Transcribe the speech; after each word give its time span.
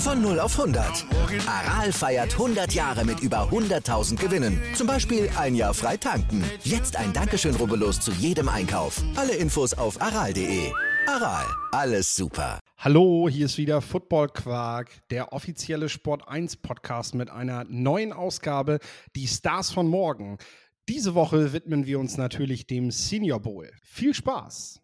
Von 0.00 0.22
0 0.22 0.40
auf 0.40 0.58
100. 0.58 1.04
Aral 1.46 1.92
feiert 1.92 2.32
100 2.32 2.72
Jahre 2.72 3.04
mit 3.04 3.20
über 3.20 3.50
100.000 3.50 4.16
Gewinnen. 4.16 4.58
Zum 4.74 4.86
Beispiel 4.86 5.28
ein 5.36 5.54
Jahr 5.54 5.74
frei 5.74 5.98
tanken. 5.98 6.42
Jetzt 6.64 6.96
ein 6.96 7.12
Dankeschön, 7.12 7.54
rubbellos 7.54 8.00
zu 8.00 8.10
jedem 8.12 8.48
Einkauf. 8.48 9.02
Alle 9.14 9.34
Infos 9.34 9.74
auf 9.74 10.00
aral.de. 10.00 10.72
Aral, 11.06 11.44
alles 11.72 12.16
super. 12.16 12.60
Hallo, 12.78 13.28
hier 13.28 13.44
ist 13.44 13.58
wieder 13.58 13.82
Football 13.82 14.28
Quark, 14.28 14.90
der 15.10 15.34
offizielle 15.34 15.90
Sport 15.90 16.26
1 16.26 16.56
Podcast 16.56 17.14
mit 17.14 17.28
einer 17.28 17.64
neuen 17.64 18.14
Ausgabe, 18.14 18.78
die 19.14 19.28
Stars 19.28 19.70
von 19.70 19.86
morgen. 19.86 20.38
Diese 20.88 21.14
Woche 21.14 21.52
widmen 21.52 21.84
wir 21.84 22.00
uns 22.00 22.16
natürlich 22.16 22.66
dem 22.66 22.90
Senior 22.90 23.40
Bowl. 23.40 23.70
Viel 23.82 24.14
Spaß! 24.14 24.80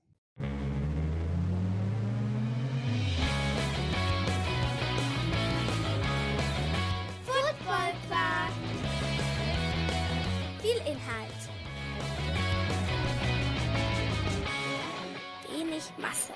Wenig 15.77 15.93
Masse. 15.99 16.33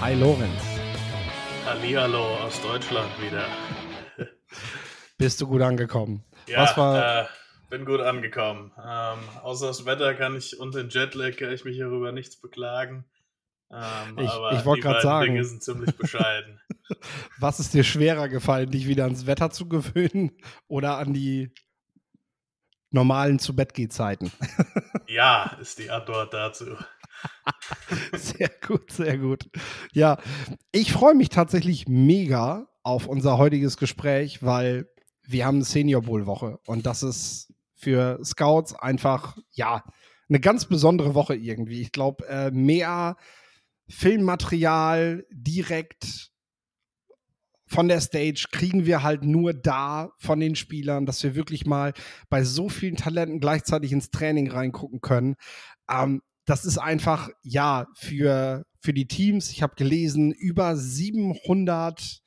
Hi 0.00 0.14
Lorenz, 0.14 0.62
Hallihallo 1.64 2.36
aus 2.38 2.60
Deutschland 2.62 3.08
wieder. 3.22 3.46
bist 5.18 5.40
du 5.40 5.46
gut 5.46 5.62
angekommen? 5.62 6.24
Ja, 6.48 6.62
Was 6.62 6.76
war, 6.76 7.22
äh, 7.22 7.26
bin 7.70 7.84
gut 7.84 8.00
angekommen. 8.00 8.72
Ähm, 8.76 9.18
außer 9.42 9.68
das 9.68 9.86
Wetter 9.86 10.14
kann 10.14 10.36
ich 10.36 10.58
und 10.58 10.74
den 10.74 10.88
Jetlag 10.88 11.36
kann 11.36 11.52
ich 11.52 11.64
mich 11.64 11.76
hierüber 11.76 12.10
nichts 12.10 12.40
beklagen. 12.40 13.04
Ähm, 13.70 14.18
Ich- 14.18 14.24
ich 14.24 14.64
wollt 14.64 14.78
die 14.78 14.82
grad 14.82 14.94
beiden 14.94 15.02
sagen. 15.02 15.26
Dinge 15.26 15.44
sind 15.44 15.62
ziemlich 15.62 15.96
bescheiden. 15.96 16.60
was 17.38 17.60
ist 17.60 17.72
dir 17.72 17.84
schwerer 17.84 18.28
gefallen, 18.28 18.70
dich 18.70 18.88
wieder 18.88 19.04
ans 19.04 19.26
Wetter 19.26 19.50
zu 19.50 19.68
gewöhnen 19.68 20.32
oder 20.66 20.98
an 20.98 21.12
die 21.12 21.52
normalen 22.90 23.38
zu 23.38 23.54
Bett 23.54 23.74
Zeiten? 23.92 24.32
ja, 25.08 25.56
ist 25.60 25.78
die 25.78 25.90
Antwort 25.90 26.32
dazu. 26.34 26.66
Sehr 28.12 28.50
gut, 28.64 28.92
sehr 28.92 29.18
gut. 29.18 29.50
Ja, 29.92 30.18
ich 30.70 30.92
freue 30.92 31.14
mich 31.14 31.30
tatsächlich 31.30 31.88
mega 31.88 32.68
auf 32.84 33.06
unser 33.06 33.38
heutiges 33.38 33.76
Gespräch, 33.76 34.42
weil 34.42 34.88
wir 35.22 35.44
haben 35.44 35.62
Senior 35.62 36.02
Bowl 36.02 36.26
Woche 36.26 36.60
und 36.66 36.86
das 36.86 37.02
ist 37.02 37.52
für 37.74 38.20
Scouts 38.24 38.74
einfach, 38.74 39.36
ja, 39.50 39.82
eine 40.28 40.40
ganz 40.40 40.66
besondere 40.66 41.14
Woche 41.14 41.34
irgendwie. 41.34 41.80
Ich 41.80 41.92
glaube, 41.92 42.26
äh, 42.28 42.50
mehr 42.50 43.16
Filmmaterial 43.88 45.26
direkt 45.30 46.30
von 47.68 47.88
der 47.88 48.00
Stage 48.00 48.46
kriegen 48.50 48.86
wir 48.86 49.02
halt 49.02 49.22
nur 49.22 49.52
da 49.54 50.10
von 50.18 50.40
den 50.40 50.56
Spielern, 50.56 51.06
dass 51.06 51.22
wir 51.22 51.34
wirklich 51.34 51.66
mal 51.66 51.92
bei 52.28 52.42
so 52.42 52.68
vielen 52.68 52.96
Talenten 52.96 53.40
gleichzeitig 53.40 53.92
ins 53.92 54.10
Training 54.10 54.50
reingucken 54.50 55.00
können. 55.00 55.36
Ähm, 55.90 56.22
das 56.46 56.64
ist 56.64 56.78
einfach, 56.78 57.28
ja, 57.42 57.86
für, 57.94 58.64
für 58.80 58.94
die 58.94 59.06
Teams, 59.06 59.50
ich 59.50 59.62
habe 59.62 59.74
gelesen, 59.76 60.32
über 60.32 60.76
700 60.76 62.22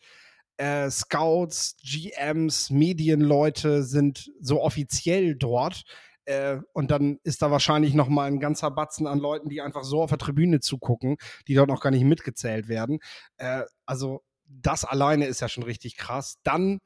äh, 0.57 0.91
Scouts, 0.91 1.75
GMs, 1.83 2.69
Medienleute 2.69 3.83
sind 3.83 4.31
so 4.39 4.61
offiziell 4.61 5.35
dort. 5.35 5.83
Äh, 6.25 6.59
und 6.73 6.91
dann 6.91 7.17
ist 7.23 7.41
da 7.41 7.49
wahrscheinlich 7.49 7.95
noch 7.95 8.09
mal 8.09 8.27
ein 8.27 8.39
ganzer 8.39 8.69
Batzen 8.69 9.07
an 9.07 9.17
Leuten, 9.17 9.49
die 9.49 9.59
einfach 9.59 9.83
so 9.83 10.03
auf 10.03 10.11
der 10.11 10.19
Tribüne 10.19 10.59
zugucken, 10.59 11.17
die 11.47 11.55
dort 11.55 11.69
noch 11.69 11.81
gar 11.81 11.89
nicht 11.89 12.03
mitgezählt 12.03 12.67
werden. 12.67 12.99
Äh, 13.37 13.63
also 13.87 14.21
das 14.61 14.85
alleine 14.85 15.25
ist 15.25 15.41
ja 15.41 15.49
schon 15.49 15.63
richtig 15.63 15.97
krass. 15.97 16.39
Dann 16.43 16.79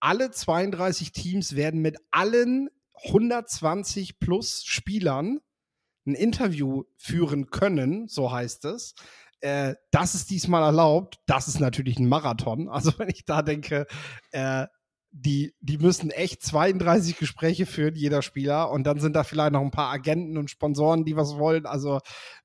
alle 0.00 0.30
32 0.30 1.12
Teams 1.12 1.56
werden 1.56 1.80
mit 1.80 1.98
allen 2.10 2.70
120 3.04 4.18
plus 4.18 4.64
Spielern 4.64 5.40
ein 6.06 6.14
Interview 6.14 6.84
führen 6.96 7.50
können, 7.50 8.08
so 8.08 8.32
heißt 8.32 8.64
es. 8.64 8.94
Äh, 9.40 9.74
das 9.90 10.14
ist 10.14 10.30
diesmal 10.30 10.62
erlaubt. 10.62 11.18
Das 11.26 11.48
ist 11.48 11.60
natürlich 11.60 11.98
ein 11.98 12.08
Marathon. 12.08 12.68
Also 12.68 12.92
wenn 12.98 13.08
ich 13.08 13.24
da 13.24 13.42
denke, 13.42 13.86
äh, 14.32 14.66
die, 15.12 15.54
die 15.60 15.78
müssen 15.78 16.10
echt 16.10 16.42
32 16.42 17.18
Gespräche 17.18 17.66
führen, 17.66 17.94
jeder 17.94 18.22
Spieler. 18.22 18.70
Und 18.70 18.84
dann 18.84 19.00
sind 19.00 19.14
da 19.16 19.24
vielleicht 19.24 19.52
noch 19.52 19.60
ein 19.60 19.70
paar 19.70 19.92
Agenten 19.92 20.38
und 20.38 20.50
Sponsoren, 20.50 21.04
die 21.04 21.16
was 21.16 21.36
wollen. 21.36 21.66
Also 21.66 22.00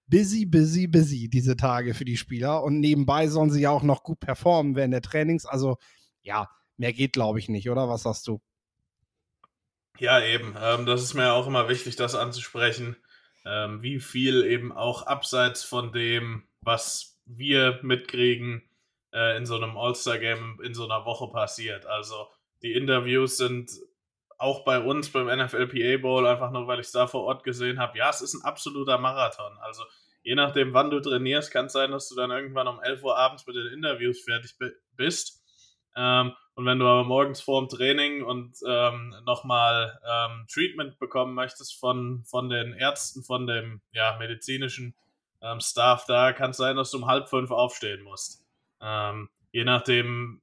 busy, 0.08 0.46
busy, 0.46 0.88
busy 0.88 1.30
diese 1.30 1.56
Tage 1.56 1.94
für 1.94 2.06
die 2.06 2.18
Spieler. 2.18 2.64
Und 2.64 2.80
nebenbei 2.80 3.28
sollen 3.28 3.52
sie 3.52 3.62
ja 3.62 3.70
auch 3.70 3.84
noch 3.84 4.04
gut 4.04 4.20
performen 4.20 4.76
während 4.76 4.94
der 4.94 5.02
Trainings. 5.02 5.46
Also 5.46 5.78
ja, 6.22 6.50
mehr 6.78 6.94
geht, 6.94 7.14
glaube 7.14 7.40
ich, 7.40 7.50
nicht, 7.50 7.70
oder? 7.70 7.88
Was 7.88 8.04
sagst 8.04 8.28
du? 8.28 8.42
Ja, 10.00 10.22
eben. 10.22 10.56
Ähm, 10.62 10.86
das 10.86 11.04
ist 11.04 11.14
mir 11.14 11.34
auch 11.34 11.48
immer 11.48 11.70
wichtig, 11.70 11.96
das 11.96 12.16
anzusprechen. 12.16 12.98
Ähm, 13.46 13.82
wie 13.84 14.00
viel 14.00 14.44
eben 14.44 14.72
auch 14.72 15.04
abseits 15.04 15.64
von 15.64 15.92
dem, 15.92 16.48
was 16.62 17.20
wir 17.26 17.80
mitkriegen, 17.84 18.64
äh, 19.14 19.38
in 19.38 19.46
so 19.46 19.56
einem 19.56 19.78
All-Star-Game 19.78 20.60
in 20.64 20.74
so 20.74 20.86
einer 20.86 21.06
Woche 21.06 21.32
passiert. 21.32 21.86
Also 21.86 22.28
die 22.62 22.74
Interviews 22.74 23.38
sind 23.38 23.72
auch 24.38 24.66
bei 24.66 24.80
uns 24.80 25.12
beim 25.12 25.28
NFLPA 25.28 25.98
Bowl, 26.02 26.28
einfach 26.28 26.52
nur 26.52 26.68
weil 26.68 26.80
ich 26.80 26.88
es 26.88 26.92
da 26.92 27.08
vor 27.08 27.24
Ort 27.24 27.44
gesehen 27.44 27.80
habe. 27.80 27.98
Ja, 27.98 28.10
es 28.10 28.22
ist 28.22 28.34
ein 28.34 28.44
absoluter 28.44 28.98
Marathon. 28.98 29.58
Also 29.62 29.84
je 30.24 30.36
nachdem, 30.36 30.74
wann 30.74 30.90
du 30.90 31.00
trainierst, 31.00 31.52
kann 31.52 31.68
es 31.68 31.74
sein, 31.74 31.92
dass 31.92 32.10
du 32.10 32.16
dann 32.16 32.32
irgendwann 32.32 32.68
um 32.68 32.82
11 32.82 33.04
Uhr 33.04 33.18
abends 33.18 33.46
mit 33.48 33.56
den 33.56 33.68
Interviews 33.68 34.22
fertig 34.24 34.58
bi- 34.58 34.74
bist. 34.98 35.42
Ähm, 35.96 36.34
und 36.56 36.66
wenn 36.66 36.80
du 36.80 36.86
aber 36.86 37.04
morgens 37.04 37.42
vor 37.42 37.62
dem 37.62 37.70
Training 37.70 38.24
und 38.24 38.58
ähm, 38.68 39.16
nochmal 39.26 40.00
ähm, 40.06 40.46
Treatment 40.52 41.00
bekommen 41.00 41.34
möchtest 41.34 41.80
von, 41.80 42.24
von 42.26 42.50
den 42.50 42.74
Ärzten, 42.74 43.24
von 43.24 43.48
dem 43.48 43.82
ja, 43.92 44.18
medizinischen 44.18 44.96
ähm, 45.42 45.60
Staff 45.62 46.06
da, 46.06 46.34
kann 46.34 46.52
es 46.52 46.58
sein, 46.58 46.76
dass 46.76 46.92
du 46.92 46.98
um 46.98 47.08
halb 47.08 47.30
fünf 47.30 47.52
aufstehen 47.52 48.02
musst. 48.04 48.46
Ähm, 48.82 49.30
je 49.52 49.64
nachdem, 49.64 50.42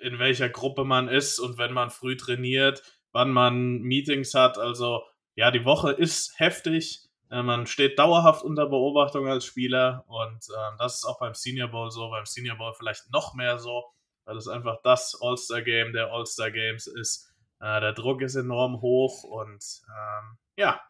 in 0.00 0.18
welcher 0.18 0.48
Gruppe 0.48 0.84
man 0.84 1.08
ist 1.08 1.38
und 1.38 1.58
wenn 1.58 1.72
man 1.72 1.90
früh 1.90 2.16
trainiert, 2.16 2.82
wann 3.12 3.30
man 3.30 3.80
Meetings 3.80 4.34
hat. 4.34 4.58
Also 4.58 5.02
ja, 5.34 5.50
die 5.50 5.64
Woche 5.64 5.92
ist 5.92 6.38
heftig. 6.38 7.08
Äh, 7.30 7.42
man 7.42 7.66
steht 7.66 7.98
dauerhaft 7.98 8.42
unter 8.42 8.66
Beobachtung 8.66 9.28
als 9.28 9.44
Spieler 9.44 10.04
und 10.08 10.46
ähm, 10.56 10.76
das 10.78 10.96
ist 10.96 11.04
auch 11.04 11.18
beim 11.18 11.34
Senior 11.34 11.68
Bowl 11.68 11.90
so, 11.90 12.10
beim 12.10 12.26
Senior 12.26 12.56
Bowl 12.56 12.72
vielleicht 12.74 13.10
noch 13.12 13.34
mehr 13.34 13.58
so, 13.58 13.84
weil 14.24 14.36
es 14.36 14.48
einfach 14.48 14.78
das 14.82 15.18
All-Star-Game 15.20 15.92
der 15.92 16.12
All-Star 16.12 16.50
Games 16.50 16.86
ist. 16.86 17.34
Äh, 17.60 17.80
der 17.80 17.92
Druck 17.92 18.22
ist 18.22 18.36
enorm 18.36 18.80
hoch 18.80 19.24
und 19.24 19.64
ähm, 19.88 20.38
ja, 20.56 20.80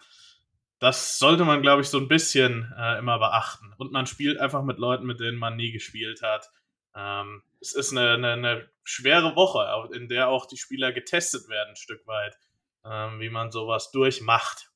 das 0.78 1.18
sollte 1.18 1.44
man, 1.44 1.62
glaube 1.62 1.82
ich, 1.82 1.88
so 1.88 1.98
ein 1.98 2.08
bisschen 2.08 2.72
äh, 2.78 2.98
immer 2.98 3.18
beachten. 3.18 3.74
Und 3.78 3.92
man 3.92 4.06
spielt 4.06 4.38
einfach 4.38 4.62
mit 4.62 4.78
Leuten, 4.78 5.06
mit 5.06 5.18
denen 5.18 5.38
man 5.38 5.56
nie 5.56 5.72
gespielt 5.72 6.22
hat. 6.22 6.50
Ähm, 6.94 7.42
es 7.60 7.74
ist 7.74 7.92
eine, 7.92 8.12
eine, 8.12 8.32
eine 8.32 8.70
schwere 8.84 9.36
Woche, 9.36 9.94
in 9.94 10.08
der 10.08 10.28
auch 10.28 10.46
die 10.46 10.56
Spieler 10.56 10.92
getestet 10.92 11.48
werden, 11.48 11.70
ein 11.70 11.76
Stück 11.76 12.06
weit, 12.06 12.36
ähm, 12.84 13.20
wie 13.20 13.30
man 13.30 13.50
sowas 13.50 13.90
durchmacht. 13.90 14.70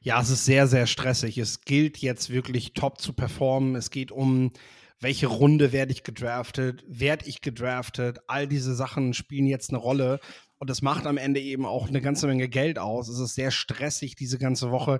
Ja, 0.00 0.20
es 0.20 0.30
ist 0.30 0.44
sehr, 0.44 0.66
sehr 0.66 0.86
stressig. 0.86 1.38
Es 1.38 1.62
gilt 1.62 1.98
jetzt 1.98 2.30
wirklich 2.30 2.74
top 2.74 3.00
zu 3.00 3.12
performen. 3.12 3.76
Es 3.76 3.90
geht 3.90 4.10
um, 4.10 4.52
welche 5.00 5.28
Runde 5.28 5.72
werde 5.72 5.92
ich 5.92 6.02
gedraftet, 6.02 6.84
werde 6.86 7.26
ich 7.26 7.40
gedraftet. 7.40 8.18
All 8.26 8.46
diese 8.46 8.74
Sachen 8.74 9.14
spielen 9.14 9.46
jetzt 9.46 9.70
eine 9.70 9.78
Rolle. 9.78 10.20
Und 10.58 10.70
das 10.70 10.82
macht 10.82 11.06
am 11.06 11.18
Ende 11.18 11.40
eben 11.40 11.66
auch 11.66 11.88
eine 11.88 12.00
ganze 12.00 12.26
Menge 12.26 12.48
Geld 12.48 12.78
aus. 12.78 13.08
Es 13.08 13.18
ist 13.18 13.34
sehr 13.34 13.50
stressig 13.50 14.16
diese 14.16 14.38
ganze 14.38 14.70
Woche. 14.70 14.98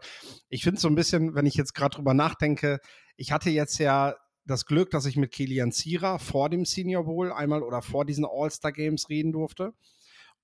Ich 0.49 0.63
finde 0.63 0.77
es 0.77 0.83
so 0.83 0.89
ein 0.89 0.95
bisschen, 0.95 1.35
wenn 1.35 1.47
ich 1.47 1.55
jetzt 1.55 1.75
gerade 1.75 1.97
drüber 1.97 2.15
nachdenke, 2.15 2.79
ich 3.17 3.33
hatte 3.33 3.51
jetzt 3.51 3.79
ja 3.79 4.15
das 4.47 4.67
Glück, 4.67 4.91
dass 4.91 5.07
ich 5.07 5.17
mit 5.17 5.33
Kilian 5.33 5.73
Zierer 5.73 6.19
vor 6.19 6.51
dem 6.51 6.65
Senior 6.65 7.05
Bowl 7.05 7.33
einmal 7.33 7.63
oder 7.63 7.83
vor 7.83 8.05
diesen 8.05 8.27
All-Star 8.27 8.73
Games 8.73 9.09
reden 9.09 9.33
durfte. 9.33 9.73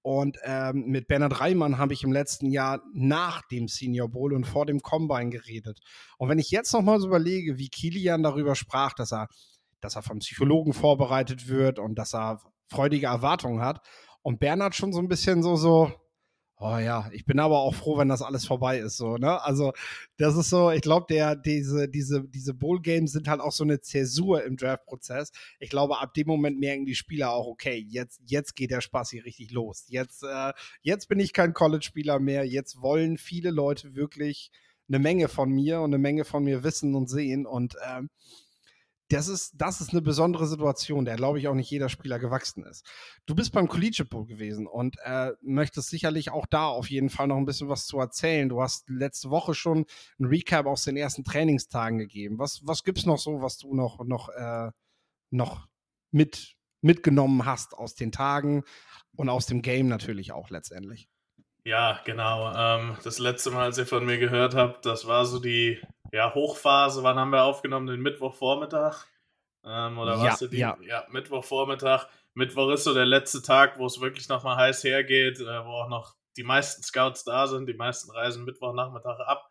Und 0.02 0.38
ähm, 0.44 0.86
mit 0.86 1.08
Bernhard 1.08 1.40
Reimann 1.40 1.76
habe 1.76 1.92
ich 1.92 2.04
im 2.04 2.12
letzten 2.12 2.50
Jahr 2.50 2.82
nach 2.94 3.42
dem 3.48 3.68
Senior 3.68 4.08
Bowl 4.08 4.32
und 4.32 4.46
vor 4.46 4.64
dem 4.64 4.80
Combine 4.80 5.28
geredet. 5.28 5.80
Und 6.16 6.30
wenn 6.30 6.38
ich 6.38 6.50
jetzt 6.50 6.72
noch 6.72 6.80
mal 6.80 6.98
so 6.98 7.08
überlege, 7.08 7.58
wie 7.58 7.68
Kilian 7.68 8.22
darüber 8.22 8.54
sprach, 8.54 8.94
dass 8.94 9.12
er 9.12 9.28
dass 9.80 9.96
er 9.96 10.02
vom 10.02 10.18
Psychologen 10.18 10.72
vorbereitet 10.72 11.48
wird 11.48 11.78
und 11.78 11.96
dass 11.96 12.14
er 12.14 12.40
freudige 12.68 13.06
Erwartungen 13.06 13.62
hat. 13.62 13.80
Und 14.22 14.38
Bernhard 14.38 14.74
schon 14.74 14.92
so 14.92 15.00
ein 15.00 15.08
bisschen 15.08 15.42
so, 15.42 15.56
so, 15.56 15.92
oh 16.60 16.76
ja, 16.76 17.08
ich 17.12 17.24
bin 17.24 17.40
aber 17.40 17.60
auch 17.60 17.74
froh, 17.74 17.96
wenn 17.96 18.08
das 18.08 18.20
alles 18.20 18.46
vorbei 18.46 18.78
ist, 18.78 18.98
so, 18.98 19.16
ne? 19.16 19.42
Also, 19.42 19.72
das 20.18 20.36
ist 20.36 20.50
so, 20.50 20.70
ich 20.70 20.82
glaube, 20.82 21.06
der, 21.08 21.34
diese, 21.34 21.88
diese, 21.88 22.22
diese 22.28 22.52
Bowl-Games 22.52 23.12
sind 23.12 23.28
halt 23.28 23.40
auch 23.40 23.52
so 23.52 23.64
eine 23.64 23.80
Zäsur 23.80 24.44
im 24.44 24.58
Draft-Prozess. 24.58 25.32
Ich 25.58 25.70
glaube, 25.70 25.98
ab 25.98 26.12
dem 26.12 26.26
Moment 26.26 26.60
merken 26.60 26.84
die 26.84 26.94
Spieler 26.94 27.32
auch, 27.32 27.46
okay, 27.46 27.84
jetzt, 27.88 28.20
jetzt 28.26 28.54
geht 28.56 28.70
der 28.70 28.82
Spaß 28.82 29.10
hier 29.10 29.24
richtig 29.24 29.50
los. 29.52 29.86
Jetzt, 29.88 30.22
äh, 30.22 30.52
jetzt 30.82 31.08
bin 31.08 31.18
ich 31.18 31.32
kein 31.32 31.54
College-Spieler 31.54 32.20
mehr. 32.20 32.44
Jetzt 32.44 32.82
wollen 32.82 33.16
viele 33.16 33.50
Leute 33.50 33.94
wirklich 33.94 34.50
eine 34.88 34.98
Menge 34.98 35.28
von 35.28 35.50
mir 35.50 35.80
und 35.80 35.90
eine 35.90 35.98
Menge 35.98 36.26
von 36.26 36.44
mir 36.44 36.62
wissen 36.62 36.94
und 36.94 37.08
sehen. 37.08 37.46
Und 37.46 37.76
ähm, 37.88 38.10
das 39.12 39.26
ist, 39.26 39.54
das 39.56 39.80
ist 39.80 39.90
eine 39.90 40.02
besondere 40.02 40.46
Situation, 40.46 41.04
der 41.04 41.16
glaube 41.16 41.38
ich 41.38 41.48
auch 41.48 41.54
nicht 41.54 41.70
jeder 41.70 41.88
Spieler 41.88 42.20
gewachsen 42.20 42.64
ist. 42.64 42.86
Du 43.26 43.34
bist 43.34 43.52
beim 43.52 43.66
Collegiate 43.66 44.08
Bowl 44.08 44.24
gewesen 44.24 44.66
und 44.68 44.96
äh, 45.04 45.32
möchtest 45.42 45.90
sicherlich 45.90 46.30
auch 46.30 46.46
da 46.46 46.66
auf 46.66 46.88
jeden 46.90 47.10
Fall 47.10 47.26
noch 47.26 47.36
ein 47.36 47.44
bisschen 47.44 47.68
was 47.68 47.86
zu 47.86 47.98
erzählen. 47.98 48.48
Du 48.48 48.62
hast 48.62 48.88
letzte 48.88 49.30
Woche 49.30 49.54
schon 49.54 49.84
ein 50.20 50.24
Recap 50.26 50.66
aus 50.66 50.84
den 50.84 50.96
ersten 50.96 51.24
Trainingstagen 51.24 51.98
gegeben. 51.98 52.38
Was, 52.38 52.60
was 52.64 52.84
gibt 52.84 52.98
es 52.98 53.06
noch 53.06 53.18
so, 53.18 53.42
was 53.42 53.58
du 53.58 53.74
noch, 53.74 54.04
noch, 54.04 54.28
äh, 54.28 54.70
noch 55.30 55.66
mit, 56.12 56.56
mitgenommen 56.80 57.44
hast 57.44 57.74
aus 57.74 57.96
den 57.96 58.12
Tagen 58.12 58.62
und 59.16 59.28
aus 59.28 59.46
dem 59.46 59.60
Game 59.60 59.88
natürlich 59.88 60.30
auch 60.30 60.50
letztendlich? 60.50 61.08
Ja, 61.64 62.00
genau. 62.04 62.52
Ähm, 62.54 62.96
das 63.04 63.18
letzte 63.18 63.50
Mal, 63.50 63.64
als 63.64 63.78
ihr 63.78 63.86
von 63.86 64.04
mir 64.04 64.18
gehört 64.18 64.54
habt, 64.54 64.86
das 64.86 65.06
war 65.06 65.26
so 65.26 65.38
die 65.38 65.80
ja, 66.12 66.34
Hochphase. 66.34 67.02
Wann 67.02 67.18
haben 67.18 67.30
wir 67.30 67.44
aufgenommen? 67.44 67.86
Den 67.86 68.00
Mittwochvormittag? 68.00 69.06
Ähm, 69.64 69.98
oder 69.98 70.16
ja, 70.16 70.24
was? 70.24 70.38
Die, 70.38 70.56
ja. 70.56 70.76
ja, 70.82 71.06
Mittwochvormittag. 71.10 72.06
Mittwoch 72.34 72.70
ist 72.70 72.84
so 72.84 72.94
der 72.94 73.06
letzte 73.06 73.42
Tag, 73.42 73.78
wo 73.78 73.86
es 73.86 74.00
wirklich 74.00 74.28
nochmal 74.28 74.56
heiß 74.56 74.84
hergeht, 74.84 75.40
äh, 75.40 75.64
wo 75.64 75.70
auch 75.70 75.88
noch 75.88 76.14
die 76.36 76.44
meisten 76.44 76.82
Scouts 76.82 77.24
da 77.24 77.46
sind. 77.46 77.66
Die 77.66 77.74
meisten 77.74 78.10
reisen 78.10 78.44
Mittwochnachmittag 78.44 79.20
ab. 79.20 79.50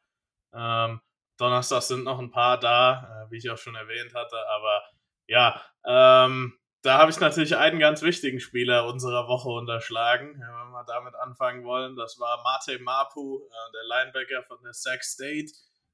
Ähm, 0.54 1.02
Donnerstag 1.38 1.84
sind 1.84 2.04
noch 2.04 2.20
ein 2.20 2.32
paar 2.32 2.60
da, 2.60 3.26
äh, 3.28 3.32
wie 3.32 3.38
ich 3.38 3.50
auch 3.50 3.58
schon 3.58 3.76
erwähnt 3.76 4.14
hatte. 4.14 4.38
Aber 4.50 4.84
ja, 5.28 5.62
ähm, 5.86 6.59
da 6.82 6.98
habe 6.98 7.12
ich 7.12 7.20
natürlich 7.20 7.58
einen 7.58 7.80
ganz 7.80 8.02
wichtigen 8.02 8.40
Spieler 8.40 8.88
unserer 8.88 9.28
Woche 9.28 9.50
unterschlagen, 9.50 10.36
wenn 10.36 10.72
wir 10.72 10.86
damit 10.88 11.14
anfangen 11.16 11.66
wollen. 11.66 11.98
Das 11.98 12.18
war 12.20 12.42
Mate 12.44 12.82
Mapu, 12.82 13.40
äh, 13.40 13.72
der 13.74 13.84
Linebacker 13.84 14.44
von 14.44 14.58
der 14.64 14.74
Sac 14.74 15.04
State, 15.04 15.52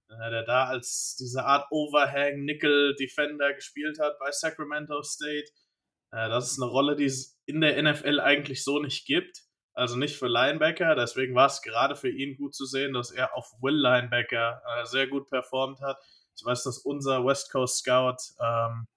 äh, 0.09 0.29
der 0.29 0.43
da 0.43 0.65
als 0.65 1.15
diese 1.19 1.43
Art 1.43 1.65
Overhang 1.71 2.43
Nickel 2.43 2.95
Defender 2.95 3.53
gespielt 3.53 3.99
hat 3.99 4.19
bei 4.19 4.31
Sacramento 4.31 5.01
State. 5.01 5.49
Äh, 6.11 6.29
das 6.29 6.51
ist 6.51 6.61
eine 6.61 6.69
Rolle, 6.69 6.95
die 6.95 7.05
es 7.05 7.39
in 7.45 7.61
der 7.61 7.81
NFL 7.81 8.19
eigentlich 8.19 8.63
so 8.63 8.79
nicht 8.79 9.07
gibt. 9.07 9.41
Also 9.73 9.97
nicht 9.97 10.15
für 10.15 10.27
Linebacker. 10.27 10.95
Deswegen 10.95 11.33
war 11.35 11.47
es 11.47 11.63
gerade 11.63 11.95
für 11.95 12.09
ihn 12.09 12.37
gut 12.37 12.53
zu 12.53 12.65
sehen, 12.65 12.93
dass 12.93 13.11
er 13.11 13.35
auf 13.35 13.51
Will 13.59 13.75
Linebacker 13.75 14.61
sehr 14.85 15.07
gut 15.07 15.29
performt 15.29 15.81
hat. 15.81 15.97
Ich 16.37 16.45
weiß, 16.45 16.63
dass 16.63 16.77
unser 16.77 17.25
West 17.25 17.51
Coast 17.51 17.79
Scout 17.79 18.15
ähm, 18.41 18.87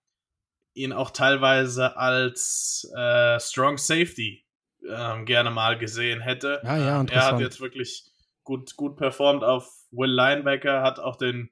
ihn 0.78 0.92
auch 0.92 1.10
teilweise 1.10 1.96
als 1.96 2.90
äh, 2.96 3.38
Strong 3.40 3.78
Safety 3.78 4.44
ähm, 4.88 5.25
gerne 5.26 5.50
mal 5.50 5.76
gesehen 5.76 6.20
hätte. 6.20 6.60
Ja, 6.64 6.76
ja, 6.76 7.04
er 7.04 7.26
hat 7.26 7.40
jetzt 7.40 7.60
wirklich 7.60 8.04
gut, 8.44 8.76
gut 8.76 8.96
performt 8.96 9.44
auf 9.44 9.70
Will 9.90 10.10
Linebacker, 10.10 10.82
hat 10.82 10.98
auch 11.00 11.16
den, 11.16 11.50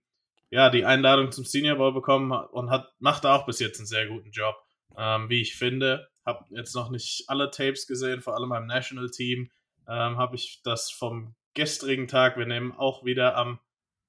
ja, 0.51 0.71
die 0.71 0.85
Einladung 0.85 1.33
zum 1.33 1.45
Senior 1.45 1.77
Bowl 1.77 1.93
bekommen 1.93 2.33
und 2.33 2.71
hat, 2.71 2.93
macht 2.99 3.27
auch 3.27 3.47
bis 3.47 3.59
jetzt 3.59 3.79
einen 3.79 3.87
sehr 3.87 4.07
guten 4.07 4.31
Job, 4.31 4.57
ähm, 4.97 5.29
wie 5.29 5.43
ich 5.43 5.57
finde. 5.57 6.09
Hab 6.25 6.47
jetzt 6.51 6.75
noch 6.75 6.91
nicht 6.91 7.25
alle 7.29 7.51
Tapes 7.51 7.87
gesehen, 7.87 8.21
vor 8.21 8.35
allem 8.35 8.49
beim 8.49 8.67
National 8.67 9.11
Team. 9.11 9.51
Ähm, 9.89 10.17
habe 10.17 10.37
ich 10.37 10.61
das 10.65 10.91
vom 10.91 11.35
gestrigen 11.55 12.09
Tag, 12.09 12.37
wir 12.37 12.47
nehmen 12.47 12.73
auch 12.73 13.05
wieder 13.05 13.37
am 13.37 13.61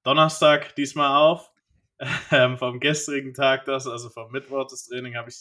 Donnerstag 0.02 0.74
diesmal 0.74 1.16
auf, 1.16 1.50
ähm, 2.30 2.58
vom 2.58 2.80
gestrigen 2.80 3.34
Tag 3.34 3.64
das, 3.64 3.86
also 3.86 4.08
vom 4.10 4.30
Mittwoch 4.30 4.66
das 4.68 4.86
Training, 4.86 5.16
habe 5.16 5.30
ich 5.30 5.36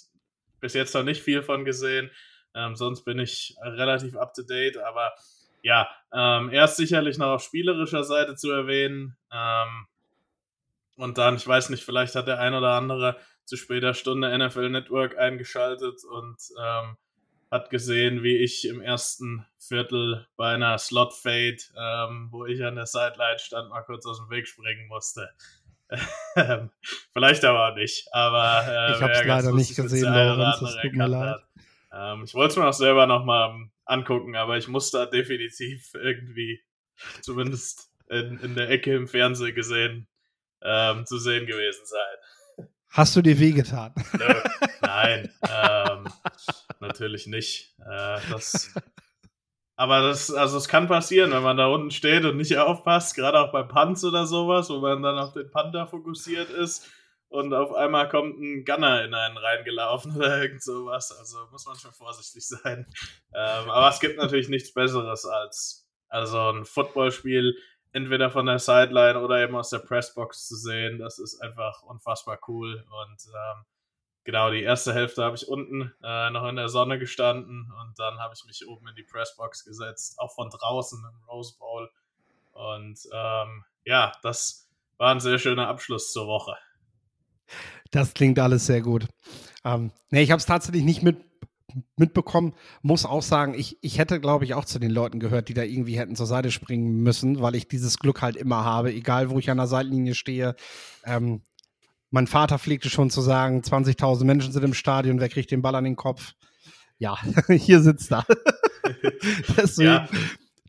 bis 0.59 0.73
jetzt 0.73 0.93
noch 0.93 1.03
nicht 1.03 1.21
viel 1.21 1.43
von 1.43 1.65
gesehen. 1.65 2.09
Ähm, 2.55 2.75
sonst 2.75 3.03
bin 3.03 3.19
ich 3.19 3.55
relativ 3.61 4.15
up 4.15 4.33
to 4.33 4.41
date, 4.41 4.77
aber 4.77 5.13
ja, 5.61 5.89
ähm, 6.13 6.49
er 6.49 6.65
ist 6.65 6.77
sicherlich 6.77 7.17
noch 7.17 7.27
auf 7.27 7.43
spielerischer 7.43 8.03
Seite 8.03 8.35
zu 8.35 8.51
erwähnen. 8.51 9.17
Ähm, 9.31 9.87
und 10.95 11.17
dann, 11.17 11.35
ich 11.35 11.47
weiß 11.47 11.69
nicht, 11.69 11.83
vielleicht 11.83 12.15
hat 12.15 12.27
der 12.27 12.39
ein 12.39 12.55
oder 12.55 12.71
andere 12.71 13.17
zu 13.45 13.55
später 13.55 13.93
Stunde 13.93 14.35
NFL 14.35 14.69
Network 14.69 15.17
eingeschaltet 15.17 16.03
und 16.03 16.37
ähm, 16.59 16.97
hat 17.51 17.69
gesehen, 17.69 18.23
wie 18.23 18.37
ich 18.37 18.67
im 18.67 18.81
ersten 18.81 19.45
Viertel 19.57 20.27
bei 20.35 20.53
einer 20.53 20.77
Slot 20.77 21.13
Fade, 21.13 21.57
ähm, 21.77 22.27
wo 22.31 22.45
ich 22.45 22.63
an 22.63 22.75
der 22.75 22.87
Sideline 22.87 23.39
stand, 23.39 23.69
mal 23.69 23.83
kurz 23.83 24.05
aus 24.05 24.17
dem 24.17 24.29
Weg 24.29 24.47
springen 24.47 24.87
musste. 24.87 25.29
Ähm, 26.35 26.69
vielleicht 27.13 27.43
aber 27.45 27.69
auch 27.69 27.75
nicht. 27.75 28.07
Aber 28.11 28.63
äh, 28.67 28.95
ich 28.95 29.01
habe 29.01 29.13
es 29.13 29.25
leider 29.25 29.51
nicht 29.53 29.75
gesehen, 29.75 30.13
Lorenz. 30.13 30.61
Es 30.61 30.81
tut 30.81 30.93
mir 30.93 31.07
leid. 31.07 31.37
Ähm, 31.91 32.23
ich 32.25 32.33
wollte 32.35 32.51
es 32.51 32.57
mir 32.57 32.67
auch 32.67 32.73
selber 32.73 33.07
nochmal 33.07 33.49
ähm, 33.49 33.71
angucken, 33.85 34.35
aber 34.35 34.57
ich 34.57 34.67
muss 34.67 34.91
da 34.91 35.05
definitiv 35.05 35.91
irgendwie, 35.93 36.61
zumindest 37.21 37.89
in, 38.09 38.39
in 38.39 38.55
der 38.55 38.69
Ecke 38.69 38.95
im 38.95 39.07
Fernsehen 39.07 39.55
gesehen, 39.55 40.07
ähm, 40.61 41.05
zu 41.05 41.17
sehen 41.17 41.45
gewesen 41.45 41.85
sein. 41.85 42.67
Hast 42.89 43.15
du 43.15 43.21
dir 43.21 43.39
wehgetan? 43.39 43.93
Nö, 44.17 44.33
nein, 44.81 45.31
ähm, 45.43 46.07
natürlich 46.79 47.27
nicht. 47.27 47.75
Äh, 47.79 48.19
das 48.29 48.73
aber 49.77 50.01
das, 50.01 50.33
also 50.33 50.57
es 50.57 50.67
kann 50.67 50.87
passieren, 50.87 51.31
wenn 51.31 51.43
man 51.43 51.55
da 51.55 51.67
unten 51.67 51.91
steht 51.91 52.25
und 52.25 52.35
nicht 52.35 52.57
aufpasst, 52.57 53.15
gerade 53.15 53.39
auch 53.39 53.51
bei 53.51 53.61
Punts 53.61 54.03
oder 54.03 54.25
sowas, 54.25 54.69
wo 54.71 54.79
man 54.79 55.03
dann 55.03 55.19
auf 55.19 55.33
den 55.33 55.49
Panther 55.51 55.85
fokussiert 55.85 56.49
ist 56.49 56.89
und 57.29 57.53
auf 57.53 57.73
einmal 57.73 58.09
kommt 58.09 58.39
ein 58.39 58.65
Gunner 58.65 59.03
in 59.03 59.13
einen 59.13 59.37
reingelaufen 59.37 60.15
oder 60.15 60.41
irgend 60.41 60.63
sowas. 60.63 61.15
Also 61.17 61.37
muss 61.51 61.67
man 61.67 61.75
schon 61.75 61.93
vorsichtig 61.93 62.47
sein. 62.47 62.87
Ähm, 63.33 63.69
aber 63.69 63.89
es 63.89 63.99
gibt 63.99 64.17
natürlich 64.17 64.49
nichts 64.49 64.73
Besseres 64.73 65.25
als 65.25 65.87
also 66.09 66.39
ein 66.51 66.65
Footballspiel 66.65 67.55
entweder 67.91 68.31
von 68.31 68.47
der 68.47 68.59
Sideline 68.59 69.19
oder 69.19 69.43
eben 69.43 69.55
aus 69.55 69.69
der 69.69 69.79
Pressbox 69.79 70.47
zu 70.47 70.55
sehen. 70.55 70.97
Das 70.97 71.19
ist 71.19 71.39
einfach 71.41 71.83
unfassbar 71.83 72.39
cool 72.47 72.83
und 73.03 73.25
ähm, 73.27 73.65
genau, 74.27 74.51
die 74.51 74.61
erste 74.61 74.93
Hälfte 74.93 75.23
habe 75.23 75.37
ich 75.37 75.47
unten 75.47 75.93
äh, 76.03 76.29
noch 76.31 76.47
in 76.49 76.57
der 76.57 76.67
Sonne 76.67 76.99
gestanden 76.99 77.71
und 77.81 77.97
dann 77.97 78.19
habe 78.19 78.33
ich 78.35 78.45
mich 78.45 78.67
oben 78.67 78.85
in 78.89 78.95
die 78.95 79.03
Pressbox 79.03 79.63
gesetzt, 79.63 80.19
auch 80.19 80.35
von 80.35 80.49
draußen 80.49 80.99
im 80.99 81.29
Rose 81.29 81.55
Bowl. 81.57 81.89
Und 82.51 82.99
ähm, 83.13 83.63
ja, 83.85 84.11
das 84.21 84.67
war 84.97 85.13
ein 85.13 85.21
sehr 85.21 85.39
schöner 85.39 85.69
Abschluss 85.69 86.11
zur 86.11 86.27
Woche. 86.27 86.57
Das 87.91 88.13
klingt 88.13 88.37
alles 88.37 88.65
sehr 88.65 88.81
gut. 88.81 89.07
Ähm, 89.63 89.91
nee, 90.09 90.23
ich 90.23 90.31
habe 90.31 90.39
es 90.39 90.45
tatsächlich 90.45 90.83
nicht 90.83 91.03
mit, 91.03 91.23
mitbekommen. 91.95 92.53
Muss 92.81 93.05
auch 93.05 93.21
sagen, 93.21 93.53
ich, 93.53 93.77
ich 93.81 93.97
hätte, 93.97 94.19
glaube 94.19 94.43
ich, 94.43 94.55
auch 94.55 94.65
zu 94.65 94.77
den 94.77 94.91
Leuten 94.91 95.21
gehört, 95.21 95.47
die 95.47 95.53
da 95.53 95.63
irgendwie 95.63 95.97
hätten 95.97 96.17
zur 96.17 96.25
Seite 96.25 96.51
springen 96.51 97.01
müssen, 97.01 97.41
weil 97.41 97.55
ich 97.55 97.69
dieses 97.69 97.97
Glück 97.97 98.21
halt 98.21 98.35
immer 98.35 98.65
habe, 98.65 98.91
egal 98.91 99.29
wo 99.29 99.39
ich 99.39 99.49
an 99.49 99.57
der 99.57 99.67
Seitenlinie 99.67 100.15
stehe. 100.15 100.57
Ähm, 101.05 101.43
mein 102.09 102.27
Vater 102.27 102.57
pflegte 102.59 102.89
schon 102.89 103.09
zu 103.09 103.21
sagen, 103.21 103.61
20.000 103.61 104.23
Menschen 104.23 104.53
sind 104.53 104.63
im 104.63 104.73
Stadion, 104.73 105.19
wer 105.19 105.29
kriegt 105.29 105.51
den 105.51 105.61
Ball 105.61 105.75
an 105.75 105.83
den 105.83 105.95
Kopf? 105.95 106.33
Ja, 106.99 107.17
hier 107.49 107.81
sitzt 107.81 108.11
er. 108.11 108.25
Deswegen, 109.57 109.89
ja. 109.89 110.09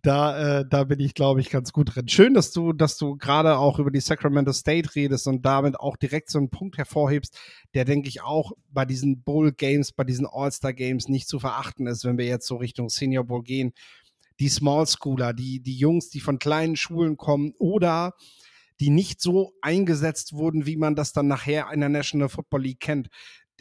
da, 0.02 0.61
äh, 0.61 0.64
da 0.68 0.85
bin 0.85 1.00
ich, 1.00 1.14
glaube 1.14 1.40
ich, 1.40 1.50
ganz 1.50 1.73
gut 1.73 1.95
drin. 1.95 2.09
Schön, 2.09 2.35
dass 2.35 2.50
du, 2.52 2.73
dass 2.73 2.99
du 2.99 3.16
gerade 3.16 3.57
auch 3.57 3.78
über 3.78 3.90
die 3.90 4.00
Sacramento 4.00 4.52
State 4.52 4.95
redest 4.95 5.26
und 5.26 5.47
damit 5.47 5.78
auch 5.78 5.97
direkt 5.97 6.30
so 6.30 6.38
einen 6.38 6.50
Punkt 6.50 6.76
hervorhebst, 6.76 7.38
der, 7.75 7.85
denke 7.85 8.09
ich, 8.09 8.23
auch 8.23 8.52
bei 8.71 8.85
diesen 8.85 9.23
Bowl 9.23 9.52
Games, 9.52 9.92
bei 9.92 10.04
diesen 10.04 10.26
All-Star 10.26 10.73
Games 10.73 11.09
nicht 11.09 11.28
zu 11.28 11.38
verachten 11.38 11.87
ist, 11.87 12.04
wenn 12.04 12.18
wir 12.18 12.26
jetzt 12.26 12.47
so 12.47 12.57
Richtung 12.57 12.88
Senior 12.88 13.25
Bowl 13.25 13.42
gehen. 13.42 13.73
Die 14.40 14.49
Small 14.49 14.87
Schooler, 14.87 15.33
die, 15.33 15.61
die 15.61 15.76
Jungs, 15.76 16.11
die 16.11 16.21
von 16.21 16.38
kleinen 16.38 16.76
Schulen 16.76 17.16
kommen 17.16 17.54
oder 17.59 18.14
die 18.80 18.90
nicht 18.90 19.20
so 19.20 19.52
eingesetzt 19.61 20.32
wurden, 20.32 20.66
wie 20.66 20.76
man 20.76 20.94
das 20.94 21.12
dann 21.12 21.26
nachher 21.26 21.70
in 21.73 21.80
der 21.80 21.88
National 21.88 22.28
Football 22.28 22.62
League 22.62 22.80
kennt. 22.80 23.08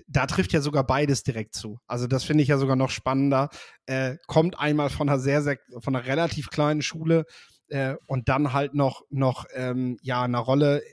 Da 0.07 0.27
trifft 0.27 0.53
ja 0.53 0.61
sogar 0.61 0.85
beides 0.85 1.23
direkt 1.23 1.55
zu. 1.55 1.79
Also 1.87 2.05
das 2.05 2.23
finde 2.23 2.43
ich 2.43 2.49
ja 2.49 2.57
sogar 2.57 2.75
noch 2.75 2.91
spannender. 2.91 3.49
Äh, 3.87 4.17
kommt 4.27 4.59
einmal 4.59 4.89
von 4.89 5.09
einer 5.09 5.19
sehr, 5.19 5.41
sehr, 5.41 5.57
von 5.79 5.95
einer 5.95 6.05
relativ 6.05 6.49
kleinen 6.49 6.83
Schule 6.83 7.25
äh, 7.69 7.95
und 8.05 8.29
dann 8.29 8.53
halt 8.53 8.75
noch, 8.75 9.01
noch 9.09 9.45
ähm, 9.53 9.97
ja, 10.01 10.21
eine 10.21 10.37
Rolle, 10.37 10.83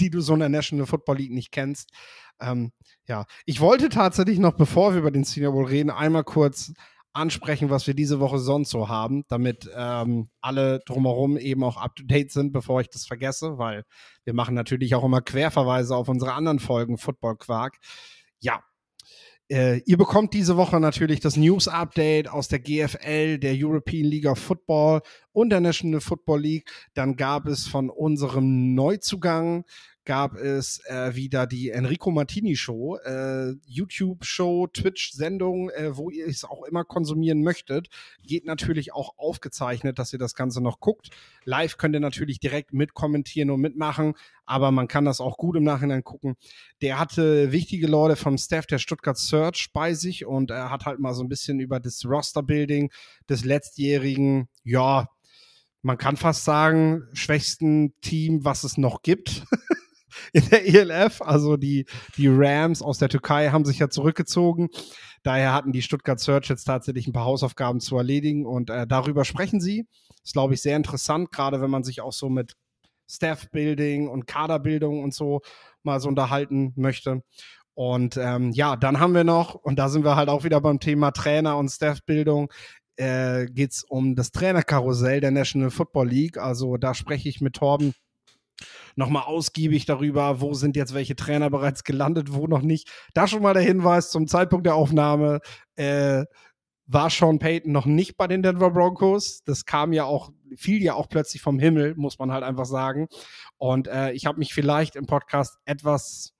die 0.00 0.10
du 0.10 0.20
so 0.20 0.34
in 0.34 0.40
der 0.40 0.48
National 0.48 0.86
Football 0.86 1.18
League 1.18 1.32
nicht 1.32 1.52
kennst. 1.52 1.90
Ähm, 2.40 2.72
ja, 3.06 3.24
ich 3.46 3.60
wollte 3.60 3.88
tatsächlich 3.88 4.38
noch, 4.38 4.54
bevor 4.54 4.92
wir 4.92 5.00
über 5.00 5.10
den 5.10 5.24
Senior 5.24 5.52
Bowl 5.52 5.66
reden, 5.66 5.90
einmal 5.90 6.24
kurz 6.24 6.72
ansprechen, 7.16 7.70
was 7.70 7.86
wir 7.86 7.94
diese 7.94 8.20
Woche 8.20 8.38
sonst 8.38 8.70
so 8.70 8.88
haben, 8.88 9.24
damit 9.28 9.70
ähm, 9.74 10.28
alle 10.40 10.80
drumherum 10.86 11.36
eben 11.36 11.64
auch 11.64 11.76
up-to-date 11.76 12.30
sind, 12.30 12.52
bevor 12.52 12.80
ich 12.80 12.88
das 12.88 13.06
vergesse, 13.06 13.58
weil 13.58 13.84
wir 14.24 14.34
machen 14.34 14.54
natürlich 14.54 14.94
auch 14.94 15.04
immer 15.04 15.20
Querverweise 15.20 15.96
auf 15.96 16.08
unsere 16.08 16.34
anderen 16.34 16.58
Folgen 16.58 16.98
Football 16.98 17.36
Quark. 17.36 17.78
Ja, 18.38 18.62
äh, 19.48 19.78
ihr 19.86 19.96
bekommt 19.96 20.34
diese 20.34 20.56
Woche 20.56 20.80
natürlich 20.80 21.20
das 21.20 21.36
News-Update 21.36 22.28
aus 22.28 22.48
der 22.48 22.58
GFL, 22.58 23.38
der 23.38 23.54
European 23.54 24.04
League 24.04 24.26
of 24.26 24.38
Football 24.38 25.02
und 25.32 25.50
der 25.50 25.60
National 25.60 26.00
Football 26.00 26.40
League. 26.40 26.70
Dann 26.94 27.16
gab 27.16 27.46
es 27.46 27.68
von 27.68 27.88
unserem 27.88 28.74
Neuzugang 28.74 29.64
gab 30.06 30.36
es 30.36 30.80
äh, 30.86 31.14
wieder 31.14 31.46
die 31.46 31.70
Enrico 31.70 32.10
Martini 32.10 32.56
Show, 32.56 32.96
äh, 33.04 33.54
YouTube-Show, 33.66 34.68
Twitch-Sendung, 34.68 35.70
äh, 35.70 35.96
wo 35.96 36.08
ihr 36.08 36.26
es 36.26 36.44
auch 36.44 36.62
immer 36.62 36.84
konsumieren 36.84 37.42
möchtet. 37.42 37.88
Geht 38.22 38.46
natürlich 38.46 38.94
auch 38.94 39.18
aufgezeichnet, 39.18 39.98
dass 39.98 40.12
ihr 40.12 40.18
das 40.18 40.34
Ganze 40.34 40.62
noch 40.62 40.80
guckt. 40.80 41.10
Live 41.44 41.76
könnt 41.76 41.94
ihr 41.94 42.00
natürlich 42.00 42.40
direkt 42.40 42.72
mitkommentieren 42.72 43.50
und 43.50 43.60
mitmachen, 43.60 44.14
aber 44.46 44.70
man 44.70 44.88
kann 44.88 45.04
das 45.04 45.20
auch 45.20 45.36
gut 45.36 45.56
im 45.56 45.64
Nachhinein 45.64 46.04
gucken. 46.04 46.36
Der 46.80 46.98
hatte 46.98 47.50
wichtige 47.52 47.88
Leute 47.88 48.16
vom 48.16 48.38
Staff 48.38 48.66
der 48.66 48.78
Stuttgart 48.78 49.18
Search 49.18 49.70
bei 49.72 49.92
sich 49.92 50.24
und 50.24 50.52
er 50.52 50.70
hat 50.70 50.86
halt 50.86 51.00
mal 51.00 51.14
so 51.14 51.24
ein 51.24 51.28
bisschen 51.28 51.58
über 51.58 51.80
das 51.80 52.04
Roster-Building 52.06 52.92
des 53.28 53.44
letztjährigen, 53.44 54.48
ja, 54.62 55.08
man 55.82 55.98
kann 55.98 56.16
fast 56.16 56.44
sagen, 56.44 57.04
schwächsten 57.12 57.94
Team, 58.00 58.44
was 58.44 58.64
es 58.64 58.76
noch 58.76 59.02
gibt. 59.02 59.44
in 60.32 60.48
der 60.48 60.66
ELF. 60.66 61.22
Also 61.22 61.56
die, 61.56 61.86
die 62.16 62.28
Rams 62.28 62.82
aus 62.82 62.98
der 62.98 63.08
Türkei 63.08 63.50
haben 63.50 63.64
sich 63.64 63.78
ja 63.78 63.88
zurückgezogen. 63.88 64.68
Daher 65.22 65.52
hatten 65.52 65.72
die 65.72 65.82
Stuttgart 65.82 66.20
Search 66.20 66.48
jetzt 66.48 66.64
tatsächlich 66.64 67.06
ein 67.06 67.12
paar 67.12 67.24
Hausaufgaben 67.24 67.80
zu 67.80 67.96
erledigen 67.96 68.46
und 68.46 68.70
äh, 68.70 68.86
darüber 68.86 69.24
sprechen 69.24 69.60
sie. 69.60 69.86
Ist, 70.24 70.34
glaube 70.34 70.54
ich, 70.54 70.62
sehr 70.62 70.76
interessant, 70.76 71.32
gerade 71.32 71.60
wenn 71.60 71.70
man 71.70 71.84
sich 71.84 72.00
auch 72.00 72.12
so 72.12 72.28
mit 72.28 72.54
Staff-Building 73.08 74.08
und 74.08 74.26
Kaderbildung 74.26 75.02
und 75.02 75.14
so 75.14 75.40
mal 75.82 76.00
so 76.00 76.08
unterhalten 76.08 76.72
möchte. 76.76 77.22
Und 77.74 78.16
ähm, 78.16 78.52
ja, 78.52 78.76
dann 78.76 79.00
haben 79.00 79.14
wir 79.14 79.24
noch, 79.24 79.54
und 79.54 79.78
da 79.78 79.88
sind 79.88 80.04
wir 80.04 80.16
halt 80.16 80.28
auch 80.28 80.44
wieder 80.44 80.60
beim 80.60 80.80
Thema 80.80 81.10
Trainer 81.10 81.58
und 81.58 81.68
Staff-Bildung, 81.68 82.50
äh, 82.96 83.46
geht 83.46 83.72
es 83.72 83.84
um 83.84 84.14
das 84.14 84.32
Trainerkarussell 84.32 85.20
der 85.20 85.30
National 85.30 85.70
Football 85.70 86.08
League. 86.08 86.38
Also 86.38 86.76
da 86.76 86.94
spreche 86.94 87.28
ich 87.28 87.40
mit 87.40 87.54
Torben 87.54 87.94
nochmal 88.96 89.24
ausgiebig 89.24 89.86
darüber, 89.86 90.40
wo 90.40 90.54
sind 90.54 90.74
jetzt 90.74 90.94
welche 90.94 91.14
Trainer 91.16 91.50
bereits 91.50 91.84
gelandet, 91.84 92.32
wo 92.32 92.46
noch 92.46 92.62
nicht. 92.62 92.90
Da 93.14 93.28
schon 93.28 93.42
mal 93.42 93.54
der 93.54 93.62
Hinweis 93.62 94.10
zum 94.10 94.26
Zeitpunkt 94.26 94.66
der 94.66 94.74
Aufnahme. 94.74 95.40
Äh, 95.76 96.24
war 96.88 97.10
Sean 97.10 97.38
Payton 97.38 97.72
noch 97.72 97.86
nicht 97.86 98.16
bei 98.16 98.26
den 98.26 98.42
Denver 98.42 98.70
Broncos. 98.70 99.42
Das 99.44 99.64
kam 99.64 99.92
ja 99.92 100.04
auch, 100.04 100.30
fiel 100.54 100.82
ja 100.82 100.94
auch 100.94 101.08
plötzlich 101.08 101.42
vom 101.42 101.58
Himmel, 101.58 101.94
muss 101.96 102.18
man 102.18 102.32
halt 102.32 102.44
einfach 102.44 102.64
sagen. 102.64 103.08
Und 103.56 103.88
äh, 103.88 104.12
ich 104.12 104.26
habe 104.26 104.38
mich 104.38 104.54
vielleicht 104.54 104.96
im 104.96 105.06
Podcast 105.06 105.58
etwas 105.64 106.32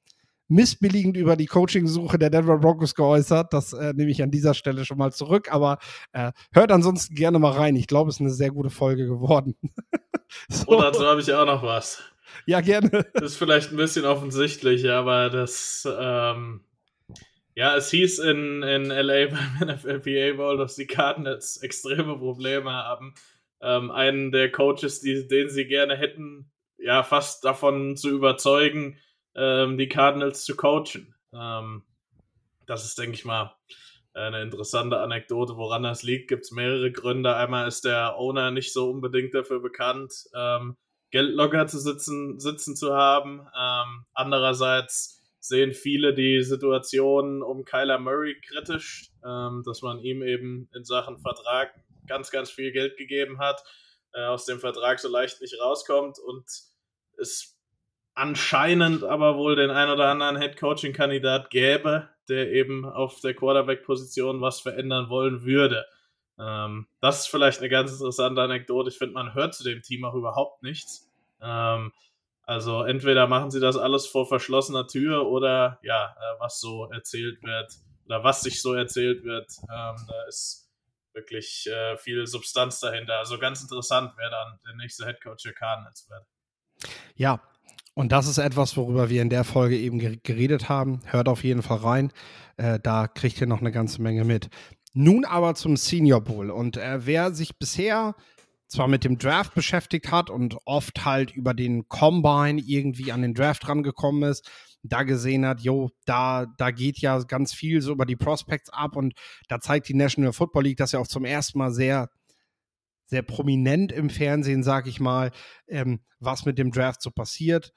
missbilligend 0.49 1.17
über 1.17 1.35
die 1.35 1.47
Coaching-Suche 1.47 2.19
der 2.19 2.31
Denver 2.31 2.59
Broncos 2.59 2.95
geäußert. 2.95 3.53
Das 3.53 3.73
äh, 3.73 3.93
nehme 3.95 4.13
ich 4.13 4.23
an 4.23 4.31
dieser 4.31 4.55
Stelle 4.55 4.85
schon 4.85 4.99
mal 4.99 5.13
zurück. 5.13 5.53
Aber 5.53 5.79
äh, 6.13 6.31
hört 6.53 6.71
ansonsten 6.71 7.17
gerne 7.17 7.41
mal 7.41 7.53
rein. 7.53 7.75
Ich 7.75 7.89
glaube, 7.89 8.11
es 8.11 8.17
ist 8.17 8.21
eine 8.21 8.31
sehr 8.31 8.51
gute 8.51 8.71
Folge 8.71 9.07
geworden. 9.07 9.57
so. 10.49 10.66
Und 10.66 10.83
dazu 10.83 11.04
habe 11.06 11.21
ich 11.21 11.33
auch 11.33 11.47
noch 11.47 11.62
was. 11.62 12.02
Ja, 12.47 12.61
gerne. 12.61 13.06
Das 13.14 13.23
ist 13.33 13.37
vielleicht 13.37 13.73
ein 13.73 13.76
bisschen 13.76 14.04
offensichtlich, 14.04 14.90
aber 14.90 15.30
das, 15.30 15.87
ähm, 15.99 16.64
ja, 17.54 17.75
es 17.75 17.90
hieß 17.90 18.18
in, 18.21 18.62
in 18.62 18.87
LA 18.87 19.26
beim 19.59 19.68
NFLPA 19.68 20.37
Bowl, 20.37 20.56
dass 20.56 20.76
die 20.76 20.87
Cardinals 20.87 21.59
extreme 21.59 22.16
Probleme 22.18 22.73
haben. 22.73 23.14
Ähm, 23.61 23.90
einen 23.90 24.33
der 24.33 24.52
Coaches, 24.52 25.00
die, 25.00 25.26
den 25.26 25.49
sie 25.49 25.66
gerne 25.66 25.97
hätten, 25.97 26.50
ja, 26.78 27.02
fast 27.02 27.45
davon 27.45 27.97
zu 27.97 28.11
überzeugen, 28.11 28.99
ähm, 29.35 29.78
die 29.78 29.88
Cardinals 29.88 30.45
zu 30.45 30.54
coachen. 30.56 31.14
Ähm, 31.33 31.83
das 32.66 32.85
ist, 32.85 32.99
denke 32.99 33.14
ich 33.14 33.25
mal, 33.25 33.56
eine 34.17 34.43
interessante 34.43 34.99
Anekdote. 34.99 35.57
Woran 35.57 35.83
das 35.83 36.03
liegt, 36.03 36.29
gibt 36.29 36.45
es 36.45 36.51
mehrere 36.51 36.91
Gründe. 36.91 37.37
Einmal 37.37 37.69
ist 37.69 37.85
der 37.85 38.17
Owner 38.17 38.51
nicht 38.51 38.73
so 38.73 38.91
unbedingt 38.91 39.35
dafür 39.35 39.61
bekannt, 39.61 40.13
ähm, 40.35 40.77
Geld 41.11 41.35
locker 41.35 41.67
zu 41.67 41.79
sitzen, 41.79 42.41
sitzen 42.41 42.77
zu 42.77 42.95
haben. 42.95 43.47
Ähm, 43.57 44.05
andererseits 44.13 45.23
sehen 45.39 45.73
viele 45.73 46.15
die 46.15 46.43
Situation 46.43 47.43
um 47.43 47.65
Kyler 47.65 47.99
Murray 47.99 48.37
kritisch, 48.41 49.11
ähm, 49.25 49.63
dass 49.65 49.83
man 49.83 50.01
ihm 50.01 50.23
eben 50.23 50.69
in 50.75 50.85
Sachen 50.85 51.19
Vertrag 51.19 51.75
ganz, 52.07 52.31
ganz 52.31 52.51
viel 52.51 52.73
Geld 52.73 52.97
gegeben 52.97 53.39
hat, 53.39 53.63
äh, 54.13 54.25
aus 54.25 54.45
dem 54.47 54.59
Vertrag 54.59 54.99
so 54.99 55.09
leicht 55.09 55.41
nicht 55.41 55.61
rauskommt 55.61 56.19
und 56.19 56.45
es 57.19 57.57
anscheinend 58.15 59.05
aber 59.05 59.37
wohl 59.37 59.57
den 59.57 59.71
ein 59.71 59.91
oder 59.91 60.09
anderen 60.09 60.41
Head-Coaching-Kandidat 60.41 61.51
gäbe, 61.51 62.09
der 62.28 62.52
eben 62.52 62.85
auf 62.85 63.21
der 63.21 63.35
Quarterback-Position 63.35 64.40
was 64.40 64.61
verändern 64.61 65.09
wollen 65.09 65.45
würde. 65.45 65.87
Ähm, 66.38 66.87
das 67.00 67.21
ist 67.21 67.26
vielleicht 67.28 67.61
eine 67.61 67.68
ganz 67.68 67.92
interessante 67.92 68.42
Anekdote. 68.42 68.90
Ich 68.90 68.99
finde, 68.99 69.14
man 69.14 69.35
hört 69.35 69.54
zu 69.54 69.64
dem 69.64 69.83
Team 69.83 70.04
auch 70.04 70.14
überhaupt 70.14 70.62
nichts. 70.62 71.11
Ähm, 71.40 71.92
also 72.42 72.83
entweder 72.83 73.26
machen 73.26 73.50
sie 73.50 73.61
das 73.61 73.76
alles 73.76 74.06
vor 74.06 74.26
verschlossener 74.26 74.87
Tür 74.87 75.26
oder 75.26 75.78
ja, 75.83 76.14
äh, 76.16 76.40
was 76.40 76.61
so 76.61 76.90
erzählt 76.90 77.42
wird 77.42 77.73
oder 78.04 78.23
was 78.23 78.42
sich 78.42 78.62
so 78.62 78.73
erzählt 78.75 79.25
wird, 79.25 79.50
ähm, 79.62 79.97
da 80.09 80.25
ist 80.28 80.71
wirklich 81.12 81.66
äh, 81.66 81.97
viel 81.97 82.26
Substanz 82.26 82.78
dahinter. 82.78 83.18
Also 83.18 83.38
ganz 83.38 83.62
interessant, 83.62 84.12
wer 84.16 84.30
dann 84.30 84.61
der 84.66 84.76
nächste 84.76 85.06
Headcoach 85.06 85.42
der 85.45 85.54
Cardinals 85.54 86.09
wird. 86.09 86.25
Ja, 87.16 87.40
und 87.97 88.12
das 88.12 88.29
ist 88.29 88.37
etwas, 88.37 88.76
worüber 88.76 89.09
wir 89.09 89.23
in 89.23 89.31
der 89.31 89.43
Folge 89.43 89.79
eben 89.79 89.99
geredet 90.23 90.69
haben. 90.69 91.00
Hört 91.07 91.29
auf 91.29 91.45
jeden 91.45 91.62
Fall 91.62 91.79
rein. 91.79 92.12
Äh, 92.59 92.79
da 92.79 93.09
kriegt 93.09 93.41
ihr 93.41 93.47
noch 93.47 93.61
eine 93.61 93.73
ganze 93.73 94.03
Menge 94.03 94.25
mit. 94.25 94.50
Nun 94.93 95.25
aber 95.25 95.55
zum 95.55 95.79
Senior 95.79 96.21
Bowl. 96.21 96.50
Und 96.50 96.76
äh, 96.76 97.07
wer 97.07 97.33
sich 97.33 97.59
bisher 97.59 98.15
zwar 98.69 98.87
mit 98.87 99.05
dem 99.05 99.17
Draft 99.17 99.55
beschäftigt 99.55 100.11
hat 100.12 100.29
und 100.29 100.59
oft 100.67 101.07
halt 101.07 101.31
über 101.31 101.55
den 101.55 101.88
Combine 101.88 102.61
irgendwie 102.61 103.12
an 103.12 103.23
den 103.23 103.33
Draft 103.33 103.67
rangekommen 103.67 104.31
ist, 104.31 104.47
da 104.83 105.03
gesehen 105.03 105.47
hat, 105.47 105.62
jo, 105.62 105.88
da, 106.05 106.45
da 106.59 106.73
geht 106.73 106.99
ja 106.99 107.19
ganz 107.21 107.55
viel 107.55 107.81
so 107.81 107.93
über 107.93 108.05
die 108.05 108.17
Prospects 108.17 108.69
ab 108.69 108.95
und 108.95 109.15
da 109.49 109.59
zeigt 109.59 109.88
die 109.88 109.95
National 109.95 110.35
Football 110.35 110.65
League 110.65 110.76
das 110.76 110.93
ja 110.93 111.00
auch 111.00 111.07
zum 111.07 111.25
ersten 111.25 111.59
Mal 111.59 111.73
sehr, 111.73 112.11
sehr 113.07 113.23
prominent 113.23 113.93
im 113.93 114.11
Fernsehen, 114.11 114.63
sag 114.63 114.87
ich 114.87 115.01
mal, 115.01 115.31
ähm, 115.69 116.01
was 116.19 116.45
mit 116.45 116.59
dem 116.59 116.73
Draft 116.73 117.03
so 117.03 117.11
passiert. 117.11 117.73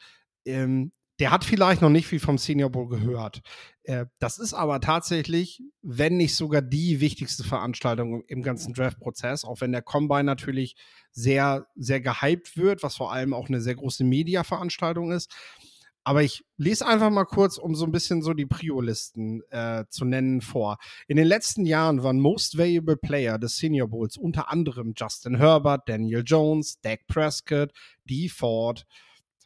Ähm, 0.45 0.91
der 1.19 1.31
hat 1.31 1.43
vielleicht 1.43 1.81
noch 1.81 1.89
nicht 1.89 2.07
viel 2.07 2.19
vom 2.19 2.37
Senior 2.37 2.69
Bowl 2.69 2.87
gehört. 2.87 3.41
Äh, 3.83 4.05
das 4.19 4.39
ist 4.39 4.53
aber 4.53 4.79
tatsächlich, 4.79 5.61
wenn 5.81 6.17
nicht 6.17 6.35
sogar 6.35 6.61
die 6.61 7.01
wichtigste 7.01 7.43
Veranstaltung 7.43 8.23
im 8.27 8.41
ganzen 8.41 8.73
Draft-Prozess, 8.73 9.43
auch 9.43 9.59
wenn 9.59 9.73
der 9.73 9.81
Combine 9.81 10.23
natürlich 10.23 10.75
sehr, 11.11 11.67
sehr 11.75 11.99
gehypt 11.99 12.55
wird, 12.55 12.83
was 12.83 12.95
vor 12.95 13.11
allem 13.11 13.33
auch 13.33 13.49
eine 13.49 13.59
sehr 13.59 13.75
große 13.75 14.05
Media-Veranstaltung 14.05 15.11
ist. 15.11 15.33
Aber 16.09 16.23
ich 16.23 16.43
lese 16.57 16.87
einfach 16.87 17.11
mal 17.11 17.25
kurz, 17.25 17.59
um 17.59 17.75
so 17.75 17.85
ein 17.85 17.91
bisschen 17.91 18.23
so 18.23 18.33
die 18.33 18.47
Prio-Listen 18.47 19.43
äh, 19.51 19.85
zu 19.89 20.05
nennen, 20.05 20.41
vor. 20.41 20.79
In 21.07 21.17
den 21.17 21.27
letzten 21.27 21.67
Jahren 21.67 22.01
waren 22.01 22.19
Most 22.19 22.57
Valuable 22.57 22.97
Player 22.97 23.37
des 23.37 23.57
Senior 23.57 23.89
Bowls 23.89 24.17
unter 24.17 24.49
anderem 24.49 24.95
Justin 24.97 25.35
Herbert, 25.35 25.87
Daniel 25.87 26.23
Jones, 26.25 26.81
Dak 26.81 27.05
Prescott, 27.05 27.71
Dee 28.09 28.27
Ford, 28.27 28.87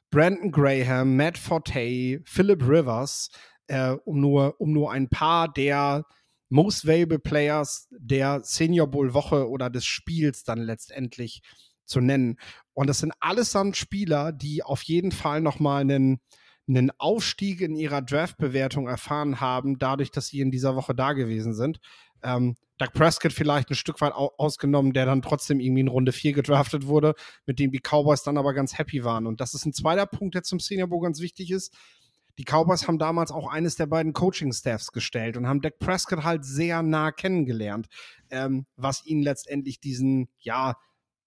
Brandon 0.09 0.51
Graham, 0.51 1.17
Matt 1.17 1.37
Forte, 1.37 2.21
Philip 2.23 2.65
Rivers, 2.65 3.29
äh, 3.67 3.97
um, 4.05 4.21
nur, 4.21 4.55
um 4.61 4.71
nur 4.71 4.89
ein 4.89 5.09
paar 5.09 5.51
der 5.51 6.05
Most 6.47 6.87
Valuable 6.87 7.19
Players 7.19 7.89
der 7.91 8.39
Senior 8.45 8.87
Bowl 8.87 9.13
Woche 9.13 9.49
oder 9.49 9.69
des 9.69 9.83
Spiels 9.83 10.45
dann 10.45 10.59
letztendlich 10.59 11.41
zu 11.83 11.99
nennen. 11.99 12.37
Und 12.71 12.87
das 12.87 12.99
sind 12.99 13.11
allesamt 13.19 13.75
Spieler, 13.75 14.31
die 14.31 14.63
auf 14.63 14.81
jeden 14.83 15.11
Fall 15.11 15.41
nochmal 15.41 15.81
einen, 15.81 16.21
einen 16.67 16.91
Aufstieg 16.97 17.61
in 17.61 17.75
ihrer 17.75 18.01
Draft-Bewertung 18.01 18.87
erfahren 18.87 19.41
haben, 19.41 19.77
dadurch, 19.77 20.11
dass 20.11 20.27
sie 20.27 20.39
in 20.39 20.51
dieser 20.51 20.75
Woche 20.75 20.95
da 20.95 21.13
gewesen 21.13 21.53
sind. 21.53 21.79
Ähm, 22.23 22.55
Doug 22.77 22.93
Prescott 22.93 23.33
vielleicht 23.33 23.69
ein 23.69 23.75
Stück 23.75 24.01
weit 24.01 24.13
ausgenommen, 24.13 24.93
der 24.93 25.05
dann 25.05 25.21
trotzdem 25.21 25.59
irgendwie 25.59 25.81
in 25.81 25.87
Runde 25.87 26.11
4 26.11 26.33
gedraftet 26.33 26.87
wurde, 26.87 27.13
mit 27.45 27.59
dem 27.59 27.71
die 27.71 27.79
Cowboys 27.79 28.23
dann 28.23 28.37
aber 28.37 28.53
ganz 28.53 28.77
happy 28.77 29.03
waren. 29.03 29.27
Und 29.27 29.41
das 29.41 29.53
ist 29.53 29.65
ein 29.65 29.73
zweiter 29.73 30.05
Punkt, 30.05 30.35
der 30.35 30.43
zum 30.43 30.59
Senior 30.59 30.87
Bowl 30.87 31.01
ganz 31.01 31.19
wichtig 31.19 31.51
ist. 31.51 31.73
Die 32.39 32.45
Cowboys 32.45 32.87
haben 32.87 32.97
damals 32.97 33.31
auch 33.31 33.51
eines 33.51 33.75
der 33.75 33.85
beiden 33.85 34.13
Coaching-Staffs 34.13 34.91
gestellt 34.91 35.37
und 35.37 35.47
haben 35.47 35.61
Dak 35.61 35.77
Prescott 35.77 36.23
halt 36.23 36.43
sehr 36.43 36.81
nah 36.81 37.11
kennengelernt, 37.11 37.87
ähm, 38.31 38.65
was 38.75 39.05
ihnen 39.05 39.21
letztendlich 39.21 39.79
diesen, 39.79 40.29
ja, 40.39 40.75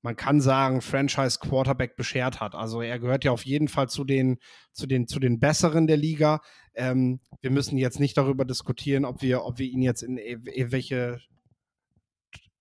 man 0.03 0.17
kann 0.17 0.41
sagen, 0.41 0.81
Franchise-Quarterback 0.81 1.97
beschert 1.97 2.41
hat. 2.41 2.55
Also 2.55 2.81
er 2.81 2.99
gehört 2.99 3.25
ja 3.25 3.33
auf 3.33 3.45
jeden 3.45 3.69
Fall 3.69 3.89
zu 3.89 4.05
den, 4.05 4.39
zu 4.73 4.87
den, 4.87 5.09
zu 5.09 5.19
den 5.19 5.41
Besseren 5.41 5.87
der 5.87 5.97
Liga. 5.97 6.41
Ähm, 6.75 7.21
wir 7.41 7.51
müssen 7.51 7.79
jetzt 7.79 8.01
nicht 8.01 8.17
darüber 8.17 8.45
diskutieren, 8.45 9.05
ob 9.05 9.23
wir, 9.23 9.45
ob 9.45 9.59
wir 9.59 9.67
ihn 9.67 9.83
jetzt 9.83 10.03
in 10.03 10.17
welche 10.73 11.21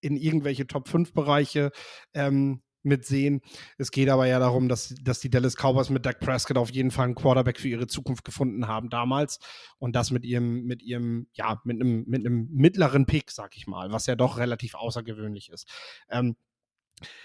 in 0.01 0.18
irgendwelche 0.18 0.68
Top 0.68 0.88
5 0.88 1.13
Bereiche 1.13 1.72
ähm, 2.13 2.62
mitsehen. 2.86 3.42
Es 3.77 3.92
geht 3.92 4.10
aber 4.10 4.27
ja 4.27 4.39
darum, 4.39 4.70
dass, 4.70 4.94
dass 5.01 5.20
die 5.20 5.30
Dallas 5.30 5.56
Cowboys 5.56 5.89
mit 5.89 6.06
Dak 6.06 6.20
Prescott 6.20 6.58
auf 6.58 6.70
jeden 6.70 6.92
Fall 6.92 7.06
einen 7.06 7.15
Quarterback 7.15 7.60
für 7.60 7.68
ihre 7.68 7.88
Zukunft 7.88 8.24
gefunden 8.24 8.68
haben 8.68 8.89
damals 8.89 9.39
und 9.80 9.96
das 9.96 10.12
mit 10.12 10.24
ihrem, 10.24 10.63
mit 10.65 10.84
ihrem, 10.84 11.27
ja, 11.34 11.60
mit 11.65 11.82
einem, 11.82 12.06
mit 12.08 12.25
einem 12.25 12.48
mittleren 12.51 13.06
Pick, 13.06 13.32
sag 13.32 13.58
ich 13.58 13.68
mal, 13.68 13.92
was 13.92 14.06
ja 14.06 14.15
doch 14.15 14.38
relativ 14.38 14.75
außergewöhnlich 14.75 15.50
ist. 15.50 15.68
Ähm, 16.10 16.36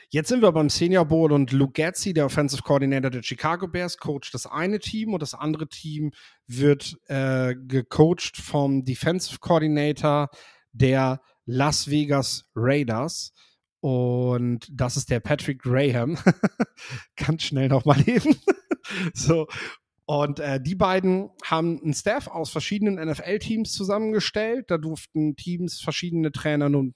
Jetzt 0.09 0.29
sind 0.29 0.43
wir 0.43 0.51
beim 0.53 0.69
Senior 0.69 1.05
Bowl 1.05 1.31
und 1.31 1.53
Luke 1.53 1.73
Gatzi, 1.73 2.13
der 2.13 2.27
Offensive 2.27 2.63
Coordinator 2.63 3.11
der 3.11 3.23
Chicago 3.23 3.69
Bears, 3.69 3.97
coacht 3.99 4.35
das 4.35 4.47
eine 4.47 4.81
Team 4.81 5.15
und 5.15 5.23
das 5.23 5.35
andere 5.35 5.69
Team 5.69 6.11
wird 6.47 6.99
äh, 7.07 7.55
gecoacht 7.55 8.37
vom 8.37 8.85
Defensive 8.85 9.39
Coordinator 9.39 10.29
der 10.73 11.21
Las 11.47 11.91
Vegas 11.91 12.45
Raiders. 12.55 13.33
Und 13.81 14.69
das 14.71 14.97
ist 14.97 15.11
der 15.11 15.21
Patrick 15.21 15.63
Graham. 15.63 16.19
Ganz 17.17 17.45
schnell 17.45 17.69
nochmal 17.69 18.07
eben. 18.09 18.37
so. 19.15 19.47
Und 20.05 20.41
äh, 20.41 20.61
die 20.61 20.75
beiden 20.75 21.31
haben 21.45 21.81
einen 21.81 21.95
Staff 21.95 22.27
aus 22.27 22.51
verschiedenen 22.51 22.97
NFL-Teams 22.97 23.73
zusammengestellt. 23.73 24.69
Da 24.69 24.77
durften 24.77 25.37
Teams 25.37 25.81
verschiedene 25.81 26.33
Trainer 26.33 26.69
nun 26.69 26.95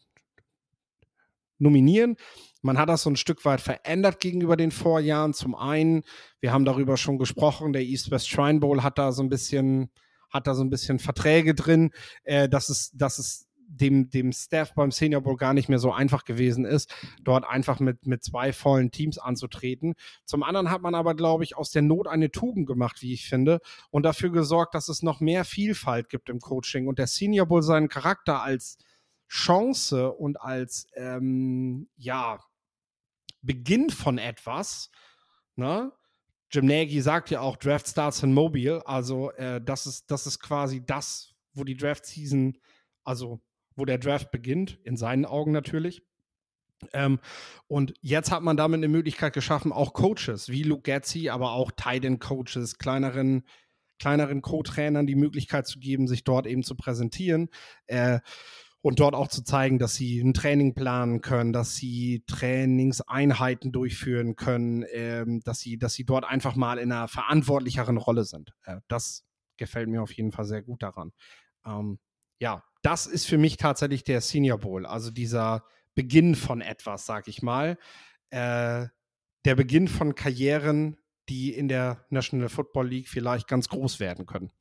nominieren. 1.59 2.17
Man 2.65 2.79
hat 2.79 2.89
das 2.89 3.03
so 3.03 3.11
ein 3.11 3.17
Stück 3.17 3.45
weit 3.45 3.61
verändert 3.61 4.21
gegenüber 4.21 4.57
den 4.57 4.71
Vorjahren. 4.71 5.35
Zum 5.35 5.55
einen, 5.55 6.03
wir 6.41 6.51
haben 6.51 6.65
darüber 6.65 6.97
schon 6.97 7.19
gesprochen, 7.19 7.75
der 7.75 7.83
East 7.83 8.11
West 8.11 8.27
Shrine 8.31 8.59
Bowl 8.59 8.83
hat 8.83 8.97
da 8.97 9.13
so 9.13 9.23
ein 9.23 9.29
bisschen, 9.29 9.91
hat 10.31 10.47
da 10.47 10.55
so 10.55 10.65
ein 10.65 10.71
bisschen 10.71 10.99
Verträge 10.99 11.55
drin, 11.55 11.91
äh, 12.23 12.49
dass 12.49 12.71
es, 12.71 12.91
dass 12.95 13.19
es 13.19 13.49
dem, 13.69 14.09
dem 14.09 14.33
Staff 14.33 14.73
beim 14.75 14.91
Senior 14.93 15.21
Bowl 15.21 15.37
gar 15.37 15.53
nicht 15.53 15.69
mehr 15.69 15.79
so 15.79 15.93
einfach 15.93 16.25
gewesen 16.25 16.65
ist, 16.65 16.91
dort 17.23 17.45
einfach 17.47 17.81
mit, 17.81 18.07
mit 18.07 18.25
zwei 18.25 18.55
vollen 18.55 18.91
Teams 18.91 19.19
anzutreten. 19.19 19.95
Zum 20.25 20.43
anderen 20.43 20.71
hat 20.71 20.81
man 20.81 20.95
aber, 20.95 21.15
glaube 21.15 21.45
ich, 21.45 21.59
aus 21.59 21.71
der 21.71 21.83
Not 21.83 22.09
eine 22.09 22.31
Tugend 22.31 22.67
gemacht, 22.67 23.03
wie 23.03 23.13
ich 23.13 23.29
finde, 23.29 23.61
und 23.91 24.05
dafür 24.05 24.31
gesorgt, 24.31 24.75
dass 24.75 24.89
es 24.89 25.03
noch 25.03 25.21
mehr 25.21 25.45
Vielfalt 25.45 26.09
gibt 26.09 26.31
im 26.31 26.41
Coaching 26.41 26.87
und 26.87 26.99
der 26.99 27.09
Senior 27.09 27.45
Bowl 27.45 27.63
seinen 27.63 27.89
Charakter 27.89 28.43
als 28.43 28.79
Chance 29.29 30.13
und 30.13 30.41
als, 30.41 30.87
ähm, 30.95 31.89
ja, 31.97 32.39
Beginn 33.45 33.91
von 33.91 34.19
etwas, 34.19 34.91
ne? 35.57 35.93
Jim 36.51 36.67
Nagy 36.67 37.01
sagt 37.01 37.31
ja 37.31 37.41
auch, 37.41 37.57
Draft 37.57 37.89
starts 37.89 38.23
in 38.23 38.33
Mobile, 38.33 38.87
also 38.87 39.33
äh, 39.33 39.61
das, 39.61 39.87
ist, 39.87 40.11
das 40.11 40.27
ist 40.27 40.39
quasi 40.39 40.85
das, 40.85 41.35
wo 41.53 41.65
die 41.65 41.77
Draft-Season, 41.77 42.57
also 43.03 43.41
wo 43.75 43.85
der 43.85 43.99
Draft 43.99 44.31
beginnt, 44.31 44.79
in 44.85 44.97
seinen 44.97 45.25
Augen 45.25 45.51
natürlich. 45.51 46.03
Ähm, 46.93 47.19
und 47.67 47.95
jetzt 48.03 48.31
hat 48.31 48.43
man 48.43 48.57
damit 48.57 48.79
eine 48.79 48.89
Möglichkeit 48.89 49.33
geschaffen, 49.33 49.73
auch 49.73 49.95
Coaches 49.95 50.49
wie 50.49 50.63
Luke 50.63 50.83
Gatzi, 50.83 51.29
aber 51.29 51.53
auch 51.53 51.73
Titan 51.73 52.19
Coaches, 52.19 52.79
kleineren, 52.79 53.45
kleineren 53.99 54.43
Co-Trainern 54.43 55.07
die 55.07 55.15
Möglichkeit 55.15 55.67
zu 55.67 55.79
geben, 55.79 56.07
sich 56.07 56.25
dort 56.25 56.47
eben 56.47 56.63
zu 56.63 56.77
präsentieren. 56.77 57.49
Äh, 57.87 58.21
und 58.85 59.01
dort 59.01 59.15
auch 59.15 59.29
zu 59.29 59.43
zeigen, 59.43 59.79
dass 59.79 59.95
sie 59.95 60.21
ein 60.21 60.35
Training 60.35 60.75
planen 60.75 61.23
können, 61.23 61.55
dass 61.55 61.75
sie 61.75 62.23
Trainingseinheiten 62.27 63.73
durchführen 63.73 64.37
können, 64.37 64.85
ähm, 64.93 65.41
dass 65.43 65.61
sie, 65.61 65.79
dass 65.79 65.95
sie 65.95 66.05
dort 66.05 66.27
einfach 66.27 66.55
mal 66.55 66.77
in 66.77 66.93
einer 66.93 67.09
verantwortlicheren 67.09 67.97
Rolle 67.97 68.25
sind. 68.25 68.53
Äh, 68.65 68.81
das 68.89 69.25
gefällt 69.57 69.89
mir 69.89 70.03
auf 70.03 70.13
jeden 70.13 70.33
Fall 70.33 70.45
sehr 70.45 70.61
gut 70.61 70.83
daran. 70.83 71.13
Ähm, 71.65 71.99
ja, 72.39 72.63
das 72.83 73.07
ist 73.07 73.25
für 73.25 73.39
mich 73.39 73.57
tatsächlich 73.57 74.05
der 74.05 74.21
Senior 74.21 74.59
Bowl, 74.59 74.85
also 74.85 75.11
dieser 75.11 75.65
Beginn 75.95 76.35
von 76.35 76.61
etwas, 76.61 77.07
sag 77.07 77.27
ich 77.27 77.41
mal. 77.41 77.79
Äh, 78.29 78.89
der 79.47 79.55
Beginn 79.55 79.89
von 79.89 80.15
Karrieren, 80.15 80.99
die 81.31 81.55
in 81.55 81.69
der 81.69 82.05
National 82.11 82.51
Football 82.51 82.89
League 82.89 83.09
vielleicht 83.09 83.49
ganz 83.49 83.71
groß 83.71 83.99
werden 83.99 84.27
können. 84.27 84.53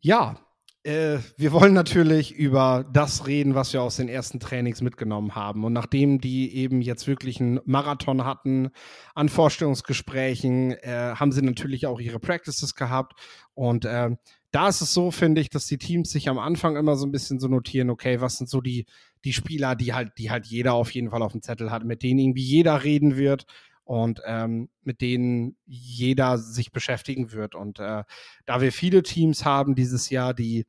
Ja, 0.00 0.45
äh, 0.86 1.18
wir 1.36 1.50
wollen 1.50 1.74
natürlich 1.74 2.32
über 2.32 2.86
das 2.92 3.26
reden, 3.26 3.56
was 3.56 3.72
wir 3.72 3.82
aus 3.82 3.96
den 3.96 4.08
ersten 4.08 4.38
Trainings 4.38 4.82
mitgenommen 4.82 5.34
haben. 5.34 5.64
Und 5.64 5.72
nachdem 5.72 6.20
die 6.20 6.54
eben 6.54 6.80
jetzt 6.80 7.08
wirklich 7.08 7.40
einen 7.40 7.58
Marathon 7.64 8.24
hatten 8.24 8.70
an 9.14 9.28
Vorstellungsgesprächen, 9.28 10.72
äh, 10.72 11.14
haben 11.16 11.32
sie 11.32 11.42
natürlich 11.42 11.88
auch 11.88 11.98
ihre 11.98 12.20
Practices 12.20 12.76
gehabt. 12.76 13.20
Und 13.54 13.84
äh, 13.84 14.10
da 14.52 14.68
ist 14.68 14.80
es 14.80 14.94
so, 14.94 15.10
finde 15.10 15.40
ich, 15.40 15.50
dass 15.50 15.66
die 15.66 15.78
Teams 15.78 16.12
sich 16.12 16.28
am 16.28 16.38
Anfang 16.38 16.76
immer 16.76 16.94
so 16.94 17.04
ein 17.04 17.12
bisschen 17.12 17.40
so 17.40 17.48
notieren, 17.48 17.90
okay, 17.90 18.20
was 18.20 18.38
sind 18.38 18.48
so 18.48 18.60
die, 18.60 18.86
die 19.24 19.32
Spieler, 19.32 19.74
die 19.74 19.92
halt, 19.92 20.12
die 20.18 20.30
halt 20.30 20.46
jeder 20.46 20.74
auf 20.74 20.92
jeden 20.92 21.10
Fall 21.10 21.22
auf 21.22 21.32
dem 21.32 21.42
Zettel 21.42 21.72
hat, 21.72 21.84
mit 21.84 22.04
denen 22.04 22.20
irgendwie 22.20 22.44
jeder 22.44 22.84
reden 22.84 23.16
wird 23.16 23.44
und 23.82 24.20
ähm, 24.24 24.68
mit 24.82 25.00
denen 25.00 25.56
jeder 25.66 26.38
sich 26.38 26.70
beschäftigen 26.70 27.32
wird. 27.32 27.56
Und 27.56 27.80
äh, 27.80 28.04
da 28.44 28.60
wir 28.60 28.70
viele 28.70 29.02
Teams 29.02 29.44
haben 29.44 29.74
dieses 29.74 30.10
Jahr, 30.10 30.32
die 30.32 30.64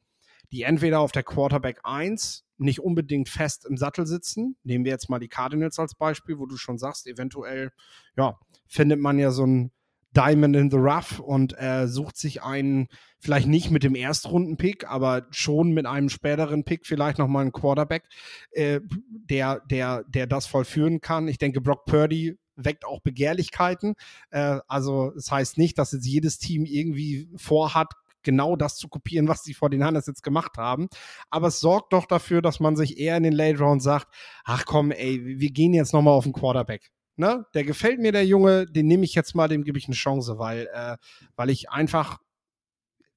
die 0.52 0.64
entweder 0.64 1.00
auf 1.00 1.12
der 1.12 1.24
Quarterback 1.24 1.80
1 1.84 2.46
nicht 2.58 2.80
unbedingt 2.80 3.30
fest 3.30 3.66
im 3.66 3.78
Sattel 3.78 4.06
sitzen. 4.08 4.58
Nehmen 4.64 4.86
wir 4.86 4.92
jetzt 4.92 5.10
mal 5.10 5.20
die 5.20 5.28
Cardinals 5.28 5.80
als 5.80 5.96
Beispiel, 5.96 6.40
wo 6.40 6.46
du 6.46 6.58
schon 6.58 6.78
sagst, 6.78 7.08
eventuell, 7.08 7.72
ja, 8.16 8.40
findet 8.68 9.00
man 9.00 9.20
ja 9.20 9.32
so 9.32 9.46
ein 9.46 9.72
Diamond 10.16 10.56
in 10.56 10.72
the 10.72 10.78
Rough 10.78 11.20
und 11.20 11.54
äh, 11.60 11.88
sucht 11.88 12.18
sich 12.18 12.42
einen, 12.42 12.88
vielleicht 13.20 13.48
nicht 13.48 13.70
mit 13.70 13.84
dem 13.84 13.94
Erstrunden-Pick, 13.94 14.90
aber 14.90 15.28
schon 15.30 15.72
mit 15.72 15.86
einem 15.86 16.10
späteren 16.10 16.64
Pick 16.64 16.88
vielleicht 16.88 17.20
nochmal 17.20 17.44
einen 17.44 17.52
Quarterback, 17.52 18.04
äh, 18.52 18.80
der, 19.10 19.62
der, 19.70 20.04
der 20.06 20.26
das 20.26 20.48
vollführen 20.48 21.02
kann. 21.02 21.28
Ich 21.28 21.38
denke, 21.38 21.62
Brock 21.62 21.86
Purdy 21.86 22.40
weckt 22.56 22.86
auch 22.86 23.02
Begehrlichkeiten. 23.02 23.94
Äh, 24.32 24.60
also 24.68 25.12
das 25.12 25.30
heißt 25.30 25.60
nicht, 25.60 25.78
dass 25.78 25.92
jetzt 25.92 26.08
jedes 26.08 26.40
Team 26.40 26.66
irgendwie 26.66 27.30
vorhat, 27.36 27.94
genau 28.28 28.58
das 28.58 28.76
zu 28.76 28.90
kopieren, 28.90 29.30
was 29.30 29.42
die 29.42 29.54
vor 29.54 29.70
den 29.70 29.86
Hunters 29.86 30.06
jetzt 30.06 30.22
gemacht 30.22 30.58
haben. 30.58 30.90
Aber 31.30 31.48
es 31.48 31.62
sorgt 31.62 31.94
doch 31.94 32.06
dafür, 32.06 32.42
dass 32.42 32.60
man 32.60 32.76
sich 32.76 33.00
eher 33.00 33.16
in 33.16 33.24
den 33.24 33.34
Late 33.34 33.60
Round 33.60 33.82
sagt, 33.82 34.14
ach 34.44 34.66
komm, 34.66 34.92
ey, 34.92 35.40
wir 35.40 35.50
gehen 35.52 35.74
jetzt 35.74 35.94
nochmal 35.94 36.14
auf 36.14 36.26
den 36.26 36.34
Quarterback. 36.34 36.92
Ne? 37.16 37.46
Der 37.54 37.64
gefällt 37.64 38.00
mir, 38.00 38.12
der 38.12 38.26
Junge, 38.26 38.66
den 38.66 38.88
nehme 38.88 39.06
ich 39.06 39.16
jetzt 39.16 39.34
mal, 39.34 39.48
dem 39.48 39.64
gebe 39.64 39.80
ich 39.80 39.88
eine 39.88 39.96
Chance, 39.96 40.38
weil, 40.38 40.68
äh, 40.74 40.98
weil 41.38 41.50
ich 41.50 41.70
einfach, 41.70 42.20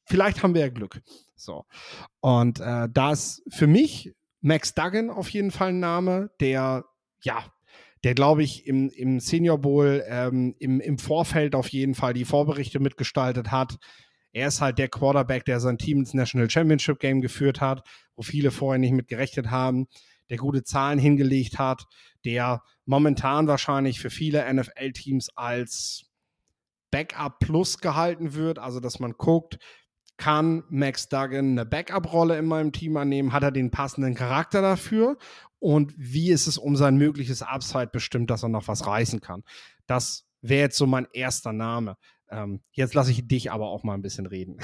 vielleicht 0.05 0.42
haben 0.42 0.55
wir 0.55 0.62
ja 0.62 0.68
Glück. 0.68 1.03
So. 1.35 1.66
Und 2.20 2.61
äh, 2.61 2.88
da 2.88 3.12
ist 3.12 3.42
für 3.51 3.66
mich 3.66 4.14
Max 4.40 4.75
Duggan 4.75 5.11
auf 5.11 5.29
jeden 5.31 5.51
Fall 5.51 5.70
ein 5.70 5.81
Name, 5.81 6.31
der, 6.40 6.85
ja, 7.23 7.44
der, 8.05 8.14
glaube 8.14 8.42
ich, 8.42 8.66
im, 8.66 8.88
im 8.90 9.20
Senior 9.20 9.59
Bowl 9.59 10.03
ähm, 10.07 10.55
im, 10.59 10.81
im 10.81 10.99
Vorfeld 10.99 11.55
auf 11.55 11.68
jeden 11.68 11.94
Fall 11.94 12.14
die 12.14 12.25
Vorberichte 12.25 12.81
mitgestaltet 12.81 13.51
hat, 13.51 13.79
er 14.33 14.49
ist 14.49 14.61
halt 14.61 14.79
der 14.79 14.88
Quarterback, 14.88 15.45
der 15.45 15.61
sein 15.61 15.79
Team 15.79 15.99
ins 15.99 16.14
National 16.14 16.49
Championship 16.49 17.01
Game 17.01 17.21
geführt 17.21 17.61
hat, 17.61 17.87
wo 18.14 18.23
viele 18.23 18.51
vorher 18.51 18.79
nicht 18.79 18.93
mit 18.93 19.09
gerechnet 19.09 19.51
haben, 19.51 19.88
der 20.29 20.37
gute 20.37 20.62
Zahlen 20.62 20.99
hingelegt 20.99 21.59
hat, 21.59 21.87
der 22.25 22.62
momentan 22.85 23.47
wahrscheinlich 23.47 24.01
für 24.01 24.11
viele 24.11 24.53
NFL-Teams 24.53 25.31
als 25.37 26.05
Backup 26.90 27.38
Plus 27.40 27.79
gehalten 27.79 28.35
wird, 28.35 28.59
also 28.59 28.81
dass 28.81 29.01
man 29.01 29.12
guckt, 29.12 29.59
kann 30.16 30.64
Max 30.69 31.09
Duggan 31.09 31.53
eine 31.53 31.64
Backup-Rolle 31.64 32.38
in 32.38 32.45
meinem 32.45 32.73
Team 32.73 32.97
annehmen? 32.99 33.33
Hat 33.33 33.43
er 33.43 33.51
den 33.51 33.71
passenden 33.71 34.14
Charakter 34.14 34.61
dafür? 34.61 35.16
Und 35.59 35.95
wie 35.97 36.31
ist 36.31 36.47
es 36.47 36.59
um 36.59 36.77
sein 36.77 36.97
mögliches 36.97 37.43
Upside 37.43 37.88
bestimmt, 37.88 38.31
dass 38.31 38.43
er 38.43 38.51
noch 38.51 38.69
was 38.69 38.87
reißen 38.87 39.21
kann? 39.21 39.45
Das 39.87 40.27
wäre 40.43 40.62
jetzt 40.62 40.77
so 40.77 40.87
mein 40.87 41.07
erster 41.12 41.53
Name. 41.53 41.97
Ähm, 42.31 42.61
jetzt 42.73 42.95
lasse 42.95 43.11
ich 43.11 43.27
dich 43.27 43.51
aber 43.51 43.69
auch 43.69 43.83
mal 43.83 43.95
ein 43.95 44.03
bisschen 44.03 44.27
reden. 44.27 44.59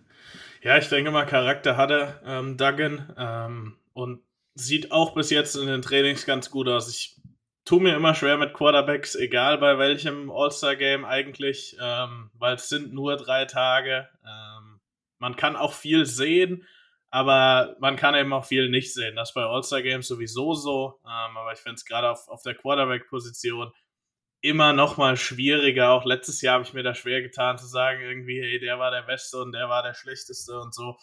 ja, 0.62 0.78
ich 0.78 0.88
denke 0.88 1.10
mal, 1.10 1.26
Charakter 1.26 1.76
hat 1.76 1.90
er, 1.90 2.22
ähm, 2.24 2.56
Duggan. 2.56 3.14
Ähm, 3.16 3.76
und 3.92 4.20
sieht 4.54 4.92
auch 4.92 5.14
bis 5.14 5.30
jetzt 5.30 5.56
in 5.56 5.66
den 5.66 5.82
Trainings 5.82 6.26
ganz 6.26 6.50
gut 6.50 6.68
aus. 6.68 6.90
Ich 6.90 7.16
tue 7.64 7.80
mir 7.80 7.94
immer 7.94 8.14
schwer 8.14 8.36
mit 8.36 8.54
Quarterbacks, 8.54 9.14
egal 9.14 9.58
bei 9.58 9.78
welchem 9.78 10.30
All-Star-Game 10.30 11.04
eigentlich, 11.04 11.76
ähm, 11.80 12.30
weil 12.34 12.56
es 12.56 12.68
sind 12.68 12.92
nur 12.92 13.16
drei 13.16 13.44
Tage. 13.44 14.08
Ähm, 14.24 14.80
man 15.18 15.36
kann 15.36 15.56
auch 15.56 15.72
viel 15.72 16.06
sehen, 16.06 16.66
aber 17.10 17.76
man 17.78 17.96
kann 17.96 18.14
eben 18.14 18.32
auch 18.32 18.44
viel 18.44 18.68
nicht 18.68 18.92
sehen. 18.92 19.16
Das 19.16 19.34
bei 19.34 19.42
All-Star-Games 19.42 20.08
sowieso 20.08 20.54
so, 20.54 21.00
ähm, 21.04 21.36
aber 21.36 21.52
ich 21.52 21.60
finde 21.60 21.76
es 21.76 21.84
gerade 21.84 22.10
auf, 22.10 22.28
auf 22.28 22.42
der 22.42 22.54
Quarterback-Position 22.54 23.72
immer 24.42 24.72
noch 24.72 24.96
mal 24.98 25.16
schwieriger. 25.16 25.92
Auch 25.92 26.04
letztes 26.04 26.42
Jahr 26.42 26.54
habe 26.54 26.64
ich 26.64 26.74
mir 26.74 26.82
da 26.82 26.94
schwer 26.94 27.22
getan 27.22 27.58
zu 27.58 27.66
sagen, 27.66 28.02
irgendwie, 28.02 28.40
hey, 28.42 28.58
der 28.58 28.78
war 28.78 28.90
der 28.90 29.02
Beste 29.02 29.40
und 29.40 29.52
der 29.52 29.68
war 29.68 29.82
der 29.82 29.94
Schlechteste 29.94 30.58
und 30.60 30.74
so. 30.74 30.96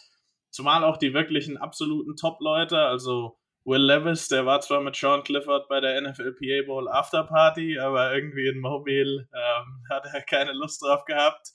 Zumal 0.52 0.84
auch 0.84 0.97
die 0.97 1.13
wirklichen 1.13 1.58
absoluten 1.58 2.15
Top-Leute, 2.15 2.80
also 2.80 3.39
Will 3.65 3.84
Levis, 3.84 4.30
der 4.30 4.45
war 4.45 4.62
zwar 4.62 4.82
mit 4.82 4.95
Sean 4.95 5.23
Clifford 5.23 5.67
bei 5.67 5.80
der 5.80 6.02
NFLPA 6.02 6.65
Bowl 6.65 6.89
Afterparty, 6.89 7.78
aber 7.78 8.15
irgendwie 8.15 8.47
in 8.47 8.60
Mobile 8.60 9.28
ähm, 9.32 9.84
hat 9.89 10.06
er 10.12 10.21
keine 10.23 10.54
Lust 10.54 10.82
drauf 10.82 11.06
gehabt. 11.06 11.52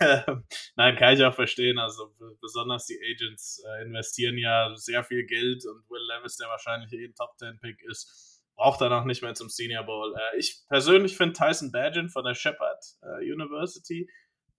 Nein, 0.76 0.96
kann 0.96 1.14
ich 1.14 1.22
auch 1.22 1.34
verstehen. 1.34 1.78
Also 1.78 2.14
besonders 2.40 2.86
die 2.86 2.98
Agents 2.98 3.62
äh, 3.66 3.82
investieren 3.82 4.38
ja 4.38 4.72
sehr 4.76 5.04
viel 5.04 5.26
Geld 5.26 5.66
und 5.66 5.84
Will 5.90 6.00
Levis, 6.16 6.36
der 6.36 6.48
wahrscheinlich 6.48 6.92
eh 6.92 7.04
ein 7.04 7.14
Top 7.14 7.36
10 7.36 7.58
Pick 7.60 7.82
ist, 7.82 8.31
braucht 8.62 8.80
noch 8.80 9.04
nicht 9.04 9.22
mehr 9.22 9.34
zum 9.34 9.48
Senior 9.48 9.82
Bowl. 9.82 10.14
Äh, 10.14 10.38
ich 10.38 10.62
persönlich 10.68 11.16
finde 11.16 11.32
Tyson 11.34 11.72
Badgett 11.72 12.12
von 12.12 12.24
der 12.24 12.34
Shepard 12.34 12.84
äh, 13.02 13.32
University 13.32 14.08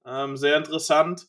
ähm, 0.06 0.36
sehr 0.36 0.58
interessant. 0.58 1.28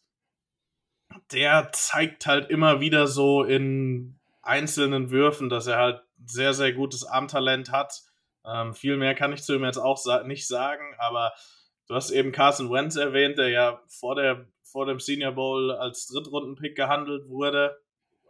Der 1.30 1.70
zeigt 1.72 2.26
halt 2.26 2.50
immer 2.50 2.80
wieder 2.80 3.06
so 3.06 3.44
in 3.44 4.18
einzelnen 4.42 5.10
Würfen, 5.10 5.48
dass 5.48 5.68
er 5.68 5.76
halt 5.76 6.02
sehr, 6.26 6.52
sehr 6.52 6.72
gutes 6.72 7.04
Armtalent 7.04 7.70
hat. 7.70 8.02
Ähm, 8.44 8.74
viel 8.74 8.96
mehr 8.96 9.14
kann 9.14 9.32
ich 9.32 9.44
zu 9.44 9.54
ihm 9.54 9.64
jetzt 9.64 9.78
auch 9.78 9.96
sa 9.96 10.24
nicht 10.24 10.48
sagen, 10.48 10.94
aber 10.98 11.32
du 11.86 11.94
hast 11.94 12.10
eben 12.10 12.32
Carson 12.32 12.72
Wentz 12.72 12.96
erwähnt, 12.96 13.38
der 13.38 13.50
ja 13.50 13.80
vor, 13.88 14.16
der, 14.16 14.48
vor 14.64 14.86
dem 14.86 14.98
Senior 14.98 15.32
Bowl 15.32 15.70
als 15.70 16.06
Drittrunden-Pick 16.08 16.74
gehandelt 16.76 17.28
wurde. 17.28 17.78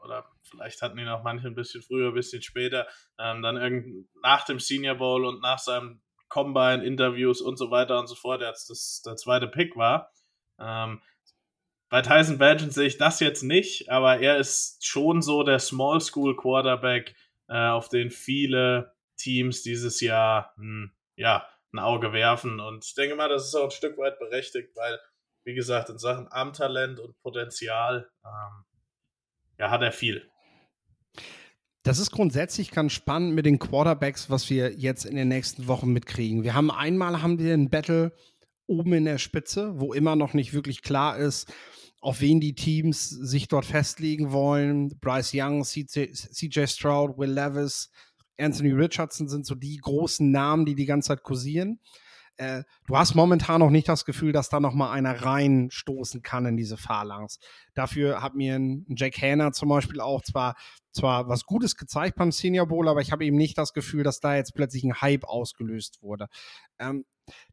Oder 0.04 0.26
vielleicht 0.42 0.82
hatten 0.82 0.98
ihn 0.98 1.08
auch 1.08 1.22
manche 1.22 1.46
ein 1.46 1.54
bisschen 1.54 1.82
früher, 1.82 2.08
ein 2.08 2.14
bisschen 2.14 2.42
später. 2.42 2.86
Ähm, 3.18 3.42
dann 3.42 3.56
irgend 3.56 4.06
nach 4.22 4.44
dem 4.44 4.60
Senior 4.60 4.96
Bowl 4.96 5.24
und 5.24 5.40
nach 5.40 5.58
seinem 5.58 6.02
Combine, 6.28 6.84
Interviews 6.84 7.40
und 7.40 7.56
so 7.56 7.70
weiter 7.70 7.98
und 7.98 8.06
so 8.06 8.14
fort, 8.14 8.42
als 8.42 8.66
das 8.66 9.02
der 9.04 9.16
zweite 9.16 9.48
Pick 9.48 9.76
war. 9.76 10.10
Ähm, 10.58 11.00
bei 11.88 12.02
Tyson 12.02 12.38
Bagent 12.38 12.72
sehe 12.72 12.86
ich 12.86 12.98
das 12.98 13.20
jetzt 13.20 13.42
nicht, 13.42 13.88
aber 13.88 14.18
er 14.18 14.38
ist 14.38 14.84
schon 14.84 15.22
so 15.22 15.42
der 15.42 15.58
Small 15.58 16.00
School 16.00 16.36
Quarterback, 16.36 17.14
äh, 17.48 17.68
auf 17.68 17.88
den 17.88 18.10
viele 18.10 18.94
Teams 19.16 19.62
dieses 19.62 20.00
Jahr 20.00 20.52
mh, 20.56 20.62
hm, 20.64 20.92
ja, 21.16 21.48
ein 21.72 21.78
Auge 21.78 22.12
werfen. 22.12 22.60
Und 22.60 22.84
ich 22.84 22.94
denke 22.94 23.16
mal, 23.16 23.28
das 23.28 23.46
ist 23.46 23.54
auch 23.54 23.64
ein 23.64 23.70
Stück 23.70 23.96
weit 23.98 24.18
berechtigt, 24.18 24.74
weil, 24.74 24.98
wie 25.44 25.54
gesagt, 25.54 25.88
in 25.88 25.98
Sachen 25.98 26.28
Armtalent 26.28 26.98
und 26.98 27.16
Potenzial 27.20 28.10
ähm, 28.24 28.64
ja, 29.58 29.70
hat 29.70 29.82
er 29.82 29.92
viel. 29.92 30.28
Das 31.82 31.98
ist 31.98 32.10
grundsätzlich 32.10 32.70
ganz 32.70 32.92
spannend 32.92 33.34
mit 33.34 33.44
den 33.44 33.58
Quarterbacks, 33.58 34.30
was 34.30 34.48
wir 34.48 34.72
jetzt 34.72 35.04
in 35.04 35.16
den 35.16 35.28
nächsten 35.28 35.68
Wochen 35.68 35.92
mitkriegen. 35.92 36.42
Wir 36.42 36.54
haben 36.54 36.70
einmal 36.70 37.20
haben 37.20 37.38
wir 37.38 37.52
ein 37.52 37.68
Battle 37.68 38.12
oben 38.66 38.94
in 38.94 39.04
der 39.04 39.18
Spitze, 39.18 39.78
wo 39.78 39.92
immer 39.92 40.16
noch 40.16 40.32
nicht 40.32 40.54
wirklich 40.54 40.80
klar 40.80 41.18
ist, 41.18 41.52
auf 42.00 42.22
wen 42.22 42.40
die 42.40 42.54
Teams 42.54 43.10
sich 43.10 43.48
dort 43.48 43.66
festlegen 43.66 44.32
wollen. 44.32 44.98
Bryce 45.00 45.32
Young, 45.34 45.62
CJ, 45.64 46.66
Stroud, 46.66 47.18
Will 47.18 47.30
Levis, 47.30 47.90
Anthony 48.38 48.72
Richardson 48.72 49.28
sind 49.28 49.46
so 49.46 49.54
die 49.54 49.76
großen 49.76 50.30
Namen, 50.30 50.64
die 50.64 50.74
die 50.74 50.86
ganze 50.86 51.08
Zeit 51.08 51.22
kursieren. 51.22 51.80
Äh, 52.36 52.64
du 52.86 52.96
hast 52.96 53.14
momentan 53.14 53.60
noch 53.60 53.70
nicht 53.70 53.88
das 53.88 54.04
Gefühl, 54.04 54.32
dass 54.32 54.48
da 54.48 54.60
noch 54.60 54.74
mal 54.74 54.90
einer 54.90 55.22
reinstoßen 55.22 56.22
kann 56.22 56.46
in 56.46 56.56
diese 56.56 56.76
Phalanx. 56.76 57.38
Dafür 57.74 58.22
hat 58.22 58.34
mir 58.34 58.56
ein 58.56 58.86
Jack 58.88 59.20
Hanna 59.20 59.52
zum 59.52 59.68
Beispiel 59.68 60.00
auch 60.00 60.22
zwar, 60.22 60.56
zwar 60.92 61.28
was 61.28 61.44
Gutes 61.44 61.76
gezeigt 61.76 62.16
beim 62.16 62.32
Senior 62.32 62.66
Bowl, 62.66 62.88
aber 62.88 63.00
ich 63.00 63.12
habe 63.12 63.24
eben 63.24 63.36
nicht 63.36 63.56
das 63.56 63.72
Gefühl, 63.72 64.02
dass 64.02 64.20
da 64.20 64.34
jetzt 64.34 64.54
plötzlich 64.54 64.84
ein 64.84 65.00
Hype 65.00 65.24
ausgelöst 65.24 66.02
wurde. 66.02 66.26
Ähm, 66.78 67.04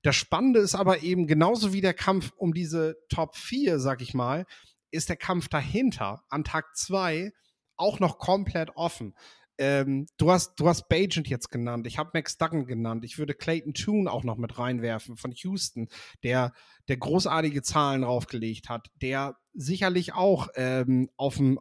das 0.01 0.15
Spannende 0.15 0.59
ist 0.59 0.75
aber 0.75 1.01
eben 1.03 1.27
genauso 1.27 1.73
wie 1.73 1.81
der 1.81 1.93
Kampf 1.93 2.31
um 2.35 2.53
diese 2.53 2.97
Top 3.09 3.35
4, 3.35 3.79
sag 3.79 4.01
ich 4.01 4.13
mal, 4.13 4.45
ist 4.89 5.09
der 5.09 5.15
Kampf 5.15 5.47
dahinter 5.47 6.23
an 6.29 6.43
Tag 6.43 6.75
2 6.75 7.31
auch 7.77 7.99
noch 7.99 8.19
komplett 8.19 8.75
offen. 8.75 9.15
Ähm, 9.57 10.07
du 10.17 10.31
hast, 10.31 10.55
du 10.59 10.67
hast 10.67 10.89
Bagent 10.89 11.27
jetzt 11.27 11.51
genannt, 11.51 11.85
ich 11.85 11.97
habe 11.97 12.11
Max 12.13 12.37
Duggan 12.37 12.65
genannt, 12.65 13.05
ich 13.05 13.17
würde 13.17 13.33
Clayton 13.33 13.73
Toon 13.73 14.07
auch 14.07 14.23
noch 14.23 14.37
mit 14.37 14.57
reinwerfen 14.57 15.17
von 15.17 15.31
Houston, 15.31 15.87
der, 16.23 16.53
der 16.87 16.97
großartige 16.97 17.61
Zahlen 17.61 18.01
draufgelegt 18.01 18.69
hat, 18.69 18.87
der 19.01 19.37
sicherlich 19.53 20.13
auch 20.13 20.47
ähm, 20.55 21.09
auf 21.15 21.35
dem, 21.35 21.59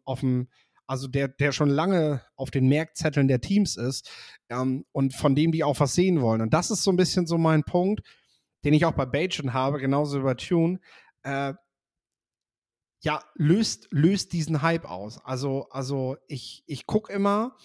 also 0.87 1.09
der, 1.09 1.29
der 1.29 1.53
schon 1.53 1.69
lange 1.69 2.23
auf 2.37 2.51
den 2.51 2.69
Merkzetteln 2.69 3.29
der 3.29 3.41
Teams 3.41 3.77
ist 3.77 4.11
ähm, 4.49 4.85
und 4.93 5.15
von 5.15 5.35
dem 5.35 5.53
die 5.53 5.65
auch 5.65 5.79
was 5.81 5.95
sehen 5.95 6.21
wollen. 6.21 6.41
Und 6.41 6.55
das 6.55 6.71
ist 6.71 6.83
so 6.83 6.91
ein 6.91 6.97
bisschen 6.97 7.27
so 7.27 7.39
mein 7.39 7.65
Punkt, 7.65 8.03
den 8.65 8.75
ich 8.75 8.85
auch 8.85 8.93
bei 8.93 9.07
Bajan 9.07 9.53
habe, 9.53 9.79
genauso 9.79 10.23
bei 10.23 10.35
Tune. 10.35 10.81
Äh, 11.23 11.55
ja, 13.01 13.25
löst, 13.35 13.89
löst 13.91 14.33
diesen 14.33 14.63
Hype 14.63 14.85
aus. 14.85 15.19
Also, 15.25 15.69
also 15.71 16.17
ich, 16.29 16.63
ich 16.67 16.87
gucke 16.87 17.13
immer, 17.13 17.57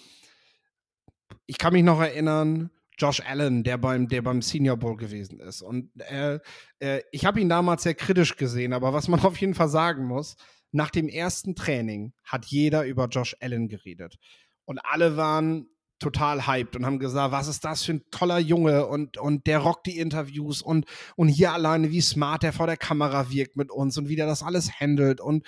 ich 1.46 1.58
kann 1.58 1.74
mich 1.74 1.84
noch 1.84 2.00
erinnern, 2.00 2.72
Josh 2.98 3.22
Allen, 3.22 3.64
der 3.64 3.78
beim, 3.78 4.08
der 4.08 4.22
beim 4.22 4.42
Senior 4.42 4.78
Bowl 4.78 4.96
gewesen 4.96 5.40
ist. 5.40 5.62
Und 5.62 5.92
äh, 6.00 6.40
äh, 6.80 7.02
ich 7.12 7.26
habe 7.26 7.42
ihn 7.42 7.50
damals 7.50 7.84
sehr 7.84 7.96
kritisch 7.96 8.38
gesehen, 8.38 8.74
aber 8.74 8.94
was 8.94 9.08
man 9.08 9.20
auf 9.26 9.38
jeden 9.38 9.54
Fall 9.54 9.70
sagen 9.70 10.06
muss, 10.06 10.38
nach 10.72 10.90
dem 10.90 11.08
ersten 11.10 11.56
Training 11.56 12.14
hat 12.24 12.46
jeder 12.46 12.86
über 12.86 13.08
Josh 13.08 13.36
Allen 13.40 13.68
geredet. 13.68 14.18
Und 14.66 14.80
alle 14.80 15.18
waren 15.18 15.68
total 16.00 16.46
hyped 16.46 16.76
und 16.76 16.86
haben 16.86 17.00
gesagt, 17.00 17.32
was 17.32 17.48
ist 17.48 17.64
das 17.64 17.84
für 17.84 17.94
ein 17.94 18.04
toller 18.12 18.40
Junge 18.40 18.86
und, 18.88 19.18
und 19.18 19.48
der 19.48 19.60
rockt 19.60 19.88
die 19.88 19.98
Interviews 19.98 20.62
und, 20.62 20.86
und 21.16 21.30
hier 21.30 21.54
alleine, 21.54 21.92
wie 21.92 22.02
smart 22.02 22.44
der 22.44 22.54
vor 22.54 22.68
der 22.68 22.78
Kamera 22.78 23.32
wirkt 23.32 23.56
mit 23.56 23.72
uns 23.72 23.98
und 23.98 24.10
wie 24.10 24.16
der 24.16 24.26
das 24.26 24.44
alles 24.44 24.80
handelt 24.80 25.22
und 25.22 25.46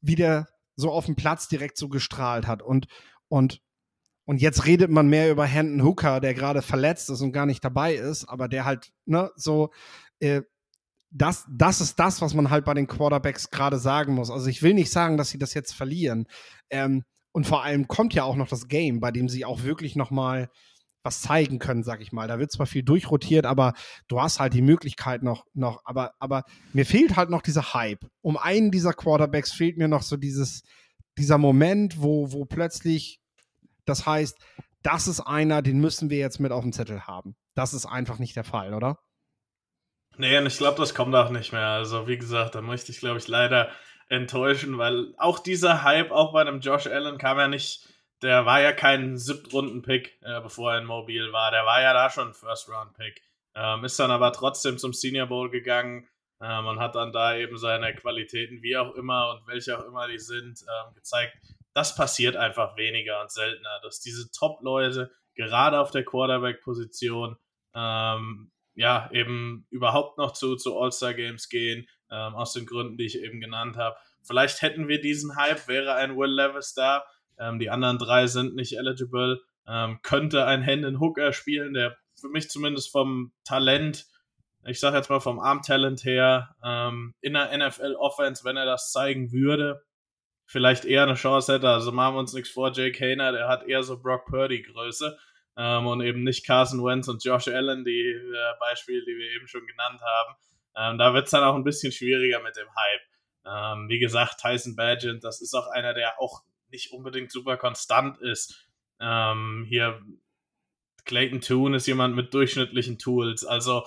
wie 0.00 0.14
der 0.14 0.48
so 0.76 0.90
auf 0.90 1.06
dem 1.06 1.16
Platz 1.16 1.48
direkt 1.48 1.76
so 1.76 1.88
gestrahlt 1.88 2.46
hat. 2.46 2.62
Und, 2.62 2.86
und, 3.28 3.60
und 4.24 4.40
jetzt 4.40 4.64
redet 4.64 4.90
man 4.90 5.08
mehr 5.08 5.30
über 5.30 5.44
Hendon 5.44 5.86
Hooker, 5.86 6.20
der 6.20 6.34
gerade 6.34 6.62
verletzt 6.62 7.10
ist 7.10 7.20
und 7.20 7.32
gar 7.32 7.46
nicht 7.46 7.62
dabei 7.62 7.94
ist, 7.94 8.24
aber 8.26 8.48
der 8.48 8.64
halt, 8.64 8.90
ne, 9.04 9.30
so, 9.36 9.70
äh, 10.20 10.42
das, 11.10 11.44
das 11.50 11.82
ist 11.82 11.98
das, 11.98 12.22
was 12.22 12.32
man 12.32 12.48
halt 12.48 12.64
bei 12.64 12.72
den 12.72 12.86
Quarterbacks 12.86 13.50
gerade 13.50 13.78
sagen 13.78 14.14
muss. 14.14 14.30
Also 14.30 14.46
ich 14.46 14.62
will 14.62 14.72
nicht 14.72 14.90
sagen, 14.90 15.18
dass 15.18 15.28
sie 15.28 15.38
das 15.38 15.52
jetzt 15.52 15.74
verlieren. 15.74 16.26
Ähm, 16.70 17.04
und 17.32 17.46
vor 17.46 17.64
allem 17.64 17.88
kommt 17.88 18.14
ja 18.14 18.24
auch 18.24 18.36
noch 18.36 18.48
das 18.48 18.68
Game, 18.68 19.00
bei 19.00 19.10
dem 19.10 19.28
sie 19.28 19.44
auch 19.44 19.62
wirklich 19.62 19.96
noch 19.96 20.10
mal 20.10 20.50
was 21.04 21.20
zeigen 21.20 21.58
können, 21.58 21.82
sag 21.82 22.00
ich 22.00 22.12
mal. 22.12 22.28
Da 22.28 22.38
wird 22.38 22.52
zwar 22.52 22.66
viel 22.66 22.84
durchrotiert, 22.84 23.44
aber 23.44 23.72
du 24.06 24.20
hast 24.20 24.38
halt 24.38 24.54
die 24.54 24.62
Möglichkeit 24.62 25.22
noch, 25.24 25.44
noch, 25.52 25.82
aber, 25.84 26.12
aber 26.20 26.44
mir 26.72 26.86
fehlt 26.86 27.16
halt 27.16 27.28
noch 27.28 27.42
dieser 27.42 27.74
Hype. 27.74 28.06
Um 28.20 28.36
einen 28.36 28.70
dieser 28.70 28.92
Quarterbacks 28.92 29.52
fehlt 29.52 29.78
mir 29.78 29.88
noch 29.88 30.02
so 30.02 30.16
dieses, 30.16 30.62
dieser 31.18 31.38
Moment, 31.38 32.00
wo, 32.00 32.32
wo 32.32 32.44
plötzlich 32.44 33.22
das 33.84 34.06
heißt, 34.06 34.38
das 34.82 35.08
ist 35.08 35.20
einer, 35.20 35.62
den 35.62 35.80
müssen 35.80 36.10
wir 36.10 36.18
jetzt 36.18 36.40
mit 36.40 36.52
auf 36.52 36.62
dem 36.62 36.72
Zettel 36.72 37.06
haben. 37.06 37.36
Das 37.54 37.74
ist 37.74 37.86
einfach 37.86 38.18
nicht 38.18 38.36
der 38.36 38.44
Fall, 38.44 38.74
oder? 38.74 38.98
Nee, 40.16 40.36
und 40.38 40.46
ich 40.46 40.58
glaube, 40.58 40.78
das 40.78 40.94
kommt 40.94 41.14
auch 41.14 41.30
nicht 41.30 41.52
mehr. 41.52 41.68
Also, 41.68 42.06
wie 42.06 42.18
gesagt, 42.18 42.54
da 42.54 42.62
möchte 42.62 42.92
ich, 42.92 42.98
glaube 42.98 43.18
ich, 43.18 43.28
leider 43.28 43.70
enttäuschen, 44.12 44.76
weil 44.76 45.14
auch 45.16 45.38
dieser 45.38 45.82
Hype, 45.82 46.10
auch 46.10 46.32
bei 46.34 46.42
einem 46.42 46.60
Josh 46.60 46.86
Allen, 46.86 47.16
kam 47.16 47.38
ja 47.38 47.48
nicht, 47.48 47.88
der 48.20 48.44
war 48.44 48.60
ja 48.60 48.72
kein 48.72 49.16
Siebtrunden-Pick, 49.16 50.18
äh, 50.20 50.40
bevor 50.42 50.72
er 50.72 50.78
in 50.80 50.84
Mobile 50.84 51.32
war. 51.32 51.50
Der 51.50 51.64
war 51.64 51.80
ja 51.80 51.94
da 51.94 52.10
schon 52.10 52.28
ein 52.28 52.34
First-Round-Pick. 52.34 53.22
Ähm, 53.54 53.84
ist 53.84 53.98
dann 53.98 54.10
aber 54.10 54.32
trotzdem 54.32 54.76
zum 54.76 54.92
Senior 54.92 55.26
Bowl 55.26 55.50
gegangen 55.50 56.08
ähm, 56.42 56.66
und 56.66 56.78
hat 56.78 56.94
dann 56.94 57.12
da 57.12 57.36
eben 57.36 57.56
seine 57.56 57.94
Qualitäten, 57.94 58.62
wie 58.62 58.76
auch 58.76 58.94
immer 58.94 59.30
und 59.30 59.46
welche 59.46 59.78
auch 59.78 59.84
immer 59.86 60.06
die 60.08 60.18
sind, 60.18 60.60
ähm, 60.60 60.94
gezeigt. 60.94 61.34
Das 61.72 61.96
passiert 61.96 62.36
einfach 62.36 62.76
weniger 62.76 63.22
und 63.22 63.30
seltener, 63.30 63.80
dass 63.82 64.00
diese 64.00 64.30
Top-Leute, 64.30 65.10
gerade 65.34 65.80
auf 65.80 65.90
der 65.90 66.04
Quarterback-Position, 66.04 67.38
ähm, 67.74 68.52
ja, 68.74 69.10
eben 69.12 69.66
überhaupt 69.70 70.18
noch 70.18 70.32
zu, 70.32 70.56
zu 70.56 70.78
All-Star-Games 70.78 71.48
gehen, 71.48 71.86
ähm, 72.12 72.34
aus 72.34 72.52
den 72.52 72.66
Gründen, 72.66 72.96
die 72.96 73.06
ich 73.06 73.18
eben 73.18 73.40
genannt 73.40 73.76
habe. 73.76 73.96
Vielleicht 74.22 74.62
hätten 74.62 74.86
wir 74.86 75.00
diesen 75.00 75.36
Hype, 75.36 75.66
wäre 75.66 75.94
ein 75.94 76.16
Will 76.16 76.30
Levis 76.30 76.74
da. 76.74 77.04
Ähm, 77.38 77.58
die 77.58 77.70
anderen 77.70 77.98
drei 77.98 78.26
sind 78.26 78.54
nicht 78.54 78.76
eligible. 78.76 79.40
Ähm, 79.66 80.00
könnte 80.02 80.44
ein 80.44 80.62
Hendon 80.62 81.00
Hooker 81.00 81.32
spielen, 81.32 81.74
der 81.74 81.96
für 82.20 82.28
mich 82.28 82.50
zumindest 82.50 82.90
vom 82.92 83.32
Talent, 83.44 84.06
ich 84.64 84.78
sage 84.78 84.96
jetzt 84.96 85.10
mal 85.10 85.20
vom 85.20 85.40
Armtalent 85.40 86.04
her, 86.04 86.54
ähm, 86.64 87.14
in 87.20 87.32
der 87.32 87.56
NFL-Offense, 87.56 88.44
wenn 88.44 88.56
er 88.56 88.66
das 88.66 88.92
zeigen 88.92 89.32
würde, 89.32 89.82
vielleicht 90.44 90.84
eher 90.84 91.04
eine 91.04 91.14
Chance 91.14 91.54
hätte. 91.54 91.68
Also 91.68 91.92
machen 91.92 92.14
wir 92.14 92.20
uns 92.20 92.32
nichts 92.32 92.50
vor, 92.50 92.72
Jake 92.72 92.98
Hayner, 92.98 93.32
der 93.32 93.48
hat 93.48 93.64
eher 93.64 93.82
so 93.82 94.00
Brock 94.00 94.26
Purdy-Größe 94.26 95.16
ähm, 95.56 95.86
und 95.86 96.00
eben 96.00 96.22
nicht 96.22 96.46
Carson 96.46 96.84
Wentz 96.84 97.08
und 97.08 97.24
Josh 97.24 97.48
Allen, 97.48 97.84
die 97.84 98.10
äh, 98.10 98.58
Beispiele, 98.60 99.04
die 99.04 99.16
wir 99.16 99.30
eben 99.32 99.48
schon 99.48 99.66
genannt 99.66 100.00
haben. 100.00 100.34
Ähm, 100.76 100.98
da 100.98 101.14
wird 101.14 101.26
es 101.26 101.30
dann 101.30 101.44
auch 101.44 101.54
ein 101.54 101.64
bisschen 101.64 101.92
schwieriger 101.92 102.40
mit 102.42 102.56
dem 102.56 102.68
Hype. 102.68 103.00
Ähm, 103.44 103.88
wie 103.88 103.98
gesagt, 103.98 104.40
Tyson 104.40 104.76
Badgett, 104.76 105.24
das 105.24 105.40
ist 105.40 105.54
auch 105.54 105.66
einer, 105.68 105.94
der 105.94 106.20
auch 106.20 106.42
nicht 106.70 106.92
unbedingt 106.92 107.30
super 107.30 107.56
konstant 107.56 108.18
ist. 108.18 108.68
Ähm, 109.00 109.66
hier 109.68 110.00
Clayton 111.04 111.40
Toon 111.40 111.74
ist 111.74 111.86
jemand 111.86 112.14
mit 112.14 112.32
durchschnittlichen 112.32 112.98
Tools. 112.98 113.44
Also 113.44 113.84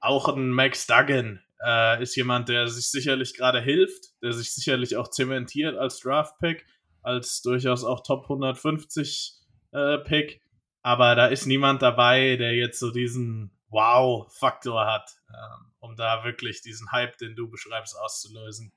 auch 0.00 0.28
ein 0.28 0.50
Max 0.50 0.86
Duggan 0.86 1.42
äh, 1.64 2.02
ist 2.02 2.16
jemand, 2.16 2.48
der 2.48 2.68
sich 2.68 2.90
sicherlich 2.90 3.34
gerade 3.34 3.60
hilft, 3.60 4.20
der 4.22 4.32
sich 4.32 4.52
sicherlich 4.52 4.96
auch 4.96 5.08
zementiert 5.08 5.76
als 5.76 6.00
Draft-Pick, 6.00 6.66
als 7.02 7.42
durchaus 7.42 7.84
auch 7.84 8.02
Top 8.02 8.24
150 8.24 9.34
äh, 9.72 9.98
Pick, 9.98 10.40
aber 10.82 11.14
da 11.14 11.26
ist 11.26 11.46
niemand 11.46 11.82
dabei, 11.82 12.36
der 12.36 12.54
jetzt 12.54 12.78
so 12.78 12.90
diesen 12.90 13.50
Wow-Faktor 13.70 14.86
hat, 14.86 15.16
ähm, 15.30 15.72
um 15.80 15.96
da 15.96 16.24
wirklich 16.24 16.62
diesen 16.62 16.90
Hype, 16.92 17.18
den 17.18 17.36
du 17.36 17.48
beschreibst, 17.48 17.98
auszulösen. 17.98 18.72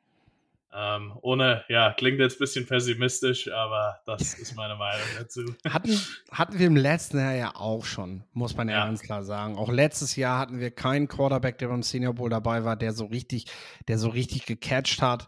Ähm, 0.74 1.18
ohne, 1.22 1.66
ja, 1.68 1.92
klingt 1.92 2.20
jetzt 2.20 2.38
ein 2.38 2.40
bisschen 2.40 2.66
pessimistisch, 2.66 3.52
aber 3.52 4.00
das 4.06 4.34
ist 4.40 4.56
meine 4.56 4.76
Meinung 4.76 5.08
dazu. 5.18 5.42
Hatten, 5.68 6.00
hatten 6.32 6.60
wir 6.60 6.68
im 6.68 6.78
letzten 6.78 7.18
Jahr 7.18 7.34
ja 7.34 7.56
auch 7.56 7.84
schon, 7.84 8.24
muss 8.32 8.56
man 8.56 8.70
ja, 8.70 8.80
ja, 8.80 8.86
ganz 8.86 9.02
klar 9.02 9.24
sagen. 9.24 9.58
Auch 9.58 9.70
letztes 9.70 10.16
Jahr 10.16 10.40
hatten 10.40 10.60
wir 10.60 10.72
keinen 10.72 11.10
Quarterback, 11.10 11.58
der 11.58 11.68
beim 11.68 11.84
Senior 11.84 12.14
Bowl 12.14 12.30
dabei 12.30 12.64
war, 12.64 12.78
der 12.78 12.94
so 12.94 13.06
richtig, 13.06 13.48
der 13.90 13.98
so 13.98 14.10
richtig 14.10 14.46
gecatcht 14.46 15.02
hat. 15.02 15.28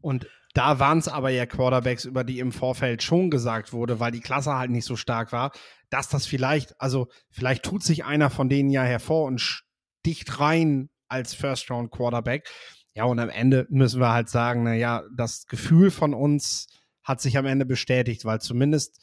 Und 0.00 0.28
da 0.54 0.78
waren 0.78 0.98
es 0.98 1.08
aber 1.08 1.30
ja 1.30 1.46
Quarterbacks, 1.46 2.04
über 2.04 2.22
die 2.22 2.38
im 2.38 2.52
Vorfeld 2.52 3.02
schon 3.02 3.30
gesagt 3.30 3.72
wurde, 3.72 4.00
weil 4.00 4.12
die 4.12 4.20
Klasse 4.20 4.54
halt 4.54 4.70
nicht 4.70 4.84
so 4.84 4.96
stark 4.96 5.32
war, 5.32 5.52
dass 5.90 6.08
das 6.08 6.26
vielleicht, 6.26 6.80
also 6.80 7.08
vielleicht 7.30 7.64
tut 7.64 7.82
sich 7.82 8.04
einer 8.04 8.30
von 8.30 8.48
denen 8.48 8.70
ja 8.70 8.82
hervor 8.82 9.24
und 9.24 9.40
sticht 9.40 10.40
rein 10.40 10.90
als 11.08 11.34
First-Round-Quarterback. 11.34 12.48
Ja, 12.94 13.04
und 13.04 13.18
am 13.18 13.30
Ende 13.30 13.66
müssen 13.70 14.00
wir 14.00 14.12
halt 14.12 14.28
sagen, 14.28 14.64
naja, 14.64 15.04
das 15.16 15.46
Gefühl 15.46 15.90
von 15.90 16.14
uns 16.14 16.66
hat 17.02 17.20
sich 17.20 17.38
am 17.38 17.46
Ende 17.46 17.64
bestätigt, 17.64 18.24
weil 18.24 18.40
zumindest 18.40 19.00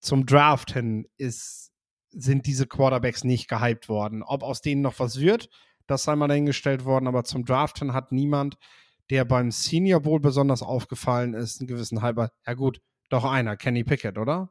zum 0.00 0.26
Draft 0.26 0.72
hin 0.72 1.06
ist, 1.16 1.70
sind 2.10 2.46
diese 2.46 2.66
Quarterbacks 2.66 3.24
nicht 3.24 3.48
gehypt 3.48 3.88
worden. 3.88 4.22
Ob 4.22 4.42
aus 4.42 4.62
denen 4.62 4.82
noch 4.82 4.98
was 4.98 5.20
wird, 5.20 5.48
das 5.86 6.02
sei 6.04 6.16
mal 6.16 6.28
dahingestellt 6.28 6.84
worden, 6.84 7.06
aber 7.06 7.24
zum 7.24 7.44
Draft 7.44 7.78
hin 7.78 7.92
hat 7.92 8.12
niemand, 8.12 8.56
der 9.10 9.24
beim 9.24 9.50
Senior 9.50 10.00
Bowl 10.00 10.20
besonders 10.20 10.62
aufgefallen 10.62 11.34
ist, 11.34 11.60
einen 11.60 11.68
gewissen 11.68 12.02
Hyper. 12.02 12.30
Ja 12.46 12.54
gut, 12.54 12.80
doch 13.08 13.24
einer, 13.24 13.56
Kenny 13.56 13.84
Pickett, 13.84 14.18
oder? 14.18 14.50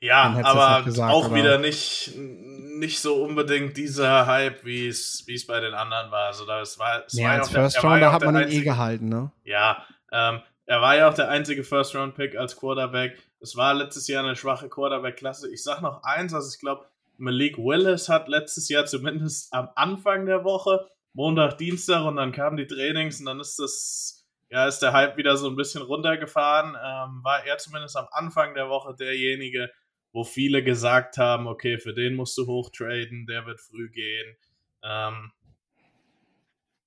Ja, 0.00 0.40
aber 0.44 0.84
gesagt, 0.84 1.12
auch 1.12 1.26
oder? 1.26 1.34
wieder 1.34 1.58
nicht, 1.58 2.12
nicht 2.16 3.00
so 3.00 3.22
unbedingt 3.24 3.76
dieser 3.76 4.26
Hype, 4.26 4.64
wie 4.64 4.86
es 4.86 5.46
bei 5.46 5.60
den 5.60 5.74
anderen 5.74 6.10
war. 6.10 6.26
Also 6.26 6.46
das 6.46 6.78
war, 6.78 7.04
es 7.04 7.14
nee, 7.14 7.24
war 7.24 7.32
als 7.32 7.50
ja 7.50 7.60
First 7.60 7.84
Round, 7.84 8.02
da 8.02 8.12
hat 8.12 8.24
man 8.24 8.42
ihn 8.42 8.48
eh 8.48 8.60
gehalten, 8.60 9.08
ne? 9.08 9.32
Ja, 9.44 9.84
ähm, 10.12 10.40
er 10.66 10.80
war 10.80 10.96
ja 10.96 11.08
auch 11.08 11.14
der 11.14 11.30
einzige 11.30 11.64
First 11.64 11.96
Round 11.96 12.14
Pick 12.14 12.36
als 12.36 12.56
Quarterback. 12.56 13.18
Es 13.40 13.56
war 13.56 13.74
letztes 13.74 14.06
Jahr 14.06 14.22
eine 14.22 14.36
schwache 14.36 14.68
Quarterback-Klasse. 14.68 15.50
Ich 15.52 15.62
sag 15.62 15.80
noch 15.80 16.02
eins, 16.02 16.34
also 16.34 16.48
ich 16.52 16.60
glaube, 16.60 16.86
Malik 17.16 17.58
Willis 17.58 18.08
hat 18.08 18.28
letztes 18.28 18.68
Jahr 18.68 18.86
zumindest 18.86 19.52
am 19.52 19.70
Anfang 19.74 20.26
der 20.26 20.44
Woche, 20.44 20.88
Montag, 21.14 21.58
Dienstag 21.58 22.04
und 22.04 22.16
dann 22.16 22.32
kamen 22.32 22.56
die 22.56 22.66
Trainings 22.66 23.18
und 23.18 23.26
dann 23.26 23.40
ist 23.40 23.58
das, 23.58 24.28
ja, 24.50 24.66
ist 24.66 24.80
der 24.80 24.92
Hype 24.92 25.16
wieder 25.16 25.36
so 25.36 25.48
ein 25.48 25.56
bisschen 25.56 25.82
runtergefahren. 25.82 26.76
Ähm, 26.76 27.24
war 27.24 27.44
er 27.44 27.58
zumindest 27.58 27.96
am 27.96 28.06
Anfang 28.12 28.54
der 28.54 28.68
Woche 28.68 28.94
derjenige, 28.94 29.70
wo 30.18 30.24
viele 30.24 30.64
gesagt 30.64 31.16
haben, 31.16 31.46
okay, 31.46 31.78
für 31.78 31.94
den 31.94 32.16
musst 32.16 32.36
du 32.36 32.46
hochtraden, 32.48 33.26
der 33.26 33.46
wird 33.46 33.60
früh 33.60 33.88
gehen. 33.88 34.36
Ähm, 34.82 35.30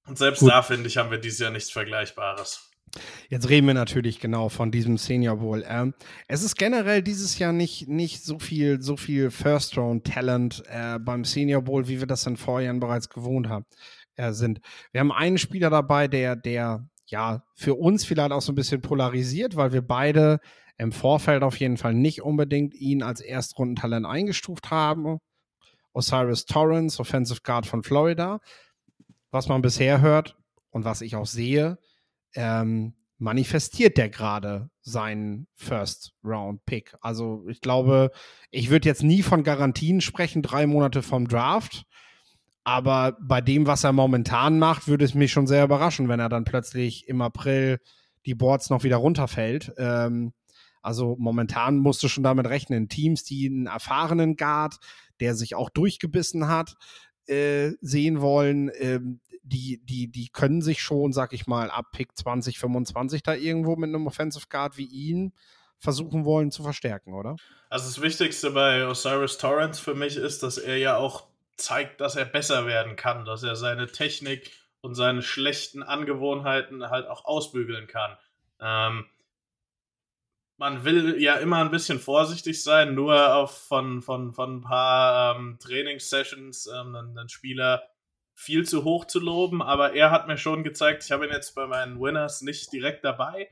und 0.06 0.18
selbst 0.18 0.42
Gut. 0.42 0.52
da, 0.52 0.62
finde 0.62 0.88
ich, 0.88 0.98
haben 0.98 1.12
wir 1.12 1.18
dieses 1.18 1.40
Jahr 1.40 1.52
nichts 1.52 1.72
Vergleichbares. 1.72 2.70
Jetzt 3.30 3.48
reden 3.48 3.68
wir 3.68 3.74
natürlich 3.74 4.20
genau 4.20 4.50
von 4.50 4.70
diesem 4.70 4.98
Senior 4.98 5.38
Bowl. 5.38 5.64
Ähm, 5.66 5.94
es 6.28 6.44
ist 6.44 6.58
generell 6.58 7.02
dieses 7.02 7.40
Jahr 7.40 7.54
nicht, 7.54 7.88
nicht 7.88 8.22
so 8.22 8.38
viel, 8.38 8.82
so 8.82 8.98
viel 8.98 9.32
First-Round-Talent 9.32 10.64
äh, 10.68 11.00
beim 11.00 11.24
Senior 11.24 11.62
Bowl, 11.62 11.88
wie 11.88 12.02
wir 12.02 12.08
das 12.08 12.28
in 12.28 12.36
Vorjahren 12.36 12.82
bereits 12.82 13.08
gewohnt 13.08 13.48
haben, 13.48 13.66
äh, 14.18 14.34
sind. 14.34 14.60
Wir 14.92 15.00
haben 15.00 15.14
einen 15.14 15.38
Spieler 15.38 15.70
dabei, 15.70 16.10
der, 16.10 16.36
der 16.36 16.86
ja 17.06 17.46
für 17.56 17.76
uns 17.76 18.04
vielleicht 18.04 18.34
auch 18.34 18.42
so 18.42 18.52
ein 18.52 18.56
bisschen 18.56 18.82
polarisiert, 18.82 19.56
weil 19.56 19.72
wir 19.72 19.82
beide 19.82 20.42
im 20.82 20.92
Vorfeld 20.92 21.44
auf 21.44 21.60
jeden 21.60 21.78
Fall 21.78 21.94
nicht 21.94 22.24
unbedingt 22.24 22.74
ihn 22.74 23.04
als 23.04 23.22
Erstrundentalent 23.22 24.04
eingestuft 24.04 24.72
haben. 24.72 25.20
Osiris 25.94 26.46
Torrance, 26.46 27.00
Offensive 27.00 27.42
Guard 27.44 27.68
von 27.68 27.84
Florida. 27.84 28.40
Was 29.30 29.48
man 29.48 29.62
bisher 29.62 30.02
hört 30.02 30.36
und 30.72 30.84
was 30.84 31.02
ich 31.02 31.16
auch 31.16 31.28
sehe, 31.28 31.78
ähm, 32.34 32.96
manifestiert 33.20 33.96
der 33.96 34.10
gerade 34.10 34.72
seinen 34.82 35.46
First-Round-Pick. 35.54 36.96
Also 37.00 37.46
ich 37.48 37.62
glaube, 37.62 38.10
ich 38.50 38.72
würde 38.72 38.90
jetzt 38.90 39.04
nie 39.04 39.22
von 39.22 39.44
Garantien 39.44 40.02
sprechen, 40.02 40.42
drei 40.42 40.66
Monate 40.66 41.04
vom 41.04 41.28
Draft. 41.28 41.84
Aber 42.64 43.16
bei 43.22 43.40
dem, 43.40 43.68
was 43.68 43.84
er 43.84 43.94
momentan 43.94 44.58
macht, 44.58 44.88
würde 44.88 45.06
es 45.06 45.14
mich 45.14 45.32
schon 45.32 45.46
sehr 45.46 45.64
überraschen, 45.64 46.10
wenn 46.10 46.20
er 46.20 46.30
dann 46.30 46.44
plötzlich 46.44 47.08
im 47.08 47.22
April 47.22 47.78
die 48.26 48.36
Boards 48.36 48.72
noch 48.72 48.84
wieder 48.84 48.98
runterfällt. 48.98 49.74
Ähm, 49.78 50.34
also 50.82 51.16
momentan 51.20 51.78
musst 51.78 52.04
du 52.04 52.08
schon 52.08 52.24
damit 52.24 52.48
rechnen. 52.48 52.90
Teams, 52.90 53.24
die 53.24 53.48
einen 53.48 53.68
erfahrenen 53.68 54.36
Guard, 54.36 54.76
der 55.20 55.36
sich 55.36 55.56
auch 55.56 55.70
durchgebissen 55.70 56.48
hat, 56.48 56.76
äh, 57.28 57.72
sehen 57.82 58.22
wollen, 58.22 58.70
äh, 58.70 59.00
die, 59.44 59.82
die, 59.84 60.12
die 60.12 60.30
können 60.30 60.62
sich 60.62 60.82
schon, 60.82 61.14
sag 61.14 61.34
ich 61.34 61.48
mal, 61.48 61.70
ab 61.70 61.88
Pick 61.92 62.16
2025 62.16 63.24
da 63.24 63.34
irgendwo 63.34 63.76
mit 63.76 63.90
einem 63.90 64.08
Offensive 64.08 64.46
Guard 64.50 64.78
wie 64.78 64.86
ihn 64.86 65.34
versuchen 65.80 66.26
wollen 66.26 66.52
zu 66.52 66.62
verstärken, 66.64 67.14
oder? 67.14 67.36
Also 67.70 67.88
das 67.88 68.02
Wichtigste 68.02 68.52
bei 68.52 68.86
Osiris 68.86 69.38
Torrance 69.38 69.82
für 69.82 69.96
mich 69.96 70.16
ist, 70.16 70.44
dass 70.44 70.58
er 70.58 70.78
ja 70.78 70.98
auch 70.98 71.28
zeigt, 71.58 72.02
dass 72.02 72.16
er 72.16 72.26
besser 72.26 72.68
werden 72.68 72.96
kann, 72.96 73.26
dass 73.26 73.44
er 73.44 73.56
seine 73.56 73.88
Technik 73.88 74.52
und 74.82 74.96
seine 74.96 75.22
schlechten 75.22 75.84
Angewohnheiten 75.84 76.90
halt 76.90 77.08
auch 77.08 77.26
ausbügeln 77.26 77.88
kann. 77.88 78.18
Ähm, 78.60 79.06
man 80.62 80.86
will 80.86 81.20
ja 81.20 81.38
immer 81.38 81.58
ein 81.58 81.72
bisschen 81.72 81.98
vorsichtig 81.98 82.62
sein, 82.62 82.94
nur 82.94 83.36
auf 83.36 83.66
von, 83.68 84.04
von, 84.04 84.32
von 84.32 84.58
ein 84.58 84.62
paar 84.62 85.36
ähm, 85.36 85.58
Trainingssessions 85.60 86.68
ähm, 86.68 86.96
einen, 86.96 87.30
Spieler 87.30 87.82
viel 88.36 88.64
zu 88.68 88.84
hoch 88.84 89.06
zu 89.06 89.20
loben, 89.20 89.64
aber 89.64 89.94
er 89.96 90.12
hat 90.12 90.28
mir 90.28 90.38
schon 90.38 90.64
gezeigt, 90.64 91.04
ich 91.04 91.12
habe 91.12 91.26
ihn 91.26 91.32
jetzt 91.32 91.56
bei 91.56 91.66
meinen 91.66 92.00
Winners 92.00 92.44
nicht 92.44 92.72
direkt 92.72 93.04
dabei, 93.04 93.50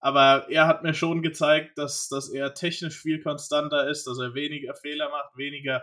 aber 0.00 0.50
er 0.50 0.66
hat 0.66 0.82
mir 0.82 0.92
schon 0.92 1.22
gezeigt, 1.22 1.78
dass, 1.78 2.10
dass 2.10 2.28
er 2.28 2.52
technisch 2.52 3.00
viel 3.00 3.22
konstanter 3.22 3.88
ist, 3.88 4.06
dass 4.06 4.18
er 4.18 4.34
weniger 4.34 4.74
Fehler 4.74 5.08
macht, 5.08 5.38
weniger 5.38 5.82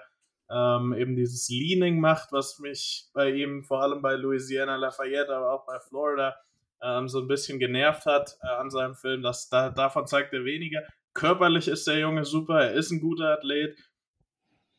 ähm, 0.51 0.93
eben 0.93 1.15
dieses 1.15 1.49
Leaning 1.49 1.99
macht, 1.99 2.31
was 2.31 2.59
mich 2.59 3.09
bei 3.15 3.31
ihm 3.31 3.63
vor 3.63 3.81
allem 3.81 4.03
bei 4.03 4.13
Louisiana 4.13 4.75
Lafayette, 4.75 5.35
aber 5.35 5.53
auch 5.53 5.65
bei 5.65 5.79
Florida 5.79 6.35
ähm, 6.81 7.07
so 7.07 7.19
ein 7.19 7.27
bisschen 7.27 7.59
genervt 7.59 8.05
hat 8.05 8.37
äh, 8.41 8.47
an 8.47 8.69
seinem 8.69 8.95
Film. 8.95 9.21
Das, 9.21 9.49
da, 9.49 9.69
davon 9.69 10.07
zeigt 10.07 10.33
er 10.33 10.45
weniger. 10.45 10.81
Körperlich 11.13 11.67
ist 11.67 11.87
der 11.87 11.97
Junge 11.97 12.25
super, 12.25 12.61
er 12.61 12.73
ist 12.73 12.91
ein 12.91 12.99
guter 12.99 13.33
Athlet. 13.33 13.77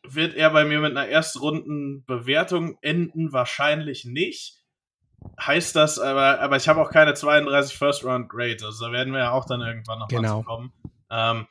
Wird 0.04 0.34
er 0.34 0.50
bei 0.50 0.64
mir 0.64 0.80
mit 0.80 0.96
einer 0.96 1.08
Erstrundenbewertung 1.08 2.78
enden? 2.80 3.32
Wahrscheinlich 3.32 4.04
nicht. 4.04 4.58
Heißt 5.40 5.74
das, 5.74 5.98
aber, 5.98 6.40
aber 6.40 6.56
ich 6.56 6.68
habe 6.68 6.80
auch 6.80 6.90
keine 6.90 7.14
32 7.14 7.76
First 7.76 8.04
Round 8.04 8.28
Grades, 8.28 8.62
also 8.62 8.86
da 8.86 8.92
werden 8.92 9.12
wir 9.12 9.20
ja 9.20 9.30
auch 9.32 9.44
dann 9.44 9.60
irgendwann 9.60 9.98
noch 9.98 10.08
genau. 10.08 10.42
kommen. 10.42 10.72
Ähm, 11.10 11.48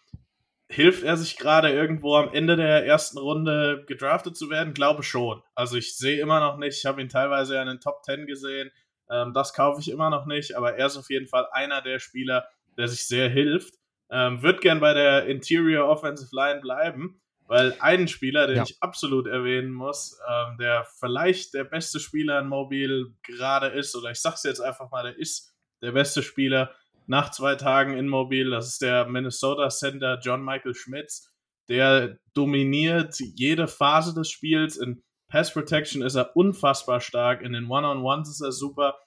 hilft 0.69 1.03
er 1.03 1.17
sich 1.17 1.37
gerade 1.37 1.71
irgendwo 1.71 2.15
am 2.15 2.33
Ende 2.33 2.55
der 2.55 2.85
ersten 2.85 3.17
Runde 3.17 3.83
gedraftet 3.87 4.37
zu 4.37 4.49
werden? 4.49 4.73
Glaube 4.73 5.03
schon. 5.03 5.41
Also 5.55 5.77
ich 5.77 5.97
sehe 5.97 6.19
immer 6.19 6.39
noch 6.39 6.57
nicht, 6.57 6.77
ich 6.77 6.85
habe 6.85 7.01
ihn 7.01 7.09
teilweise 7.09 7.59
in 7.59 7.67
den 7.67 7.79
Top 7.79 8.03
10 8.03 8.25
gesehen, 8.25 8.71
ähm, 9.09 9.33
das 9.33 9.53
kaufe 9.53 9.79
ich 9.81 9.89
immer 9.89 10.09
noch 10.09 10.25
nicht, 10.25 10.55
aber 10.55 10.75
er 10.75 10.87
ist 10.87 10.97
auf 10.97 11.09
jeden 11.09 11.27
Fall 11.27 11.47
einer 11.51 11.81
der 11.81 11.99
Spieler, 11.99 12.47
der 12.77 12.87
sich 12.87 13.07
sehr 13.07 13.29
hilft. 13.29 13.75
Ähm, 14.09 14.41
wird 14.41 14.61
gern 14.61 14.79
bei 14.79 14.93
der 14.93 15.25
Interior 15.25 15.87
Offensive 15.89 16.33
Line 16.33 16.61
bleiben, 16.61 17.21
weil 17.47 17.75
einen 17.79 18.07
Spieler, 18.07 18.47
den 18.47 18.57
ja. 18.57 18.63
ich 18.63 18.81
absolut 18.81 19.27
erwähnen 19.27 19.71
muss, 19.71 20.19
ähm, 20.29 20.57
der 20.57 20.85
vielleicht 20.99 21.53
der 21.53 21.63
beste 21.63 21.99
Spieler 21.99 22.39
in 22.39 22.47
Mobil 22.47 23.13
gerade 23.23 23.67
ist, 23.67 23.95
oder 23.95 24.11
ich 24.11 24.19
sag's 24.19 24.43
jetzt 24.43 24.61
einfach 24.61 24.91
mal, 24.91 25.03
der 25.03 25.17
ist 25.17 25.53
der 25.81 25.91
beste 25.91 26.23
Spieler 26.23 26.73
nach 27.05 27.31
zwei 27.31 27.55
Tagen 27.55 27.97
in 27.97 28.07
Mobil, 28.07 28.49
das 28.49 28.67
ist 28.67 28.81
der 28.81 29.05
Minnesota 29.05 29.69
Center 29.69 30.19
John 30.21 30.43
Michael 30.43 30.75
Schmitz. 30.75 31.31
Der 31.69 32.17
dominiert 32.33 33.19
jede 33.19 33.67
Phase 33.67 34.13
des 34.13 34.29
Spiels 34.29 34.77
in 34.77 35.03
Pass 35.29 35.53
Protection 35.53 36.01
ist 36.01 36.15
er 36.15 36.35
unfassbar 36.35 37.01
stark. 37.01 37.41
In 37.41 37.53
den 37.53 37.69
One-on-Ones 37.69 38.29
ist 38.29 38.41
er 38.41 38.51
super. 38.51 38.97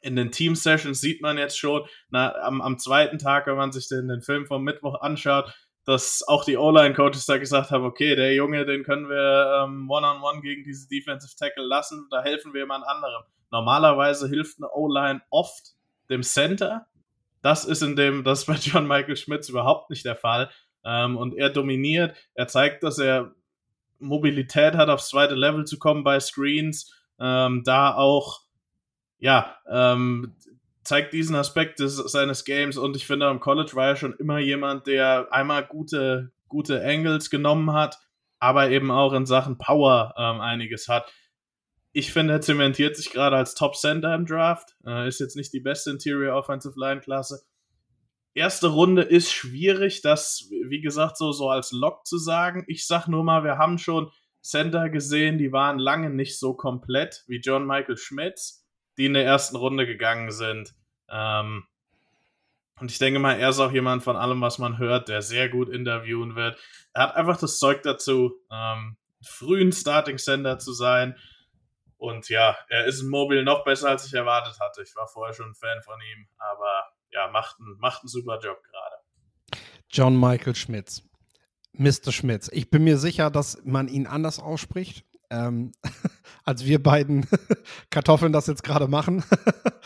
In 0.00 0.16
den 0.16 0.30
Team-Sessions 0.30 1.00
sieht 1.00 1.22
man 1.22 1.38
jetzt 1.38 1.58
schon, 1.58 1.82
na, 2.10 2.34
am, 2.42 2.60
am 2.60 2.78
zweiten 2.78 3.18
Tag, 3.18 3.46
wenn 3.46 3.56
man 3.56 3.72
sich 3.72 3.88
den, 3.88 4.08
den 4.08 4.22
Film 4.22 4.46
vom 4.46 4.62
Mittwoch 4.62 5.00
anschaut, 5.00 5.52
dass 5.84 6.22
auch 6.26 6.44
die 6.44 6.56
O-Line-Coaches 6.56 7.26
da 7.26 7.38
gesagt 7.38 7.70
haben, 7.70 7.84
okay, 7.84 8.14
der 8.14 8.34
Junge, 8.34 8.66
den 8.66 8.84
können 8.84 9.08
wir 9.08 9.64
ähm, 9.64 9.88
One-on-One 9.90 10.42
gegen 10.42 10.62
diese 10.62 10.86
Defensive 10.88 11.34
Tackle 11.36 11.64
lassen, 11.64 12.06
da 12.10 12.22
helfen 12.22 12.52
wir 12.52 12.60
jemand 12.60 12.84
anderem. 12.86 13.22
Normalerweise 13.50 14.28
hilft 14.28 14.58
eine 14.58 14.70
O-Line 14.70 15.22
oft 15.30 15.74
dem 16.10 16.22
Center. 16.22 16.86
Das 17.42 17.64
ist 17.64 17.82
in 17.82 17.96
dem, 17.96 18.22
das 18.22 18.40
ist 18.40 18.46
bei 18.46 18.54
John 18.54 18.86
Michael 18.86 19.16
Schmitz 19.16 19.48
überhaupt 19.48 19.90
nicht 19.90 20.04
der 20.04 20.16
Fall. 20.16 20.50
Ähm, 20.84 21.16
und 21.16 21.34
er 21.34 21.50
dominiert, 21.50 22.14
er 22.34 22.48
zeigt, 22.48 22.82
dass 22.82 22.98
er 22.98 23.34
Mobilität 23.98 24.74
hat, 24.74 24.88
aufs 24.88 25.08
zweite 25.08 25.34
Level 25.34 25.64
zu 25.64 25.78
kommen 25.78 26.04
bei 26.04 26.20
Screens, 26.20 26.94
ähm, 27.20 27.62
da 27.64 27.94
auch, 27.94 28.42
ja, 29.18 29.56
ähm, 29.68 30.36
zeigt 30.84 31.12
diesen 31.12 31.36
Aspekt 31.36 31.80
des, 31.80 31.96
seines 31.96 32.44
Games 32.44 32.76
und 32.78 32.96
ich 32.96 33.06
finde, 33.06 33.26
am 33.26 33.40
College 33.40 33.72
war 33.74 33.88
er 33.88 33.96
schon 33.96 34.14
immer 34.14 34.38
jemand, 34.38 34.86
der 34.86 35.28
einmal 35.30 35.64
gute 35.64 36.32
gute 36.48 36.84
Angles 36.84 37.30
genommen 37.30 37.72
hat, 37.72 37.98
aber 38.40 38.70
eben 38.70 38.90
auch 38.90 39.12
in 39.12 39.26
Sachen 39.26 39.58
Power 39.58 40.14
ähm, 40.16 40.40
einiges 40.40 40.88
hat. 40.88 41.12
Ich 41.92 42.12
finde, 42.12 42.34
er 42.34 42.40
zementiert 42.40 42.96
sich 42.96 43.10
gerade 43.10 43.36
als 43.36 43.54
Top 43.54 43.76
Center 43.76 44.14
im 44.14 44.26
Draft. 44.26 44.76
Äh, 44.86 45.08
ist 45.08 45.20
jetzt 45.20 45.36
nicht 45.36 45.52
die 45.52 45.60
beste 45.60 45.90
Interior 45.90 46.36
Offensive 46.36 46.78
Line 46.78 47.00
Klasse. 47.00 47.42
Erste 48.38 48.68
Runde 48.68 49.02
ist 49.02 49.32
schwierig, 49.32 50.00
das, 50.00 50.48
wie 50.50 50.80
gesagt, 50.80 51.16
so, 51.16 51.32
so 51.32 51.50
als 51.50 51.72
Lock 51.72 52.06
zu 52.06 52.18
sagen. 52.18 52.62
Ich 52.68 52.86
sag 52.86 53.08
nur 53.08 53.24
mal, 53.24 53.42
wir 53.42 53.58
haben 53.58 53.78
schon 53.78 54.12
Center 54.42 54.90
gesehen, 54.90 55.38
die 55.38 55.50
waren 55.50 55.80
lange 55.80 56.08
nicht 56.08 56.38
so 56.38 56.54
komplett 56.54 57.24
wie 57.26 57.40
John 57.40 57.66
Michael 57.66 57.96
Schmitz, 57.96 58.64
die 58.96 59.06
in 59.06 59.14
der 59.14 59.24
ersten 59.24 59.56
Runde 59.56 59.86
gegangen 59.86 60.30
sind. 60.30 60.72
Ähm, 61.10 61.66
und 62.78 62.92
ich 62.92 62.98
denke 63.00 63.18
mal, 63.18 63.40
er 63.40 63.48
ist 63.48 63.58
auch 63.58 63.72
jemand 63.72 64.04
von 64.04 64.14
allem, 64.14 64.40
was 64.40 64.58
man 64.58 64.78
hört, 64.78 65.08
der 65.08 65.20
sehr 65.20 65.48
gut 65.48 65.68
interviewen 65.68 66.36
wird. 66.36 66.60
Er 66.92 67.02
hat 67.02 67.16
einfach 67.16 67.38
das 67.38 67.58
Zeug 67.58 67.82
dazu, 67.82 68.34
ähm, 68.52 68.96
frühen 69.20 69.72
Starting 69.72 70.18
Center 70.18 70.60
zu 70.60 70.72
sein. 70.72 71.16
Und 71.96 72.28
ja, 72.28 72.56
er 72.68 72.84
ist 72.84 73.00
im 73.00 73.08
Mobile 73.08 73.42
noch 73.42 73.64
besser, 73.64 73.88
als 73.88 74.06
ich 74.06 74.14
erwartet 74.14 74.60
hatte. 74.60 74.82
Ich 74.82 74.94
war 74.94 75.08
vorher 75.08 75.34
schon 75.34 75.50
ein 75.50 75.56
Fan 75.56 75.82
von 75.82 75.98
ihm, 76.00 76.28
aber 76.38 76.84
ja, 77.12 77.30
macht 77.30 77.58
einen, 77.60 77.78
macht 77.78 78.02
einen 78.02 78.08
super 78.08 78.38
Job 78.40 78.62
gerade. 78.62 78.96
John 79.90 80.18
Michael 80.18 80.54
Schmitz. 80.54 81.02
Mr. 81.72 82.12
Schmitz. 82.12 82.50
Ich 82.52 82.70
bin 82.70 82.84
mir 82.84 82.98
sicher, 82.98 83.30
dass 83.30 83.58
man 83.64 83.88
ihn 83.88 84.06
anders 84.06 84.40
ausspricht, 84.40 85.04
ähm, 85.30 85.72
als 86.44 86.64
wir 86.64 86.82
beiden 86.82 87.26
Kartoffeln 87.90 88.32
das 88.32 88.46
jetzt 88.46 88.64
gerade 88.64 88.88
machen. 88.88 89.24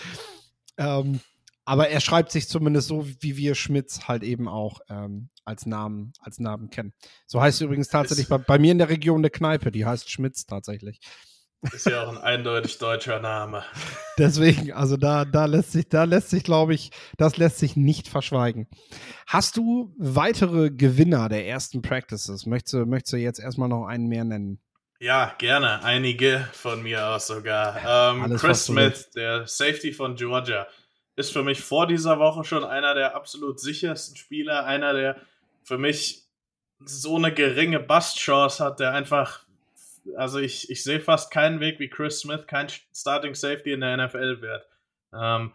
ähm, 0.79 1.21
aber 1.65 1.89
er 1.89 2.01
schreibt 2.01 2.33
sich 2.33 2.49
zumindest 2.49 2.89
so, 2.89 3.07
wie 3.21 3.37
wir 3.37 3.55
Schmitz 3.55 4.09
halt 4.09 4.25
eben 4.25 4.49
auch 4.49 4.81
ähm, 4.89 5.31
als 5.45 5.67
Namen, 5.67 6.13
als 6.21 6.39
Namen 6.39 6.71
kennen. 6.71 6.93
So 7.27 7.41
heißt 7.41 7.57
es 7.57 7.65
übrigens 7.65 7.89
tatsächlich 7.89 8.29
bei, 8.29 8.39
bei, 8.39 8.59
mir 8.59 8.73
in 8.73 8.79
der 8.79 8.89
Region 8.89 9.21
eine 9.21 9.31
Kneipe, 9.31 9.71
die 9.71 9.87
heißt 9.87 10.11
Schmitz 10.11 10.47
tatsächlich. 10.47 11.01
Ist 11.71 11.87
ja 11.87 12.05
auch 12.05 12.09
ein 12.09 12.19
eindeutig 12.19 12.79
deutscher 12.79 13.21
Name. 13.21 13.63
Deswegen, 14.19 14.73
also 14.73 14.97
da, 14.97 15.25
da 15.25 15.45
lässt 15.45 15.73
sich, 15.73 15.89
da 15.89 16.05
lässt 16.05 16.31
sich, 16.31 16.43
glaube 16.43 16.75
ich, 16.75 16.91
das 17.19 17.37
lässt 17.37 17.59
sich 17.59 17.77
nicht 17.77 18.09
verschweigen. 18.09 18.67
Hast 19.27 19.57
du 19.57 19.95
weitere 19.97 20.71
Gewinner 20.71 21.29
der 21.29 21.47
ersten 21.47 21.81
Practices? 21.81 22.47
Möchtest 22.47 22.75
du, 22.75 22.87
möchtest 22.87 23.13
du 23.13 23.17
jetzt 23.17 23.39
erstmal 23.39 23.69
noch 23.69 23.87
einen 23.87 24.09
mehr 24.09 24.25
nennen? 24.25 24.61
Ja, 24.99 25.35
gerne. 25.39 25.83
Einige 25.83 26.49
von 26.53 26.83
mir 26.83 27.09
aus 27.09 27.27
sogar. 27.27 27.77
Ähm, 27.77 28.23
Alles, 28.23 28.41
Chris 28.41 28.67
Smith, 28.67 29.11
der 29.11 29.47
Safety 29.47 29.93
von 29.93 30.17
Georgia 30.17 30.67
ist 31.17 31.33
für 31.33 31.43
mich 31.43 31.61
vor 31.61 31.87
dieser 31.87 32.19
Woche 32.19 32.45
schon 32.45 32.65
einer 32.65 32.95
der 32.95 33.15
absolut 33.15 33.61
sichersten 33.61 34.17
Spieler, 34.17 34.65
einer, 34.65 34.93
der 34.95 35.17
für 35.65 35.79
mich 35.79 36.29
so 36.85 37.17
eine 37.17 37.33
geringe 37.33 37.81
Bustchance 37.81 38.65
hat, 38.65 38.81
der 38.81 38.93
einfach, 38.93 39.45
also 40.17 40.39
ich, 40.39 40.71
ich 40.71 40.83
sehe 40.83 41.01
fast 41.01 41.33
keinen 41.33 41.61
Weg, 41.61 41.79
wie 41.79 41.89
Chris 41.89 42.21
Smith 42.21 42.47
kein 42.47 42.69
Starting 42.95 43.35
Safety 43.35 43.73
in 43.73 43.81
der 43.81 43.97
NFL 43.97 44.41
wird. 44.41 44.67
Ähm, 45.15 45.53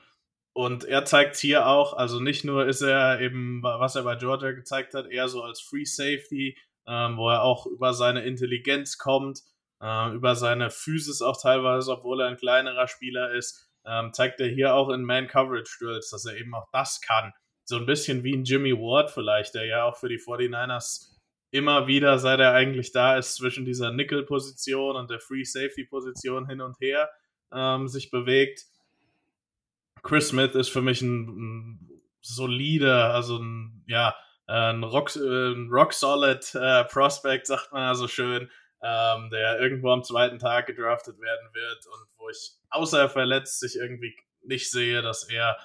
und 0.53 0.85
er 0.85 1.05
zeigt 1.05 1.35
hier 1.35 1.67
auch, 1.67 1.93
also 1.93 2.19
nicht 2.19 2.43
nur 2.43 2.65
ist 2.65 2.81
er 2.81 3.21
eben, 3.21 3.61
was 3.61 3.95
er 3.95 4.03
bei 4.03 4.15
Georgia 4.15 4.51
gezeigt 4.51 4.93
hat, 4.93 5.07
eher 5.07 5.27
so 5.27 5.43
als 5.43 5.61
Free 5.61 5.85
Safety, 5.85 6.57
ähm, 6.87 7.17
wo 7.17 7.29
er 7.29 7.43
auch 7.43 7.67
über 7.67 7.93
seine 7.93 8.23
Intelligenz 8.23 8.97
kommt, 8.97 9.41
äh, 9.81 10.13
über 10.13 10.35
seine 10.35 10.71
Physis 10.71 11.21
auch 11.21 11.39
teilweise, 11.39 11.91
obwohl 11.91 12.21
er 12.21 12.27
ein 12.27 12.37
kleinerer 12.37 12.87
Spieler 12.87 13.31
ist 13.33 13.67
ähm, 13.87 14.11
zeigt 14.13 14.39
er 14.39 14.47
hier 14.47 14.73
auch 14.73 14.89
in 14.89 15.03
Man-Coverage-Drills, 15.03 16.09
dass 16.09 16.25
er 16.25 16.35
eben 16.37 16.53
auch 16.53 16.67
das 16.71 17.01
kann. 17.01 17.33
So 17.63 17.77
ein 17.77 17.85
bisschen 17.85 18.23
wie 18.23 18.35
ein 18.35 18.43
Jimmy 18.43 18.73
Ward 18.73 19.09
vielleicht, 19.11 19.55
der 19.55 19.65
ja 19.65 19.83
auch 19.83 19.97
für 19.97 20.09
die 20.09 20.19
49ers 20.19 21.16
immer 21.51 21.87
wieder, 21.87 22.19
seit 22.19 22.39
er 22.39 22.53
eigentlich 22.53 22.91
da 22.91 23.17
ist, 23.17 23.35
zwischen 23.35 23.65
dieser 23.65 23.91
Nickel-Position 23.91 24.95
und 24.95 25.09
der 25.09 25.19
Free-Safety-Position 25.19 26.47
hin 26.47 26.61
und 26.61 26.79
her 26.79 27.09
ähm, 27.53 27.87
sich 27.87 28.11
bewegt. 28.11 28.65
Chris 30.03 30.29
Smith 30.29 30.55
ist 30.55 30.69
für 30.69 30.81
mich 30.81 31.01
ein, 31.01 31.27
ein 31.27 32.01
solider, 32.21 33.13
also 33.13 33.37
ein, 33.37 33.83
ja, 33.87 34.15
ein 34.47 34.83
Rock, 34.83 35.15
ein 35.15 35.69
Rock 35.69 35.93
Solid 35.93 36.55
äh, 36.55 36.85
Prospect, 36.85 37.47
sagt 37.47 37.73
man 37.73 37.81
ja 37.81 37.95
so 37.95 38.07
schön, 38.07 38.49
ähm, 38.81 39.29
der 39.29 39.59
irgendwo 39.59 39.91
am 39.91 40.03
zweiten 40.03 40.39
Tag 40.39 40.67
gedraftet 40.67 41.19
werden 41.19 41.49
wird 41.53 41.85
und 41.87 42.07
wo 42.17 42.29
ich, 42.29 42.53
außer 42.69 42.99
er 43.01 43.09
verletzt, 43.09 43.59
sich 43.59 43.75
irgendwie 43.75 44.15
nicht 44.43 44.71
sehe, 44.71 45.01
dass 45.01 45.23
er 45.29 45.57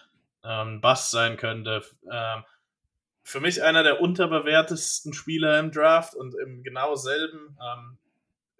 ähm, 0.44 0.80
Bass 0.80 1.10
sein 1.10 1.36
könnte. 1.36 1.82
Ähm, 2.10 2.44
für 3.22 3.40
mich 3.40 3.62
einer 3.62 3.82
der 3.82 4.00
unterbewertesten 4.00 5.12
Spieler 5.12 5.58
im 5.58 5.70
Draft 5.70 6.14
und 6.14 6.34
im 6.34 6.62
genau 6.62 6.94
selben, 6.96 7.56
ähm, 7.60 7.98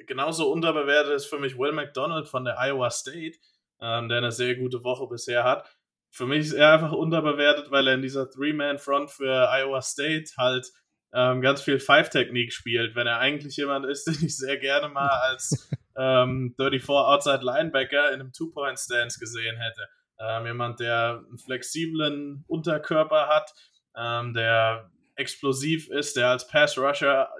genauso 0.07 0.51
unterbewertet 0.51 1.15
ist 1.15 1.27
für 1.27 1.39
mich 1.39 1.59
Will 1.59 1.73
McDonald 1.73 2.29
von 2.29 2.45
der 2.45 2.57
Iowa 2.59 2.91
State, 2.91 3.39
ähm, 3.81 4.09
der 4.09 4.19
eine 4.19 4.33
sehr 4.33 4.55
gute 4.55 4.85
Woche 4.85 5.07
bisher 5.07 5.45
hat. 5.45 5.69
Für 6.11 6.27
mich 6.27 6.41
ist 6.41 6.53
er 6.53 6.73
einfach 6.73 6.93
unterbewertet, 6.93 7.71
weil 7.71 7.89
er 7.89 7.95
in 7.95 8.03
dieser 8.03 8.31
Three-Man-Front 8.31 9.11
für 9.11 9.49
Iowa 9.51 9.81
State 9.81 10.31
halt 10.37 10.71
ähm, 11.15 11.41
ganz 11.41 11.63
viel 11.63 11.79
Five-Technik 11.79 12.53
spielt, 12.53 12.95
wenn 12.95 13.07
er 13.07 13.19
eigentlich 13.19 13.57
jemand 13.57 13.87
ist, 13.87 14.05
den 14.07 14.27
ich 14.27 14.37
sehr 14.37 14.59
gerne 14.59 14.89
mal 14.89 15.09
als 15.09 15.71
ähm, 15.97 16.55
34 16.57 16.89
Outside 16.89 17.45
Linebacker 17.45 18.13
in 18.13 18.21
einem 18.21 18.33
Two-Point-Stance 18.33 19.19
gesehen 19.19 19.57
hätte. 19.57 19.89
Ähm, 20.19 20.47
jemand, 20.47 20.81
der 20.81 21.25
einen 21.27 21.39
flexiblen 21.39 22.45
Unterkörper 22.47 23.29
hat, 23.29 23.53
ähm, 23.97 24.35
der 24.35 24.91
explosiv 25.17 25.89
ist, 25.89 26.17
der 26.17 26.31
als 26.31 26.47
Pass-Rusher 26.47 27.31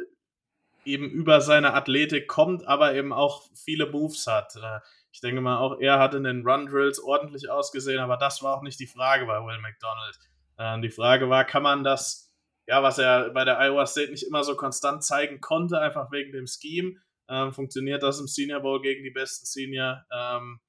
eben 0.85 1.09
über 1.09 1.41
seine 1.41 1.75
Athletik 1.75 2.29
kommt, 2.29 2.67
aber 2.67 2.95
eben 2.95 3.13
auch 3.13 3.45
viele 3.55 3.87
Moves 3.87 4.27
hat. 4.27 4.57
Äh, 4.57 4.81
ich 5.13 5.21
denke 5.21 5.41
mal, 5.41 5.59
auch 5.59 5.79
er 5.79 5.99
hat 5.99 6.15
in 6.15 6.25
den 6.25 6.47
Run-Drills 6.47 7.01
ordentlich 7.01 7.51
ausgesehen, 7.51 8.01
aber 8.01 8.17
das 8.17 8.43
war 8.43 8.57
auch 8.57 8.63
nicht 8.63 8.81
die 8.81 8.87
Frage 8.87 9.27
bei 9.27 9.39
Will 9.39 9.59
McDonald. 9.61 10.19
Ähm, 10.59 10.83
die 10.83 10.91
Frage 10.91 11.29
war, 11.29 11.45
kann 11.45 11.63
man 11.63 11.85
das 11.85 12.33
ja, 12.67 12.83
was 12.83 12.99
er 12.99 13.31
bei 13.31 13.45
der 13.45 13.59
Iowa 13.59 13.87
State 13.87 14.11
nicht 14.11 14.27
immer 14.27 14.45
so 14.45 14.57
konstant 14.57 15.03
zeigen 15.03 15.41
konnte, 15.41 15.81
einfach 15.81 16.11
wegen 16.13 16.33
dem 16.33 16.47
Scheme. 16.47 16.95
Ähm, 17.29 17.53
funktioniert 17.53 18.03
das 18.03 18.21
im 18.21 18.27
Senior 18.27 18.61
Bowl 18.61 18.81
gegen 18.81 19.03
die 19.03 19.11
besten 19.11 19.47
Senior 19.47 20.05
ähm, 20.13 20.61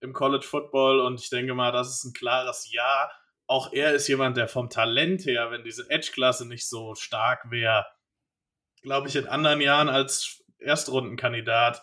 im 0.00 0.12
College 0.12 0.46
Football 0.46 1.00
und 1.00 1.20
ich 1.20 1.30
denke 1.30 1.54
mal, 1.54 1.72
das 1.72 1.88
ist 1.88 2.04
ein 2.04 2.12
klares 2.12 2.70
Ja. 2.72 3.10
Auch 3.46 3.72
er 3.72 3.92
ist 3.92 4.08
jemand, 4.08 4.36
der 4.36 4.48
vom 4.48 4.70
Talent 4.70 5.26
her, 5.26 5.50
wenn 5.50 5.64
diese 5.64 5.88
Edge-Klasse 5.90 6.46
nicht 6.46 6.68
so 6.68 6.94
stark 6.94 7.50
wäre, 7.50 7.86
glaube 8.82 9.08
ich, 9.08 9.16
in 9.16 9.26
anderen 9.26 9.60
Jahren 9.60 9.88
als 9.88 10.42
Erstrundenkandidat 10.58 11.82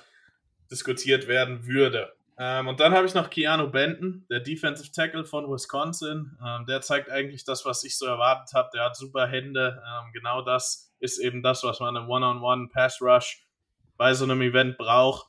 diskutiert 0.72 1.28
werden 1.28 1.66
würde. 1.66 2.14
Ähm, 2.38 2.68
und 2.70 2.80
dann 2.80 2.94
habe 2.94 3.06
ich 3.06 3.14
noch 3.14 3.30
Keanu 3.30 3.70
Benton, 3.70 4.26
der 4.30 4.40
Defensive 4.40 4.92
Tackle 4.92 5.26
von 5.26 5.52
Wisconsin. 5.52 6.38
Ähm, 6.46 6.66
der 6.66 6.82
zeigt 6.82 7.10
eigentlich 7.12 7.44
das, 7.44 7.66
was 7.66 7.84
ich 7.84 7.98
so 7.98 8.06
erwartet 8.06 8.54
habe. 8.54 8.70
Der 8.74 8.86
hat 8.86 8.96
super 8.96 9.28
Hände. 9.28 9.84
Ähm, 9.86 10.14
genau 10.14 10.42
das 10.42 10.94
ist 11.00 11.20
eben 11.20 11.44
das, 11.44 11.64
was 11.64 11.82
man 11.82 11.98
im 11.98 12.10
One-on-One-Pass-Rush 12.10 13.46
bei 13.98 14.14
so 14.14 14.24
einem 14.24 14.42
Event 14.42 14.78
braucht. 14.78 15.28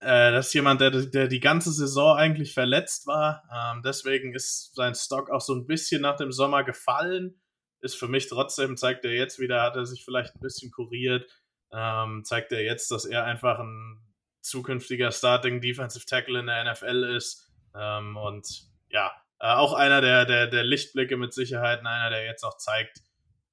Äh, 0.00 0.32
das 0.32 0.48
ist 0.48 0.54
jemand, 0.54 0.80
der, 0.80 0.90
der 0.90 1.28
die 1.28 1.40
ganze 1.40 1.72
Saison 1.72 2.16
eigentlich 2.16 2.54
verletzt 2.54 3.06
war. 3.06 3.42
Ähm, 3.52 3.82
deswegen 3.82 4.34
ist 4.34 4.74
sein 4.74 4.94
Stock 4.94 5.30
auch 5.30 5.40
so 5.40 5.54
ein 5.54 5.66
bisschen 5.66 6.02
nach 6.02 6.16
dem 6.16 6.32
Sommer 6.32 6.64
gefallen. 6.64 7.40
Ist 7.80 7.96
für 7.96 8.08
mich 8.08 8.28
trotzdem, 8.28 8.76
zeigt 8.76 9.04
er 9.04 9.12
jetzt 9.12 9.38
wieder, 9.38 9.62
hat 9.62 9.76
er 9.76 9.86
sich 9.86 10.04
vielleicht 10.04 10.34
ein 10.34 10.40
bisschen 10.40 10.70
kuriert. 10.70 11.30
Ähm, 11.72 12.22
zeigt 12.24 12.52
er 12.52 12.62
jetzt, 12.62 12.90
dass 12.90 13.04
er 13.04 13.24
einfach 13.24 13.58
ein 13.58 14.00
zukünftiger 14.40 15.10
Starting 15.10 15.60
Defensive 15.60 16.06
Tackle 16.06 16.40
in 16.40 16.46
der 16.46 16.72
NFL 16.72 17.04
ist. 17.16 17.50
Ähm, 17.74 18.16
und 18.16 18.46
ja, 18.90 19.12
äh, 19.40 19.52
auch 19.52 19.72
einer 19.72 20.00
der, 20.00 20.24
der, 20.24 20.46
der 20.46 20.64
Lichtblicke 20.64 21.16
mit 21.16 21.34
Sicherheit, 21.34 21.80
einer, 21.80 22.10
der 22.10 22.24
jetzt 22.24 22.44
auch 22.44 22.56
zeigt, 22.58 23.00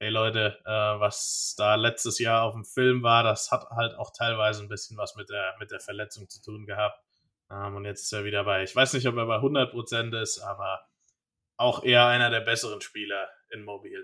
hey 0.02 0.10
Leute, 0.10 0.58
äh, 0.66 0.70
was 0.72 1.54
da 1.60 1.76
letztes 1.76 2.18
Jahr 2.18 2.42
auf 2.42 2.56
dem 2.56 2.66
Film 2.66 3.04
war, 3.04 3.22
das 3.22 3.52
hat 3.52 3.70
halt 3.70 3.94
auch 4.00 4.10
teilweise 4.12 4.64
ein 4.64 4.68
bisschen 4.68 4.98
was 4.98 5.16
mit 5.16 5.30
der, 5.30 5.54
mit 5.60 5.70
der 5.70 5.80
Verletzung 5.80 6.28
zu 6.28 6.42
tun 6.42 6.66
gehabt. 6.66 7.00
Ähm, 7.52 7.76
und 7.76 7.86
jetzt 7.86 8.06
ist 8.06 8.12
er 8.12 8.24
wieder 8.24 8.44
bei, 8.44 8.64
ich 8.64 8.76
weiß 8.76 8.94
nicht, 8.94 9.08
ob 9.08 9.16
er 9.18 9.28
bei 9.28 9.36
100% 9.36 10.20
ist, 10.20 10.40
aber 10.40 10.82
auch 11.56 11.84
eher 11.84 12.08
einer 12.08 12.32
der 12.32 12.40
besseren 12.40 12.82
Spieler 12.82 13.30
in 13.52 13.64
Mobil. 13.64 14.04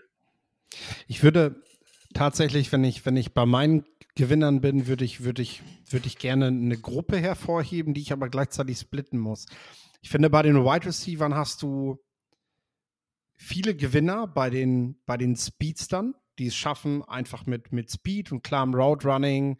Ich 1.07 1.23
würde 1.23 1.63
tatsächlich, 2.13 2.71
wenn 2.71 2.83
ich, 2.83 3.03
wenn 3.07 3.17
ich 3.17 3.33
bei 3.33 3.47
meinen 3.47 3.83
Gewinnern 4.13 4.61
bin, 4.61 4.85
würde 4.85 5.03
ich, 5.03 5.23
würde 5.23 5.41
ich, 5.41 5.63
würde 5.89 6.05
ich 6.05 6.19
gerne 6.19 6.47
eine 6.47 6.77
Gruppe 6.77 7.17
hervorheben, 7.17 7.95
die 7.95 8.01
ich 8.01 8.13
aber 8.13 8.29
gleichzeitig 8.29 8.77
splitten 8.77 9.17
muss. 9.17 9.47
Ich 10.03 10.09
finde, 10.09 10.29
bei 10.29 10.43
den 10.43 10.63
Wide 10.63 10.85
Receivers 10.85 11.33
hast 11.33 11.63
du 11.63 11.97
viele 13.37 13.75
Gewinner 13.75 14.27
bei 14.27 14.49
den, 14.49 15.01
bei 15.05 15.17
den 15.17 15.35
Speedstern, 15.35 16.15
die 16.39 16.47
es 16.47 16.55
schaffen, 16.55 17.03
einfach 17.03 17.45
mit, 17.45 17.71
mit 17.71 17.91
Speed 17.91 18.31
und 18.31 18.43
klarem 18.43 18.73
Route 18.73 19.07
Running 19.07 19.57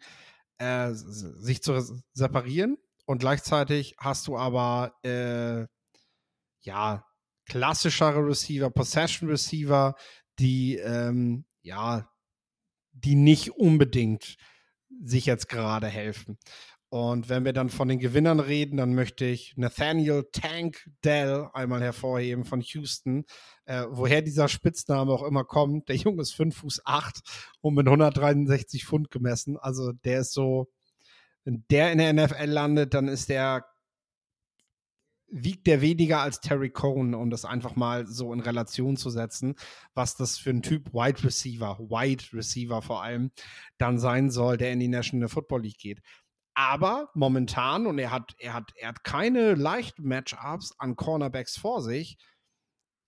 äh, 0.58 0.90
sich 0.92 1.62
zu 1.62 2.02
separieren. 2.12 2.76
Und 3.06 3.20
gleichzeitig 3.20 3.96
hast 3.98 4.26
du 4.26 4.36
aber 4.36 4.94
äh, 5.02 5.66
ja 6.60 7.04
klassischere 7.46 8.26
Receiver, 8.26 8.70
Possession 8.70 9.30
Receiver, 9.30 9.94
die 10.38 10.76
ähm, 10.76 11.46
ja 11.62 12.10
die 12.92 13.14
nicht 13.14 13.52
unbedingt 13.52 14.36
sich 15.02 15.26
jetzt 15.26 15.48
gerade 15.48 15.86
helfen. 15.86 16.38
Und 16.90 17.28
wenn 17.28 17.44
wir 17.44 17.52
dann 17.52 17.68
von 17.68 17.88
den 17.88 17.98
Gewinnern 17.98 18.40
reden, 18.40 18.78
dann 18.78 18.94
möchte 18.94 19.26
ich 19.26 19.54
Nathaniel 19.56 20.26
Tank 20.32 20.88
Dell 21.04 21.48
einmal 21.52 21.82
hervorheben 21.82 22.44
von 22.44 22.62
Houston. 22.62 23.26
Äh, 23.66 23.84
woher 23.90 24.22
dieser 24.22 24.48
Spitzname 24.48 25.12
auch 25.12 25.22
immer 25.22 25.44
kommt. 25.44 25.90
Der 25.90 25.96
Junge 25.96 26.22
ist 26.22 26.32
5 26.32 26.56
Fuß 26.56 26.82
8 26.86 27.20
und 27.60 27.74
mit 27.74 27.86
163 27.86 28.86
Pfund 28.86 29.10
gemessen. 29.10 29.58
Also 29.58 29.92
der 29.92 30.20
ist 30.20 30.32
so, 30.32 30.70
wenn 31.44 31.64
der 31.70 31.92
in 31.92 31.98
der 31.98 32.12
NFL 32.14 32.46
landet, 32.46 32.94
dann 32.94 33.08
ist 33.08 33.28
der 33.28 33.66
wiegt 35.30 35.66
der 35.66 35.80
weniger 35.82 36.20
als 36.20 36.40
Terry 36.40 36.70
Cohn, 36.70 37.14
um 37.14 37.30
das 37.30 37.44
einfach 37.44 37.76
mal 37.76 38.06
so 38.06 38.32
in 38.32 38.40
Relation 38.40 38.96
zu 38.96 39.10
setzen, 39.10 39.56
was 39.94 40.16
das 40.16 40.38
für 40.38 40.50
ein 40.50 40.62
Typ 40.62 40.92
Wide 40.92 41.22
Receiver, 41.22 41.78
Wide 41.78 42.32
Receiver 42.32 42.80
vor 42.80 43.02
allem, 43.02 43.30
dann 43.76 43.98
sein 43.98 44.30
soll, 44.30 44.56
der 44.56 44.72
in 44.72 44.80
die 44.80 44.88
National 44.88 45.28
Football 45.28 45.62
League 45.62 45.78
geht. 45.78 46.00
Aber 46.58 47.08
momentan, 47.14 47.86
und 47.86 47.98
er 47.98 48.10
hat, 48.10 48.34
er 48.38 48.54
hat, 48.54 48.72
er 48.76 48.88
hat 48.88 49.04
keine 49.04 49.54
leichten 49.54 50.08
Matchups 50.08 50.74
an 50.78 50.96
Cornerbacks 50.96 51.56
vor 51.56 51.82
sich, 51.82 52.18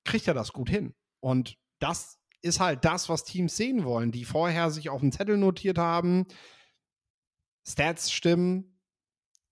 kriegt 0.05 0.28
er 0.28 0.34
das 0.34 0.53
gut 0.53 0.70
hin. 0.70 0.94
Und 1.18 1.57
das 1.80 2.18
ist 2.42 2.61
halt 2.61 2.84
das, 2.84 3.09
was 3.09 3.24
Teams 3.24 3.57
sehen 3.57 3.84
wollen, 3.84 4.12
die 4.12 4.24
vorher 4.24 4.70
sich 4.70 4.88
auf 4.88 5.01
dem 5.01 5.11
Zettel 5.11 5.36
notiert 5.36 5.78
haben. 5.78 6.26
Stats 7.66 8.12
stimmen. 8.12 8.80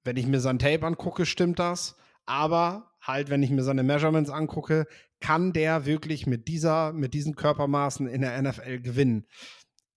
Wenn 0.04 0.16
ich 0.16 0.26
mir 0.26 0.40
sein 0.40 0.60
Tape 0.60 0.86
angucke, 0.86 1.26
stimmt 1.26 1.58
das 1.58 1.96
aber 2.28 2.92
halt, 3.00 3.30
wenn 3.30 3.42
ich 3.42 3.50
mir 3.50 3.62
seine 3.62 3.82
Measurements 3.82 4.28
angucke, 4.28 4.86
kann 5.18 5.54
der 5.54 5.86
wirklich 5.86 6.26
mit 6.26 6.46
dieser, 6.46 6.92
mit 6.92 7.14
diesen 7.14 7.34
Körpermaßen 7.34 8.06
in 8.06 8.20
der 8.20 8.40
NFL 8.40 8.80
gewinnen. 8.80 9.26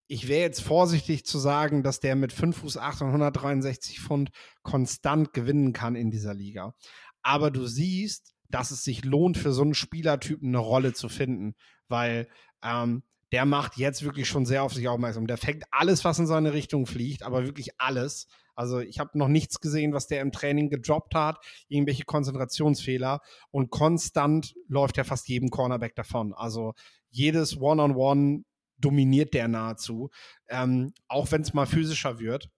Ich 0.08 0.28
wäre 0.28 0.42
jetzt 0.42 0.62
vorsichtig 0.62 1.24
zu 1.24 1.38
sagen, 1.38 1.82
dass 1.82 2.00
der 2.00 2.16
mit 2.16 2.32
5 2.32 2.58
Fuß 2.58 2.76
8 2.76 3.02
und 3.02 3.06
163 3.08 4.00
Pfund 4.00 4.30
konstant 4.62 5.32
gewinnen 5.32 5.72
kann 5.72 5.94
in 5.94 6.10
dieser 6.10 6.34
Liga. 6.34 6.74
Aber 7.22 7.50
du 7.50 7.66
siehst, 7.66 8.34
dass 8.48 8.70
es 8.70 8.84
sich 8.84 9.04
lohnt, 9.04 9.38
für 9.38 9.52
so 9.52 9.62
einen 9.62 9.74
Spielertypen 9.74 10.48
eine 10.48 10.58
Rolle 10.58 10.92
zu 10.92 11.08
finden, 11.08 11.54
weil 11.88 12.28
ähm, 12.62 13.02
der 13.32 13.46
macht 13.46 13.78
jetzt 13.78 14.02
wirklich 14.02 14.28
schon 14.28 14.44
sehr 14.44 14.62
auf 14.62 14.74
sich 14.74 14.88
aufmerksam. 14.88 15.26
Der 15.26 15.38
fängt 15.38 15.64
alles, 15.70 16.04
was 16.04 16.18
in 16.18 16.26
seine 16.26 16.52
Richtung 16.52 16.86
fliegt, 16.86 17.22
aber 17.22 17.46
wirklich 17.46 17.70
alles. 17.78 18.26
Also 18.54 18.80
ich 18.80 18.98
habe 18.98 19.16
noch 19.18 19.28
nichts 19.28 19.60
gesehen, 19.60 19.94
was 19.94 20.06
der 20.06 20.20
im 20.20 20.32
Training 20.32 20.68
gedroppt 20.68 21.14
hat, 21.14 21.38
irgendwelche 21.68 22.04
Konzentrationsfehler 22.04 23.20
und 23.50 23.70
konstant 23.70 24.54
läuft 24.68 24.98
er 24.98 25.06
fast 25.06 25.26
jedem 25.28 25.48
Cornerback 25.48 25.94
davon. 25.94 26.34
Also 26.34 26.74
jedes 27.08 27.56
One-on-One 27.56 27.94
-on 27.94 28.36
-One 28.38 28.44
dominiert 28.84 29.34
der 29.34 29.48
nahezu, 29.48 30.10
ähm, 30.48 30.92
auch 31.08 31.30
wenn 31.32 31.42
es 31.42 31.54
mal 31.54 31.66
physischer 31.66 32.18
wird 32.18 32.50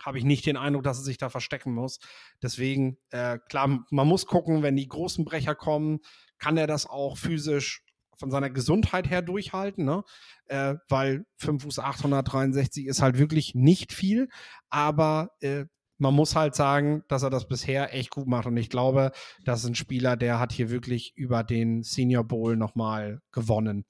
habe 0.00 0.18
ich 0.18 0.24
nicht 0.24 0.46
den 0.46 0.56
Eindruck, 0.56 0.84
dass 0.84 0.98
er 0.98 1.04
sich 1.04 1.18
da 1.18 1.28
verstecken 1.28 1.74
muss. 1.74 1.98
Deswegen, 2.42 2.98
äh, 3.10 3.38
klar, 3.48 3.84
man 3.90 4.08
muss 4.08 4.26
gucken, 4.26 4.62
wenn 4.62 4.76
die 4.76 4.88
großen 4.88 5.24
Brecher 5.24 5.54
kommen, 5.54 5.98
kann 6.38 6.56
er 6.56 6.66
das 6.66 6.86
auch 6.86 7.16
physisch 7.16 7.82
von 8.18 8.30
seiner 8.30 8.50
Gesundheit 8.50 9.08
her 9.08 9.22
durchhalten, 9.22 9.84
ne? 9.84 10.02
Äh, 10.46 10.74
weil 10.88 11.24
5 11.36 11.62
Fuß 11.62 11.78
863 11.78 12.86
ist 12.86 13.00
halt 13.00 13.18
wirklich 13.18 13.54
nicht 13.54 13.92
viel, 13.92 14.28
aber 14.70 15.30
äh, 15.40 15.66
man 15.98 16.14
muss 16.14 16.36
halt 16.36 16.54
sagen, 16.54 17.02
dass 17.08 17.22
er 17.22 17.30
das 17.30 17.48
bisher 17.48 17.94
echt 17.94 18.10
gut 18.10 18.26
macht 18.28 18.46
und 18.46 18.56
ich 18.56 18.70
glaube, 18.70 19.12
das 19.44 19.60
ist 19.60 19.70
ein 19.70 19.74
Spieler, 19.74 20.16
der 20.16 20.38
hat 20.38 20.52
hier 20.52 20.70
wirklich 20.70 21.12
über 21.16 21.42
den 21.42 21.82
Senior 21.82 22.24
Bowl 22.24 22.56
nochmal 22.56 23.20
gewonnen. 23.32 23.84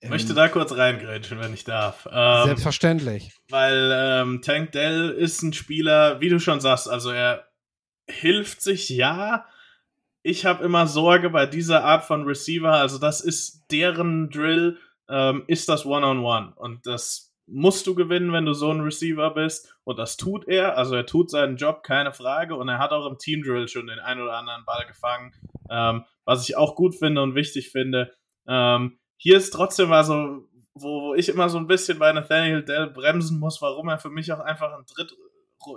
Ich 0.00 0.10
möchte 0.10 0.30
ähm, 0.30 0.36
da 0.36 0.48
kurz 0.48 0.72
reingrätschen, 0.76 1.40
wenn 1.40 1.54
ich 1.54 1.64
darf. 1.64 2.06
Ähm, 2.10 2.44
selbstverständlich. 2.44 3.32
Weil 3.48 3.90
ähm, 3.94 4.42
Tank 4.42 4.72
Dell 4.72 5.10
ist 5.10 5.42
ein 5.42 5.52
Spieler, 5.52 6.20
wie 6.20 6.28
du 6.28 6.38
schon 6.38 6.60
sagst, 6.60 6.88
also 6.88 7.10
er 7.10 7.48
hilft 8.08 8.60
sich 8.60 8.88
ja, 8.88 9.46
ich 10.22 10.44
habe 10.44 10.64
immer 10.64 10.86
Sorge 10.86 11.30
bei 11.30 11.46
dieser 11.46 11.84
Art 11.84 12.04
von 12.04 12.24
Receiver, 12.24 12.72
also 12.72 12.98
das 12.98 13.20
ist 13.20 13.66
deren 13.70 14.30
Drill, 14.30 14.78
ähm, 15.08 15.44
ist 15.46 15.68
das 15.68 15.86
One-on-One. 15.86 16.48
-on 16.48 16.54
-One. 16.54 16.54
Und 16.54 16.86
das 16.86 17.26
musst 17.46 17.86
du 17.86 17.94
gewinnen, 17.94 18.32
wenn 18.32 18.44
du 18.44 18.52
so 18.52 18.70
ein 18.70 18.80
Receiver 18.80 19.30
bist. 19.30 19.74
Und 19.84 19.98
das 19.98 20.16
tut 20.16 20.48
er. 20.48 20.76
Also 20.76 20.96
er 20.96 21.06
tut 21.06 21.30
seinen 21.30 21.56
Job, 21.56 21.82
keine 21.82 22.12
Frage. 22.12 22.56
Und 22.56 22.68
er 22.68 22.78
hat 22.78 22.90
auch 22.90 23.06
im 23.06 23.18
Team 23.18 23.42
Drill 23.42 23.68
schon 23.68 23.86
den 23.86 24.00
einen 24.00 24.20
oder 24.20 24.36
anderen 24.36 24.64
Ball 24.64 24.84
gefangen. 24.86 25.32
Ähm, 25.70 26.04
was 26.24 26.48
ich 26.48 26.56
auch 26.56 26.74
gut 26.74 26.96
finde 26.96 27.22
und 27.22 27.34
wichtig 27.34 27.70
finde. 27.70 28.12
Ähm, 28.48 28.98
hier 29.16 29.36
ist 29.36 29.50
trotzdem 29.50 29.92
also, 29.92 30.48
wo, 30.74 31.02
wo 31.02 31.14
ich 31.14 31.28
immer 31.28 31.48
so 31.48 31.58
ein 31.58 31.66
bisschen 31.66 31.98
bei 31.98 32.12
Nathaniel 32.12 32.64
Dell 32.64 32.88
bremsen 32.88 33.38
muss, 33.38 33.60
warum 33.62 33.88
er 33.88 33.98
für 33.98 34.10
mich 34.10 34.32
auch 34.32 34.40
einfach 34.40 34.72
ein 34.72 34.84
Dritt, 34.86 35.14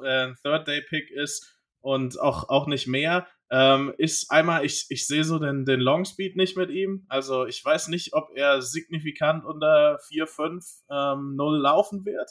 äh, 0.04 0.34
Third-Day-Pick 0.44 1.12
ist 1.12 1.58
und 1.82 2.20
auch, 2.20 2.50
auch 2.50 2.68
nicht 2.68 2.88
mehr 2.88 3.28
ähm, 3.52 3.94
ist 3.98 4.30
einmal, 4.30 4.64
ich, 4.64 4.86
ich 4.90 5.08
sehe 5.08 5.24
so 5.24 5.40
den, 5.40 5.66
den 5.66 5.80
Long 5.80 6.06
Speed 6.06 6.36
nicht 6.36 6.56
mit 6.56 6.70
ihm. 6.70 7.06
Also 7.10 7.46
ich 7.46 7.64
weiß 7.64 7.88
nicht, 7.88 8.14
ob 8.14 8.30
er 8.36 8.62
signifikant 8.62 9.44
unter 9.44 9.98
4, 10.08 10.28
5, 10.28 10.66
ähm, 10.92 11.36
0 11.36 11.58
laufen 11.58 12.06
wird. 12.06 12.30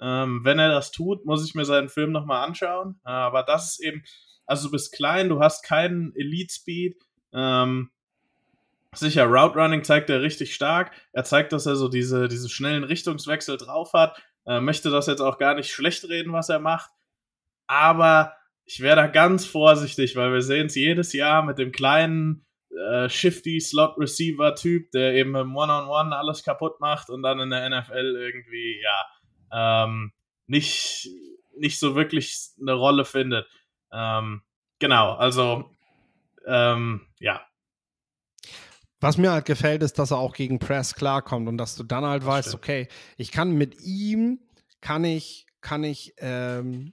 Ähm, 0.00 0.40
wenn 0.44 0.58
er 0.58 0.68
das 0.68 0.92
tut, 0.92 1.24
muss 1.24 1.44
ich 1.44 1.54
mir 1.54 1.64
seinen 1.64 1.88
Film 1.88 2.12
nochmal 2.12 2.46
anschauen. 2.46 3.00
Äh, 3.04 3.10
aber 3.10 3.42
das 3.42 3.72
ist 3.72 3.82
eben, 3.82 4.04
also 4.46 4.68
du 4.68 4.72
bist 4.72 4.92
klein, 4.92 5.28
du 5.28 5.40
hast 5.40 5.64
keinen 5.64 6.14
Elite 6.14 6.52
Speed. 6.52 6.96
Ähm, 7.32 7.90
sicher, 8.94 9.26
Route 9.26 9.58
Running 9.58 9.84
zeigt 9.84 10.10
er 10.10 10.22
richtig 10.22 10.54
stark. 10.54 10.92
Er 11.12 11.24
zeigt, 11.24 11.52
dass 11.52 11.66
er 11.66 11.76
so 11.76 11.88
diese, 11.88 12.28
diese 12.28 12.48
schnellen 12.48 12.84
Richtungswechsel 12.84 13.56
drauf 13.56 13.92
hat. 13.92 14.20
Äh, 14.46 14.60
möchte 14.60 14.90
das 14.90 15.06
jetzt 15.06 15.20
auch 15.20 15.38
gar 15.38 15.54
nicht 15.54 15.72
schlecht 15.72 16.08
reden, 16.08 16.32
was 16.32 16.48
er 16.48 16.58
macht. 16.58 16.90
Aber 17.66 18.34
ich 18.64 18.80
wäre 18.80 18.96
da 18.96 19.06
ganz 19.06 19.46
vorsichtig, 19.46 20.16
weil 20.16 20.32
wir 20.32 20.42
sehen 20.42 20.66
es 20.66 20.74
jedes 20.74 21.12
Jahr 21.12 21.42
mit 21.42 21.58
dem 21.58 21.72
kleinen 21.72 22.46
äh, 22.70 23.08
shifty 23.08 23.60
Slot 23.60 23.98
Receiver 23.98 24.54
Typ, 24.54 24.90
der 24.92 25.14
eben 25.14 25.34
im 25.36 25.56
One-on-One 25.56 25.88
-on 25.88 26.08
-One 26.08 26.16
alles 26.16 26.42
kaputt 26.42 26.80
macht 26.80 27.10
und 27.10 27.22
dann 27.22 27.40
in 27.40 27.50
der 27.50 27.68
NFL 27.68 28.16
irgendwie 28.16 28.80
ja 28.82 29.84
ähm, 29.84 30.12
nicht 30.46 31.08
nicht 31.58 31.78
so 31.78 31.94
wirklich 31.94 32.36
eine 32.60 32.72
Rolle 32.72 33.04
findet. 33.04 33.46
Ähm, 33.92 34.42
genau, 34.78 35.12
also 35.12 35.76
ähm, 36.46 37.06
ja. 37.20 37.42
Was 39.02 39.18
mir 39.18 39.32
halt 39.32 39.46
gefällt, 39.46 39.82
ist, 39.82 39.98
dass 39.98 40.12
er 40.12 40.18
auch 40.18 40.32
gegen 40.32 40.60
Press 40.60 40.94
klarkommt 40.94 41.48
und 41.48 41.58
dass 41.58 41.74
du 41.74 41.82
dann 41.82 42.04
halt 42.04 42.24
weißt, 42.24 42.50
Stimmt. 42.50 42.62
okay, 42.62 42.88
ich 43.16 43.32
kann 43.32 43.50
mit 43.50 43.80
ihm, 43.80 44.38
kann 44.80 45.02
ich, 45.02 45.48
kann 45.60 45.82
ich 45.82 46.14
ähm, 46.18 46.92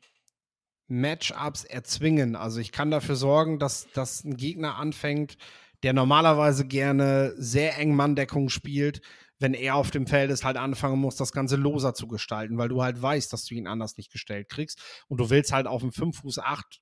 Matchups 0.88 1.66
erzwingen. 1.66 2.36
Also 2.36 2.62
ich 2.62 2.72
kann 2.72 2.89
dafür 2.89 3.16
sorgen, 3.16 3.60
dass, 3.60 3.91
dass 3.93 4.24
ein 4.24 4.38
Gegner 4.38 4.78
anfängt, 4.78 5.38
der 5.84 5.93
normalerweise 5.93 6.66
gerne 6.66 7.36
sehr 7.38 7.78
eng 7.78 7.95
Manndeckung 7.95 8.49
spielt, 8.49 9.01
wenn 9.38 9.53
er 9.53 9.76
auf 9.76 9.91
dem 9.91 10.07
Feld 10.07 10.32
ist, 10.32 10.43
halt 10.43 10.57
anfangen 10.57 10.99
muss, 10.99 11.16
das 11.16 11.32
Ganze 11.32 11.57
loser 11.57 11.93
zu 11.93 12.07
gestalten, 12.07 12.57
weil 12.57 12.70
du 12.70 12.82
halt 12.82 12.99
weißt, 12.99 13.32
dass 13.32 13.45
du 13.45 13.53
ihn 13.53 13.68
anders 13.68 13.97
nicht 13.97 14.12
gestellt 14.12 14.49
kriegst. 14.49 14.82
Und 15.10 15.20
du 15.20 15.30
willst 15.30 15.53
halt 15.53 15.68
auf 15.68 15.82
dem 15.82 15.91
5 15.91 16.22
Fuß 16.22 16.39
8 16.39 16.82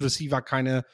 Receiver 0.00 0.40
keine 0.40 0.86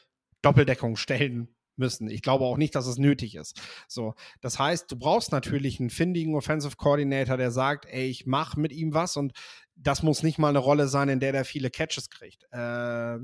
Doppeldeckung 0.43 0.97
stellen 0.97 1.55
müssen. 1.77 2.09
Ich 2.09 2.23
glaube 2.23 2.45
auch 2.45 2.57
nicht, 2.57 2.75
dass 2.75 2.87
es 2.87 2.99
nötig 2.99 3.35
ist. 3.35 3.61
So, 3.89 4.15
das 4.41 4.59
heißt, 4.59 4.91
du 4.91 4.97
brauchst 4.97 5.33
natürlich 5.33 5.81
einen 5.81 5.91
findigen 5.91 6.35
Offensive 6.35 6.77
Coordinator, 6.77 7.37
der 7.37 7.51
sagt, 7.51 7.87
ey, 7.87 8.07
ich 8.07 8.27
mache 8.27 8.59
mit 8.61 8.73
ihm 8.73 8.95
was 8.95 9.17
und 9.17 9.33
das 9.75 10.03
muss 10.03 10.23
nicht 10.23 10.39
mal 10.39 10.49
eine 10.49 10.59
Rolle 10.59 10.89
sein, 10.89 11.09
in 11.09 11.21
der 11.21 11.33
der 11.33 11.45
viele 11.45 11.71
Catches 11.71 12.11
kriegt. 12.11 12.45
Äh, 12.53 13.19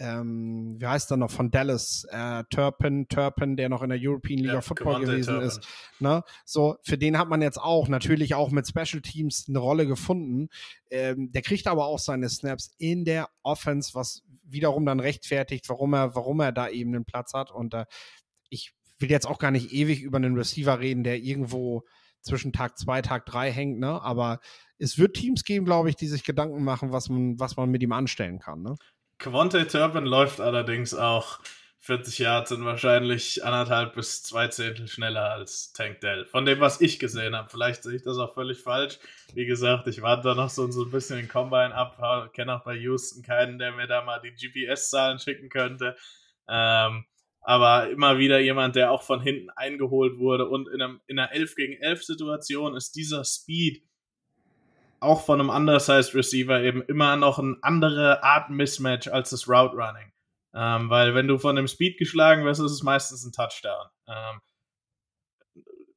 ähm, 0.00 0.76
wie 0.80 0.86
heißt 0.86 1.10
er 1.12 1.16
noch 1.16 1.30
von 1.30 1.50
Dallas? 1.50 2.04
Äh, 2.10 2.42
Turpin, 2.50 3.06
Turpin, 3.08 3.56
der 3.56 3.68
noch 3.68 3.82
in 3.82 3.90
der 3.90 3.98
European 4.00 4.38
League 4.38 4.52
ja, 4.52 4.58
of 4.58 4.64
Football 4.64 5.00
gewesen 5.00 5.34
Turpin. 5.34 5.48
ist. 5.48 5.60
Ne? 6.00 6.24
So, 6.44 6.76
für 6.82 6.98
den 6.98 7.16
hat 7.16 7.28
man 7.28 7.42
jetzt 7.42 7.60
auch 7.60 7.88
natürlich 7.88 8.34
auch 8.34 8.50
mit 8.50 8.66
Special 8.66 9.02
Teams 9.02 9.46
eine 9.48 9.58
Rolle 9.60 9.86
gefunden. 9.86 10.48
Ähm, 10.90 11.30
der 11.30 11.42
kriegt 11.42 11.68
aber 11.68 11.86
auch 11.86 12.00
seine 12.00 12.28
Snaps 12.28 12.74
in 12.78 13.04
der 13.04 13.28
Offense, 13.42 13.94
was 13.94 14.24
wiederum 14.44 14.86
dann 14.86 15.00
rechtfertigt, 15.00 15.68
warum 15.68 15.94
er, 15.94 16.14
warum 16.14 16.40
er 16.40 16.52
da 16.52 16.68
eben 16.68 16.94
einen 16.94 17.04
Platz 17.04 17.32
hat. 17.34 17.50
Und 17.50 17.74
äh, 17.74 17.86
ich 18.48 18.72
will 18.98 19.10
jetzt 19.10 19.26
auch 19.26 19.38
gar 19.38 19.50
nicht 19.50 19.72
ewig 19.72 20.02
über 20.02 20.16
einen 20.16 20.36
Receiver 20.36 20.78
reden, 20.80 21.04
der 21.04 21.18
irgendwo 21.18 21.82
zwischen 22.22 22.52
Tag 22.52 22.78
2, 22.78 23.02
Tag 23.02 23.26
3 23.26 23.52
hängt, 23.52 23.78
ne? 23.78 24.00
Aber 24.02 24.40
es 24.78 24.98
wird 24.98 25.14
Teams 25.14 25.44
geben, 25.44 25.66
glaube 25.66 25.90
ich, 25.90 25.96
die 25.96 26.06
sich 26.06 26.24
Gedanken 26.24 26.64
machen, 26.64 26.92
was 26.92 27.08
man, 27.08 27.38
was 27.38 27.56
man 27.56 27.70
mit 27.70 27.82
ihm 27.82 27.92
anstellen 27.92 28.38
kann, 28.38 28.62
ne? 28.62 28.76
Quante 29.18 29.66
Turpin 29.66 30.04
läuft 30.04 30.40
allerdings 30.40 30.94
auch 30.94 31.38
40 31.84 32.18
Yards 32.18 32.48
sind 32.48 32.64
wahrscheinlich 32.64 33.44
anderthalb 33.44 33.94
bis 33.94 34.22
zwei 34.22 34.48
Zehntel 34.48 34.88
schneller 34.88 35.32
als 35.32 35.74
Tank 35.74 36.00
Dell. 36.00 36.24
Von 36.24 36.46
dem, 36.46 36.58
was 36.58 36.80
ich 36.80 36.98
gesehen 36.98 37.36
habe. 37.36 37.50
Vielleicht 37.50 37.82
sehe 37.82 37.96
ich 37.96 38.02
das 38.02 38.16
auch 38.16 38.32
völlig 38.32 38.62
falsch. 38.62 38.98
Wie 39.34 39.44
gesagt, 39.44 39.86
ich 39.88 40.00
warte 40.00 40.28
da 40.28 40.34
noch 40.34 40.48
so, 40.48 40.66
so 40.70 40.84
ein 40.84 40.90
bisschen 40.90 41.18
den 41.18 41.28
Combine 41.28 41.74
ab. 41.74 42.32
Kenne 42.32 42.56
auch 42.56 42.64
bei 42.64 42.74
Houston 42.76 43.22
keinen, 43.22 43.58
der 43.58 43.72
mir 43.72 43.86
da 43.86 44.02
mal 44.02 44.18
die 44.18 44.32
GPS-Zahlen 44.32 45.18
schicken 45.18 45.50
könnte. 45.50 45.94
Ähm, 46.48 47.04
aber 47.42 47.90
immer 47.90 48.16
wieder 48.16 48.38
jemand, 48.38 48.76
der 48.76 48.90
auch 48.90 49.02
von 49.02 49.20
hinten 49.20 49.50
eingeholt 49.50 50.18
wurde. 50.18 50.48
Und 50.48 50.70
in, 50.70 50.80
einem, 50.80 51.02
in 51.06 51.18
einer 51.18 51.32
11 51.32 51.54
gegen 51.54 51.82
11 51.82 52.02
Situation 52.02 52.74
ist 52.76 52.96
dieser 52.96 53.26
Speed 53.26 53.82
auch 55.00 55.22
von 55.22 55.38
einem 55.38 55.50
undersized 55.50 56.14
Receiver 56.14 56.62
eben 56.62 56.80
immer 56.80 57.16
noch 57.16 57.38
eine 57.38 57.58
andere 57.60 58.22
Art 58.22 58.48
Mismatch 58.48 59.08
als 59.08 59.28
das 59.28 59.46
Route 59.46 59.76
Running. 59.76 60.13
Ähm, 60.54 60.88
weil 60.88 61.14
wenn 61.14 61.26
du 61.26 61.38
von 61.38 61.56
dem 61.56 61.66
Speed 61.66 61.98
geschlagen 61.98 62.44
wirst, 62.44 62.60
ist 62.60 62.70
es 62.70 62.82
meistens 62.82 63.24
ein 63.24 63.32
Touchdown. 63.32 63.88
Ähm, 64.06 64.40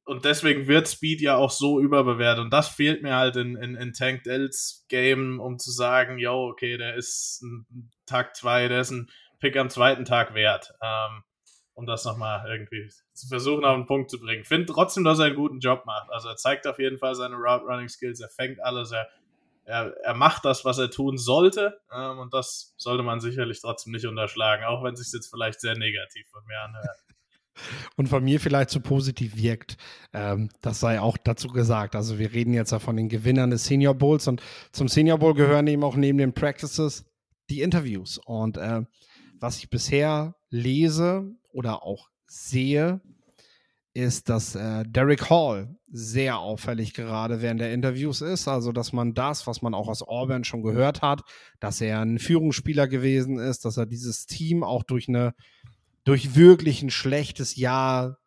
und 0.04 0.24
deswegen 0.24 0.66
wird 0.66 0.88
Speed 0.88 1.20
ja 1.20 1.36
auch 1.36 1.50
so 1.50 1.80
überbewertet. 1.80 2.42
Und 2.42 2.50
das 2.50 2.68
fehlt 2.68 3.02
mir 3.02 3.16
halt 3.16 3.36
in, 3.36 3.56
in, 3.56 3.74
in 3.76 3.92
Tank 3.92 4.24
Dells 4.24 4.86
Game, 4.88 5.38
um 5.38 5.58
zu 5.58 5.70
sagen, 5.70 6.18
yo, 6.18 6.48
okay, 6.48 6.78
der 6.78 6.94
ist 6.94 7.42
ein 7.42 7.90
Tag 8.06 8.34
zwei, 8.34 8.68
der 8.68 8.80
ist 8.80 8.90
ein 8.90 9.10
Pick 9.38 9.56
am 9.56 9.68
zweiten 9.68 10.06
Tag 10.06 10.34
wert. 10.34 10.72
Ähm, 10.82 11.22
um 11.78 11.86
das 11.86 12.04
nochmal 12.04 12.44
irgendwie 12.50 12.90
zu 13.12 13.28
versuchen, 13.28 13.64
auf 13.64 13.76
den 13.76 13.86
Punkt 13.86 14.10
zu 14.10 14.18
bringen. 14.18 14.44
Finde 14.44 14.66
trotzdem, 14.66 15.04
dass 15.04 15.20
er 15.20 15.26
einen 15.26 15.36
guten 15.36 15.60
Job 15.60 15.84
macht. 15.86 16.10
Also 16.10 16.28
er 16.28 16.34
zeigt 16.34 16.66
auf 16.66 16.80
jeden 16.80 16.98
Fall 16.98 17.14
seine 17.14 17.36
Route 17.36 17.66
Running 17.66 17.88
Skills, 17.88 18.20
er 18.20 18.28
fängt 18.28 18.60
alles, 18.60 18.90
er, 18.90 19.08
er, 19.68 19.94
er 20.02 20.14
macht 20.14 20.44
das, 20.44 20.64
was 20.64 20.78
er 20.78 20.90
tun 20.90 21.18
sollte. 21.18 21.78
Ähm, 21.92 22.18
und 22.18 22.32
das 22.32 22.74
sollte 22.78 23.02
man 23.02 23.20
sicherlich 23.20 23.60
trotzdem 23.60 23.92
nicht 23.92 24.06
unterschlagen, 24.06 24.64
auch 24.64 24.82
wenn 24.82 24.94
es 24.94 25.00
sich 25.00 25.12
jetzt 25.12 25.28
vielleicht 25.28 25.60
sehr 25.60 25.76
negativ 25.76 26.26
von 26.30 26.42
mir 26.46 26.58
anhört. 26.60 26.96
Und 27.96 28.08
von 28.08 28.22
mir 28.22 28.38
vielleicht 28.38 28.70
zu 28.70 28.80
positiv 28.80 29.36
wirkt. 29.36 29.78
Ähm, 30.12 30.48
das 30.60 30.78
sei 30.78 31.00
auch 31.00 31.16
dazu 31.16 31.48
gesagt. 31.48 31.96
Also 31.96 32.20
wir 32.20 32.32
reden 32.32 32.54
jetzt 32.54 32.70
ja 32.70 32.78
von 32.78 32.96
den 32.96 33.08
Gewinnern 33.08 33.50
des 33.50 33.64
Senior 33.64 33.94
Bowls 33.94 34.28
und 34.28 34.40
zum 34.70 34.86
Senior 34.86 35.18
Bowl 35.18 35.34
gehören 35.34 35.66
eben 35.66 35.82
auch 35.82 35.96
neben 35.96 36.18
den 36.18 36.32
Practices 36.32 37.04
die 37.50 37.62
Interviews. 37.62 38.18
Und 38.24 38.58
äh, 38.58 38.82
was 39.40 39.58
ich 39.58 39.70
bisher 39.70 40.36
lese 40.50 41.28
oder 41.52 41.82
auch 41.82 42.10
sehe, 42.26 43.00
ist, 43.98 44.28
dass 44.28 44.54
äh, 44.54 44.84
Derek 44.86 45.28
Hall 45.28 45.76
sehr 45.90 46.38
auffällig 46.38 46.94
gerade 46.94 47.42
während 47.42 47.60
der 47.60 47.72
Interviews 47.72 48.20
ist. 48.20 48.46
Also, 48.46 48.72
dass 48.72 48.92
man 48.92 49.14
das, 49.14 49.46
was 49.46 49.60
man 49.60 49.74
auch 49.74 49.88
aus 49.88 50.02
Auburn 50.02 50.44
schon 50.44 50.62
gehört 50.62 51.02
hat, 51.02 51.22
dass 51.60 51.80
er 51.80 52.00
ein 52.00 52.18
Führungsspieler 52.18 52.86
gewesen 52.86 53.38
ist, 53.38 53.64
dass 53.64 53.76
er 53.76 53.86
dieses 53.86 54.26
Team 54.26 54.62
auch 54.62 54.84
durch 54.84 55.08
eine, 55.08 55.34
durch 56.04 56.36
wirklich 56.36 56.82
ein 56.82 56.90
schlechtes 56.90 57.56
Jahr 57.56 58.18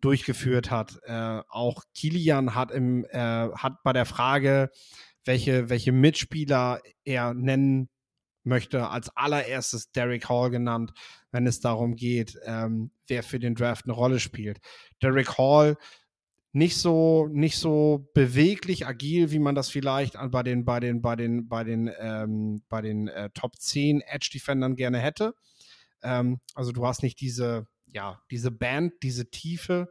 durchgeführt 0.00 0.70
hat. 0.70 0.98
Äh, 1.04 1.42
auch 1.48 1.84
Kilian 1.94 2.54
hat 2.54 2.70
im, 2.70 3.04
äh, 3.10 3.18
hat 3.18 3.82
bei 3.84 3.92
der 3.92 4.06
Frage, 4.06 4.70
welche, 5.24 5.68
welche 5.68 5.92
Mitspieler 5.92 6.80
er 7.04 7.34
nennen 7.34 7.88
möchte 8.44 8.88
als 8.88 9.10
allererstes 9.16 9.90
Derek 9.92 10.28
Hall 10.28 10.50
genannt, 10.50 10.92
wenn 11.30 11.46
es 11.46 11.60
darum 11.60 11.96
geht, 11.96 12.38
ähm, 12.44 12.90
wer 13.08 13.22
für 13.22 13.38
den 13.38 13.54
Draft 13.54 13.86
eine 13.86 13.94
Rolle 13.94 14.20
spielt. 14.20 14.60
Derek 15.02 15.38
Hall 15.38 15.76
nicht 16.52 16.76
so 16.76 17.26
nicht 17.32 17.58
so 17.58 18.08
beweglich 18.14 18.86
agil, 18.86 19.32
wie 19.32 19.40
man 19.40 19.56
das 19.56 19.70
vielleicht 19.70 20.16
bei 20.30 20.42
den 20.44 20.64
bei 20.64 20.78
den 20.78 21.02
bei 21.02 21.16
den 21.16 21.48
bei 21.48 21.64
den 21.64 21.90
ähm, 21.98 22.62
bei 22.68 22.80
den 22.80 23.08
äh, 23.08 23.30
Top 23.30 23.56
10 23.58 24.00
Edge 24.02 24.30
Defendern 24.32 24.76
gerne 24.76 24.98
hätte. 24.98 25.34
Ähm, 26.02 26.40
also 26.54 26.70
du 26.70 26.86
hast 26.86 27.02
nicht 27.02 27.20
diese 27.20 27.66
ja 27.86 28.22
diese 28.30 28.52
Band, 28.52 28.92
diese 29.02 29.30
Tiefe, 29.30 29.90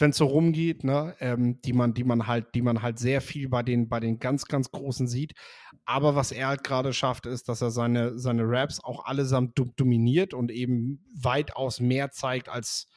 wenn 0.00 0.10
es 0.10 0.16
so 0.16 0.26
rumgeht, 0.26 0.82
ne, 0.82 1.14
ähm, 1.20 1.60
die 1.62 1.72
man, 1.72 1.94
die 1.94 2.04
man 2.04 2.26
halt, 2.26 2.54
die 2.54 2.62
man 2.62 2.82
halt 2.82 2.98
sehr 2.98 3.20
viel 3.20 3.48
bei 3.48 3.62
den, 3.62 3.88
bei 3.88 4.00
den 4.00 4.18
ganz, 4.18 4.46
ganz 4.46 4.70
Großen 4.70 5.06
sieht. 5.06 5.34
Aber 5.84 6.16
was 6.16 6.32
er 6.32 6.48
halt 6.48 6.64
gerade 6.64 6.92
schafft, 6.92 7.26
ist, 7.26 7.48
dass 7.48 7.60
er 7.60 7.70
seine, 7.70 8.18
seine 8.18 8.44
Raps 8.44 8.82
auch 8.82 9.04
allesamt 9.04 9.58
dominiert 9.76 10.34
und 10.34 10.50
eben 10.50 11.04
weitaus 11.14 11.80
mehr 11.80 12.10
zeigt 12.10 12.48
als 12.48 12.88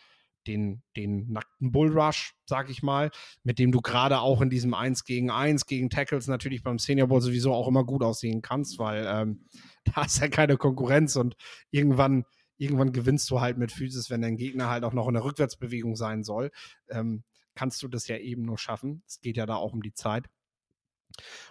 den, 0.48 0.84
den 0.98 1.32
nackten 1.32 1.72
Bullrush, 1.72 2.34
sag 2.46 2.70
ich 2.70 2.84
mal, 2.84 3.12
mit 3.44 3.60
dem 3.60 3.72
du 3.72 3.82
gerade 3.82 4.20
auch 4.20 4.42
in 4.42 4.50
diesem 4.50 4.74
1 4.74 5.06
gegen 5.06 5.32
1 5.32 5.66
gegen 5.66 5.90
Tackles 5.90 6.28
natürlich 6.28 6.64
beim 6.64 6.80
Senior 6.80 7.08
Bowl 7.08 7.22
sowieso 7.22 7.54
auch 7.54 7.68
immer 7.68 7.86
gut 7.86 8.04
aussehen 8.04 8.42
kannst, 8.42 8.80
weil 8.80 9.06
ähm, 9.08 9.46
da 9.96 10.04
ist 10.04 10.20
ja 10.20 10.28
keine 10.28 10.58
Konkurrenz 10.58 11.16
und 11.16 11.36
irgendwann 11.72 12.26
irgendwann 12.58 12.92
gewinnst 12.92 13.30
du 13.30 13.42
halt 13.42 13.58
mit 13.58 13.72
Physis, 13.72 14.10
wenn 14.10 14.22
dein 14.22 14.38
Gegner 14.38 14.70
halt 14.70 14.84
auch 14.84 14.94
noch 14.94 15.08
in 15.08 15.14
der 15.14 15.24
Rückwärtsbewegung 15.24 15.96
sein 15.96 16.24
soll. 16.24 16.52
Ähm, 16.90 17.24
kannst 17.56 17.84
du 17.84 17.88
das 17.88 18.08
ja 18.08 18.18
eben 18.18 18.44
nur 18.44 18.58
schaffen. 18.58 19.04
Es 19.08 19.20
geht 19.22 19.38
ja 19.38 19.46
da 19.46 19.56
auch 19.56 19.74
um 19.74 19.82
die 19.82 19.94
Zeit. 19.94 20.30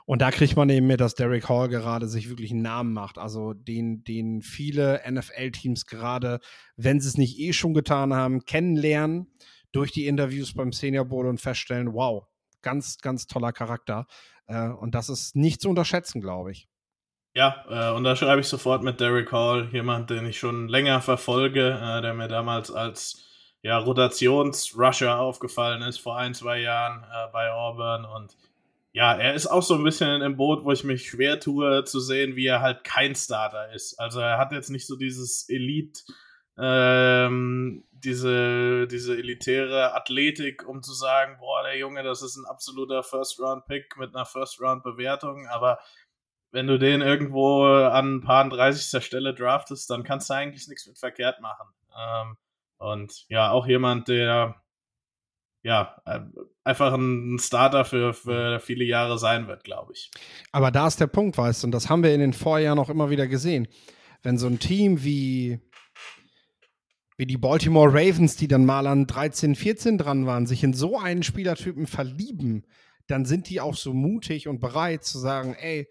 Und 0.07 0.23
da 0.23 0.31
kriegt 0.31 0.57
man 0.57 0.69
eben 0.71 0.87
mit, 0.87 1.01
dass 1.01 1.15
Derek 1.15 1.49
Hall 1.49 1.69
gerade 1.69 2.09
sich 2.09 2.29
wirklich 2.29 2.51
einen 2.51 2.63
Namen 2.63 2.93
macht. 2.93 3.19
Also 3.19 3.53
den, 3.53 4.03
den 4.03 4.43
viele 4.43 5.01
NFL-Teams 5.09 5.87
gerade, 5.87 6.41
wenn 6.77 7.01
sie 7.01 7.09
es 7.09 7.17
nicht 7.17 7.39
eh 7.39 7.53
schon 7.53 7.75
getan 7.75 8.13
haben, 8.13 8.45
kennenlernen 8.45 9.29
durch 9.71 9.93
die 9.93 10.07
Interviews 10.07 10.55
beim 10.55 10.73
Senior 10.73 11.05
Bowl 11.05 11.27
und 11.27 11.41
feststellen, 11.41 11.95
wow, 11.95 12.27
ganz, 12.61 12.99
ganz 12.99 13.27
toller 13.27 13.53
Charakter. 13.53 14.07
Äh, 14.47 14.69
und 14.69 14.95
das 14.95 15.09
ist 15.09 15.37
nicht 15.37 15.61
zu 15.61 15.69
unterschätzen, 15.69 16.21
glaube 16.21 16.53
ich. 16.53 16.69
Ja, 17.35 17.65
äh, 17.69 17.97
und 17.97 18.05
da 18.05 18.15
schreibe 18.15 18.41
ich 18.43 18.49
sofort 18.49 18.83
mit 18.83 19.01
Derek 19.01 19.33
Hall, 19.33 19.69
jemand, 19.73 20.11
den 20.11 20.27
ich 20.27 20.39
schon 20.39 20.69
länger 20.69 21.01
verfolge, 21.01 21.81
äh, 21.83 22.03
der 22.03 22.13
mir 22.13 22.29
damals 22.29 22.71
als 22.71 23.25
ja, 23.63 23.79
Rotationsrusher 23.79 25.19
aufgefallen 25.19 25.83
ist 25.83 25.99
vor 25.99 26.17
ein, 26.19 26.35
zwei 26.35 26.59
Jahren 26.61 27.05
äh, 27.05 27.33
bei 27.33 27.51
Auburn. 27.51 28.05
Und 28.05 28.37
ja, 28.93 29.15
er 29.15 29.35
ist 29.35 29.47
auch 29.47 29.63
so 29.63 29.75
ein 29.75 29.85
bisschen 29.85 30.21
im 30.21 30.37
Boot, 30.37 30.65
wo 30.65 30.73
ich 30.73 30.85
mich 30.85 31.09
schwer 31.09 31.41
tue 31.41 31.85
zu 31.85 32.01
sehen, 32.01 32.37
wie 32.37 32.47
er 32.47 32.61
halt 32.61 32.85
kein 32.85 33.15
Starter 33.15 33.73
ist. 33.73 33.99
Also 33.99 34.21
er 34.21 34.37
hat 34.37 34.53
jetzt 34.53 34.69
nicht 34.69 34.87
so 34.87 34.97
dieses 34.97 35.49
Elite, 35.49 36.03
ähm, 36.59 37.85
diese, 37.93 38.87
diese 38.89 39.17
elitäre 39.17 39.95
Athletik, 39.95 40.69
um 40.69 40.83
zu 40.83 40.93
sagen, 40.93 41.37
boah, 41.39 41.63
der 41.63 41.79
Junge, 41.79 42.03
das 42.03 42.21
ist 42.21 42.37
ein 42.37 42.45
absoluter 42.45 43.03
First-Round-Pick 43.03 43.97
mit 43.97 44.15
einer 44.15 44.27
First-Round-Bewertung, 44.27 45.47
aber 45.47 45.79
wenn 46.53 46.67
du 46.67 46.79
den 46.79 47.01
irgendwo 47.01 47.65
an 47.65 48.17
ein 48.17 48.21
paar 48.21 48.49
30. 48.49 49.05
Stelle 49.05 49.35
draftest, 49.35 49.91
dann 49.91 50.05
kannst 50.05 50.31
du 50.31 50.35
eigentlich 50.35 50.69
nichts 50.69 50.87
mit 50.87 50.99
verkehrt 50.99 51.41
machen. 51.41 51.69
Ähm, 51.99 52.37
und 52.77 53.25
ja, 53.29 53.51
auch 53.51 53.67
jemand, 53.67 54.09
der 54.09 54.63
ja 55.63 55.97
äh, 56.05 56.21
einfach 56.65 56.93
ein 56.93 57.39
Starter 57.39 57.85
für, 57.85 58.13
für 58.13 58.61
viele 58.61 58.85
Jahre 58.85 59.19
sein 59.19 59.49
wird, 59.49 59.65
glaube 59.65 59.93
ich. 59.95 60.11
Aber 60.53 60.71
da 60.71 60.87
ist 60.87 61.01
der 61.01 61.07
Punkt, 61.07 61.39
weißt 61.39 61.63
du, 61.63 61.69
und 61.69 61.73
das 61.73 61.89
haben 61.89 62.03
wir 62.03 62.15
in 62.15 62.21
den 62.21 62.33
Vorjahren 62.33 62.79
auch 62.79 62.91
immer 62.91 63.11
wieder 63.11 63.27
gesehen. 63.27 63.67
Wenn 64.23 64.39
so 64.39 64.47
ein 64.47 64.59
Team 64.59 65.03
wie 65.03 65.61
wie 67.19 67.27
die 67.27 67.37
Baltimore 67.37 67.93
Ravens, 67.93 68.37
die 68.37 68.49
dann 68.49 68.65
mal 68.65 68.87
an 68.87 69.07
13, 69.07 69.55
14 69.55 69.99
dran 69.99 70.27
waren, 70.27 70.47
sich 70.47 70.65
in 70.65 70.73
so 70.73 70.99
einen 70.99 71.23
Spielertypen 71.23 71.87
verlieben, 71.87 72.67
dann 73.07 73.27
sind 73.27 73.49
die 73.49 73.61
auch 73.61 73.77
so 73.77 73.93
mutig 73.93 74.49
und 74.49 74.61
bereit 74.61 75.05
zu 75.05 75.19
sagen, 75.19 75.55
ey, 75.55 75.89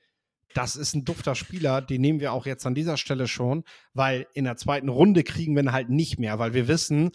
das 0.54 0.76
ist 0.76 0.94
ein 0.94 1.06
dufter 1.06 1.36
Spieler, 1.36 1.82
den 1.82 2.02
nehmen 2.02 2.20
wir 2.20 2.34
auch 2.34 2.46
jetzt 2.46 2.66
an 2.66 2.76
dieser 2.76 2.98
Stelle 2.98 3.28
schon, 3.28 3.64
weil 3.94 4.28
in 4.34 4.44
der 4.44 4.58
zweiten 4.58 4.90
Runde 4.90 5.24
kriegen 5.24 5.56
wir 5.56 5.64
ihn 5.64 5.72
halt 5.72 5.90
nicht 5.90 6.20
mehr, 6.20 6.40
weil 6.40 6.54
wir 6.54 6.68
wissen, 6.68 7.12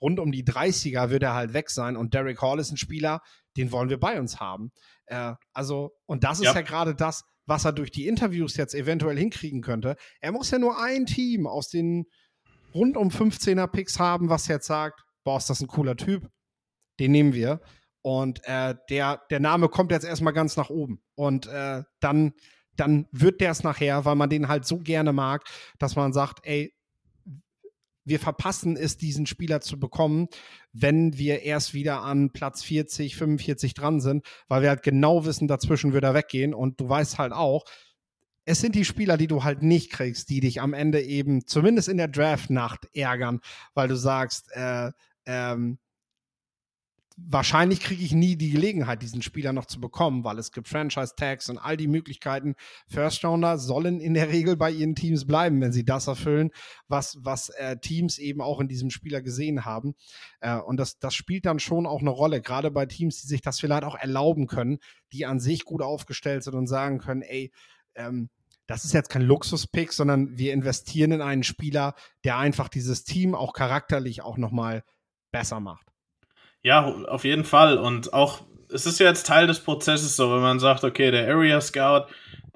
rund 0.00 0.20
um 0.20 0.32
die 0.32 0.44
30er 0.44 1.10
wird 1.10 1.22
er 1.22 1.34
halt 1.34 1.52
weg 1.52 1.70
sein 1.70 1.96
und 1.96 2.14
Derek 2.14 2.40
Hall 2.42 2.58
ist 2.58 2.70
ein 2.70 2.76
Spieler, 2.76 3.22
den 3.56 3.72
wollen 3.72 3.88
wir 3.88 3.98
bei 3.98 4.18
uns 4.20 4.40
haben. 4.40 4.70
Äh, 5.06 5.34
also, 5.52 5.92
und 6.06 6.24
das 6.24 6.38
ist 6.38 6.46
ja, 6.46 6.54
ja 6.54 6.60
gerade 6.60 6.94
das, 6.94 7.24
was 7.46 7.64
er 7.64 7.72
durch 7.72 7.90
die 7.90 8.08
Interviews 8.08 8.56
jetzt 8.56 8.74
eventuell 8.74 9.16
hinkriegen 9.16 9.62
könnte. 9.62 9.96
Er 10.20 10.32
muss 10.32 10.50
ja 10.50 10.58
nur 10.58 10.80
ein 10.80 11.06
Team 11.06 11.46
aus 11.46 11.68
den 11.68 12.06
rund 12.74 12.96
um 12.96 13.08
15er 13.08 13.68
Picks 13.68 13.98
haben, 13.98 14.28
was 14.28 14.48
jetzt 14.48 14.66
sagt, 14.66 15.04
boah, 15.24 15.38
ist 15.38 15.48
das 15.48 15.60
ein 15.60 15.68
cooler 15.68 15.96
Typ, 15.96 16.28
den 16.98 17.12
nehmen 17.12 17.32
wir. 17.32 17.60
Und 18.02 18.40
äh, 18.44 18.74
der, 18.90 19.22
der 19.30 19.40
Name 19.40 19.68
kommt 19.68 19.90
jetzt 19.90 20.04
erstmal 20.04 20.32
ganz 20.32 20.56
nach 20.56 20.70
oben. 20.70 21.02
Und 21.16 21.46
äh, 21.46 21.82
dann 22.00 22.34
dann 22.76 23.06
wird 23.12 23.40
der 23.40 23.50
es 23.50 23.62
nachher, 23.62 24.04
weil 24.04 24.16
man 24.16 24.30
den 24.30 24.48
halt 24.48 24.66
so 24.66 24.78
gerne 24.78 25.12
mag, 25.12 25.44
dass 25.78 25.96
man 25.96 26.12
sagt, 26.12 26.46
ey, 26.46 26.74
wir 28.06 28.20
verpassen 28.20 28.76
es, 28.76 28.96
diesen 28.96 29.26
Spieler 29.26 29.60
zu 29.60 29.80
bekommen, 29.80 30.28
wenn 30.72 31.18
wir 31.18 31.42
erst 31.42 31.74
wieder 31.74 32.02
an 32.02 32.30
Platz 32.30 32.62
40, 32.62 33.16
45 33.16 33.74
dran 33.74 34.00
sind, 34.00 34.24
weil 34.46 34.62
wir 34.62 34.68
halt 34.68 34.84
genau 34.84 35.24
wissen, 35.24 35.48
dazwischen 35.48 35.92
wird 35.92 36.04
er 36.04 36.14
weggehen. 36.14 36.54
Und 36.54 36.80
du 36.80 36.88
weißt 36.88 37.18
halt 37.18 37.32
auch, 37.32 37.64
es 38.44 38.60
sind 38.60 38.76
die 38.76 38.84
Spieler, 38.84 39.16
die 39.16 39.26
du 39.26 39.42
halt 39.42 39.62
nicht 39.62 39.90
kriegst, 39.90 40.30
die 40.30 40.38
dich 40.38 40.60
am 40.60 40.72
Ende 40.72 41.02
eben, 41.02 41.46
zumindest 41.46 41.88
in 41.88 41.96
der 41.96 42.06
Draft-Nacht, 42.06 42.88
ärgern, 42.94 43.40
weil 43.74 43.88
du 43.88 43.96
sagst, 43.96 44.52
äh, 44.52 44.92
ähm, 45.26 45.78
wahrscheinlich 47.16 47.80
kriege 47.80 48.04
ich 48.04 48.12
nie 48.12 48.36
die 48.36 48.50
Gelegenheit, 48.50 49.00
diesen 49.00 49.22
Spieler 49.22 49.52
noch 49.52 49.64
zu 49.64 49.80
bekommen, 49.80 50.22
weil 50.22 50.38
es 50.38 50.52
gibt 50.52 50.68
Franchise-Tags 50.68 51.48
und 51.48 51.58
all 51.58 51.76
die 51.76 51.88
Möglichkeiten. 51.88 52.54
First-Rounder 52.88 53.58
sollen 53.58 54.00
in 54.00 54.14
der 54.14 54.28
Regel 54.28 54.56
bei 54.56 54.70
ihren 54.70 54.94
Teams 54.94 55.26
bleiben, 55.26 55.60
wenn 55.60 55.72
sie 55.72 55.84
das 55.84 56.06
erfüllen, 56.06 56.50
was, 56.88 57.16
was 57.20 57.48
äh, 57.50 57.78
Teams 57.78 58.18
eben 58.18 58.42
auch 58.42 58.60
in 58.60 58.68
diesem 58.68 58.90
Spieler 58.90 59.22
gesehen 59.22 59.64
haben. 59.64 59.94
Äh, 60.40 60.58
und 60.58 60.76
das, 60.76 60.98
das 60.98 61.14
spielt 61.14 61.46
dann 61.46 61.58
schon 61.58 61.86
auch 61.86 62.00
eine 62.00 62.10
Rolle, 62.10 62.42
gerade 62.42 62.70
bei 62.70 62.84
Teams, 62.84 63.22
die 63.22 63.28
sich 63.28 63.40
das 63.40 63.58
vielleicht 63.58 63.84
auch 63.84 63.96
erlauben 63.96 64.46
können, 64.46 64.78
die 65.12 65.24
an 65.24 65.40
sich 65.40 65.64
gut 65.64 65.80
aufgestellt 65.80 66.44
sind 66.44 66.54
und 66.54 66.66
sagen 66.66 66.98
können, 66.98 67.22
ey, 67.22 67.50
ähm, 67.94 68.28
das 68.66 68.84
ist 68.84 68.92
jetzt 68.92 69.10
kein 69.10 69.22
Luxus-Pick, 69.22 69.92
sondern 69.92 70.36
wir 70.36 70.52
investieren 70.52 71.12
in 71.12 71.22
einen 71.22 71.44
Spieler, 71.44 71.94
der 72.24 72.36
einfach 72.36 72.68
dieses 72.68 73.04
Team 73.04 73.34
auch 73.34 73.52
charakterlich 73.52 74.22
auch 74.22 74.36
nochmal 74.36 74.82
besser 75.30 75.60
macht. 75.60 75.86
Ja, 76.66 76.84
auf 76.84 77.22
jeden 77.22 77.44
Fall. 77.44 77.78
Und 77.78 78.12
auch 78.12 78.40
es 78.68 78.86
ist 78.86 78.98
ja 78.98 79.06
jetzt 79.06 79.24
Teil 79.24 79.46
des 79.46 79.60
Prozesses 79.60 80.16
so, 80.16 80.32
wenn 80.32 80.40
man 80.40 80.58
sagt, 80.58 80.82
okay, 80.82 81.12
der 81.12 81.28
Area 81.28 81.60
Scout, 81.60 82.06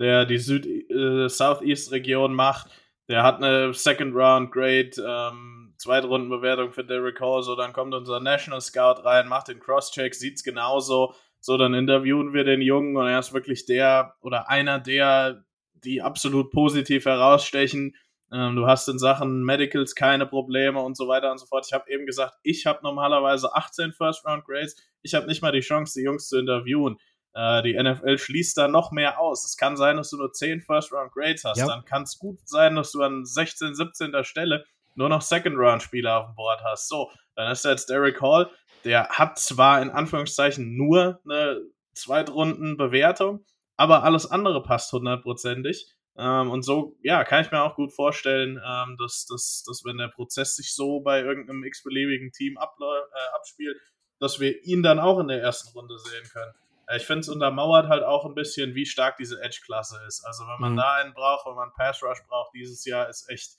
der 0.01 0.27
die 0.27 0.39
Süd 0.39 0.67
äh, 0.67 1.29
Southeast 1.29 1.93
Region 1.93 2.35
macht, 2.35 2.73
der 3.07 3.23
hat 3.23 3.37
eine 3.37 3.73
Second 3.73 4.17
Round 4.17 4.51
Grade, 4.51 4.91
ähm, 4.99 5.75
Zweitrundenbewertung 5.77 6.73
für 6.73 6.83
Derek 6.83 7.21
Hall, 7.21 7.45
so 7.45 7.55
dann 7.55 7.73
kommt 7.73 7.95
unser 7.95 8.19
National 8.19 8.61
Scout 8.61 9.05
rein, 9.05 9.29
macht 9.29 9.47
den 9.47 9.61
Crosscheck, 9.61 10.13
sieht's 10.13 10.43
genauso, 10.43 11.15
so 11.39 11.57
dann 11.57 11.73
interviewen 11.73 12.35
wir 12.35 12.43
den 12.43 12.63
Jungen 12.63 12.97
und 12.97 13.07
er 13.07 13.21
ist 13.21 13.33
wirklich 13.33 13.65
der 13.65 14.17
oder 14.23 14.49
einer 14.49 14.81
der, 14.81 15.45
die 15.85 16.03
absolut 16.03 16.51
positiv 16.51 17.05
herausstechen. 17.05 17.95
Ähm, 18.33 18.57
du 18.57 18.67
hast 18.67 18.89
in 18.89 18.99
Sachen 18.99 19.43
Medicals 19.45 19.95
keine 19.95 20.27
Probleme 20.27 20.81
und 20.81 20.97
so 20.97 21.09
weiter 21.09 21.31
und 21.33 21.39
so 21.39 21.47
fort. 21.47 21.67
Ich 21.67 21.73
habe 21.73 21.91
eben 21.91 22.07
gesagt, 22.07 22.35
ich 22.43 22.67
habe 22.67 22.81
normalerweise 22.83 23.55
18 23.55 23.93
First 23.93 24.25
Round 24.25 24.45
Grades. 24.45 24.77
Ich 25.03 25.15
habe 25.15 25.27
nicht 25.27 25.43
mal 25.43 25.53
die 25.53 25.61
Chance, 25.61 25.99
die 25.99 26.05
Jungs 26.05 26.29
zu 26.29 26.39
interviewen. 26.39 26.97
Äh, 27.35 27.63
die 27.63 27.81
NFL 27.81 28.19
schließt 28.19 28.57
da 28.57 28.69
noch 28.69 28.93
mehr 28.93 29.19
aus. 29.19 29.45
Es 29.45 29.57
kann 29.57 29.77
sein, 29.77 29.97
dass 29.97 30.11
du 30.11 30.17
nur 30.17 30.33
10 30.33 30.61
First 30.63 30.93
Round 30.93 31.13
Grades 31.13 31.45
hast. 31.45 31.59
Ja. 31.59 31.67
Dann 31.67 31.85
kann 31.85 32.05
es 32.05 32.19
gut 32.19 32.39
sein, 32.45 32.77
dass 32.77 32.93
du 32.93 33.03
an 33.03 33.25
16, 33.25 33.75
17. 33.75 34.25
Stelle 34.25 34.65
nur 34.95 35.09
noch 35.09 35.23
Second 35.23 35.57
Round 35.57 35.83
Spieler 35.83 36.19
auf 36.19 36.27
dem 36.27 36.35
Board 36.35 36.63
hast. 36.65 36.89
So, 36.89 37.11
dann 37.37 37.51
ist 37.51 37.65
jetzt 37.65 37.89
Derek 37.91 38.21
Hall. 38.21 38.51
Der 38.85 39.09
hat 39.09 39.39
zwar 39.39 39.83
in 39.83 39.91
Anführungszeichen 39.91 40.77
nur 40.77 41.21
eine 41.25 41.61
Zweitrunden-Bewertung, 41.95 43.45
aber 43.77 44.05
alles 44.05 44.31
andere 44.31 44.63
passt 44.63 44.93
hundertprozentig. 44.93 45.95
Ähm, 46.21 46.51
und 46.51 46.63
so, 46.63 46.97
ja, 47.03 47.25
kann 47.25 47.43
ich 47.43 47.51
mir 47.51 47.63
auch 47.63 47.75
gut 47.75 47.93
vorstellen, 47.93 48.61
ähm, 48.65 48.97
dass, 48.99 49.27
dass, 49.27 49.65
dass 49.67 49.85
wenn 49.85 49.97
der 49.97 50.09
Prozess 50.09 50.57
sich 50.57 50.75
so 50.75 51.01
bei 51.01 51.21
irgendeinem 51.21 51.65
x-beliebigen 51.65 52.31
Team 52.33 52.57
äh, 52.57 53.35
abspielt, 53.35 53.77
dass 54.19 54.39
wir 54.39 54.63
ihn 54.65 54.83
dann 54.83 54.99
auch 54.99 55.19
in 55.19 55.29
der 55.29 55.41
ersten 55.41 55.71
Runde 55.71 55.99
sehen 55.99 56.29
können. 56.31 56.53
Äh, 56.87 56.99
ich 56.99 57.05
finde 57.05 57.21
es 57.21 57.29
untermauert 57.29 57.89
halt 57.89 58.05
auch 58.05 58.27
ein 58.27 58.35
bisschen, 58.35 58.75
wie 58.75 58.87
stark 58.87 59.17
diese 59.17 59.41
Edge-Klasse 59.41 59.99
ist. 60.07 60.25
Also 60.25 60.45
wenn 60.45 60.61
man 60.61 60.73
mhm. 60.73 60.77
da 60.77 60.95
einen 60.97 61.15
braucht, 61.15 61.47
wenn 61.47 61.55
man 61.55 61.73
Pass 61.73 62.03
Rush 62.03 62.23
braucht, 62.29 62.53
dieses 62.55 62.85
Jahr 62.85 63.09
ist 63.09 63.29
echt 63.31 63.57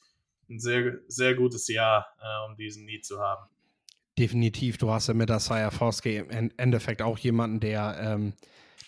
ein 0.49 0.59
sehr, 0.59 0.99
sehr 1.07 1.35
gutes 1.35 1.67
Jahr, 1.67 2.07
äh, 2.21 2.49
um 2.49 2.55
diesen 2.55 2.85
Need 2.85 3.05
zu 3.05 3.19
haben. 3.19 3.49
Definitiv. 4.17 4.77
Du 4.77 4.91
hast 4.91 5.07
ja 5.07 5.13
mit 5.13 5.29
der 5.29 5.39
Sire 5.39 5.71
Foskey 5.71 6.17
im 6.17 6.51
Endeffekt 6.57 7.01
auch 7.01 7.17
jemanden, 7.17 7.59
der, 7.59 7.97
ähm, 7.99 8.33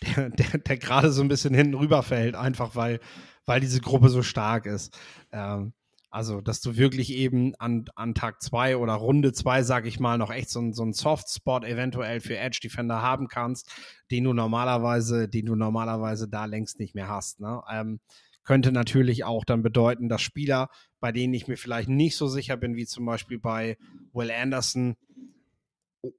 der, 0.15 0.29
der, 0.29 0.59
der 0.59 0.77
gerade 0.77 1.11
so 1.11 1.21
ein 1.21 1.29
bisschen 1.29 1.53
hinten 1.53 1.75
rüberfällt, 1.75 2.35
einfach 2.35 2.75
weil 2.75 2.99
weil 3.45 3.59
diese 3.59 3.81
Gruppe 3.81 4.09
so 4.09 4.23
stark 4.23 4.65
ist. 4.65 4.97
Ähm, 5.31 5.73
also, 6.13 6.41
dass 6.41 6.61
du 6.61 6.77
wirklich 6.77 7.11
eben 7.11 7.55
an, 7.55 7.85
an 7.95 8.13
Tag 8.13 8.43
zwei 8.43 8.77
oder 8.77 8.93
Runde 8.93 9.33
zwei, 9.33 9.63
sag 9.63 9.87
ich 9.87 9.99
mal, 9.99 10.19
noch 10.19 10.29
echt 10.29 10.51
so, 10.51 10.71
so 10.71 10.83
einen 10.83 10.93
Softspot 10.93 11.63
eventuell 11.65 12.19
für 12.19 12.37
Edge 12.37 12.59
Defender 12.61 13.01
haben 13.01 13.27
kannst, 13.27 13.71
den 14.11 14.25
du 14.25 14.33
normalerweise, 14.33 15.27
den 15.27 15.47
du 15.47 15.55
normalerweise 15.55 16.29
da 16.29 16.45
längst 16.45 16.77
nicht 16.79 16.93
mehr 16.93 17.07
hast. 17.07 17.39
Ne? 17.39 17.63
Ähm, 17.67 17.99
könnte 18.43 18.71
natürlich 18.71 19.23
auch 19.23 19.43
dann 19.43 19.63
bedeuten, 19.63 20.07
dass 20.07 20.21
Spieler, 20.21 20.69
bei 20.99 21.11
denen 21.11 21.33
ich 21.33 21.47
mir 21.47 21.57
vielleicht 21.57 21.89
nicht 21.89 22.15
so 22.15 22.27
sicher 22.27 22.57
bin, 22.57 22.75
wie 22.75 22.85
zum 22.85 23.05
Beispiel 23.05 23.39
bei 23.39 23.77
Will 24.11 24.29
Anderson 24.29 24.95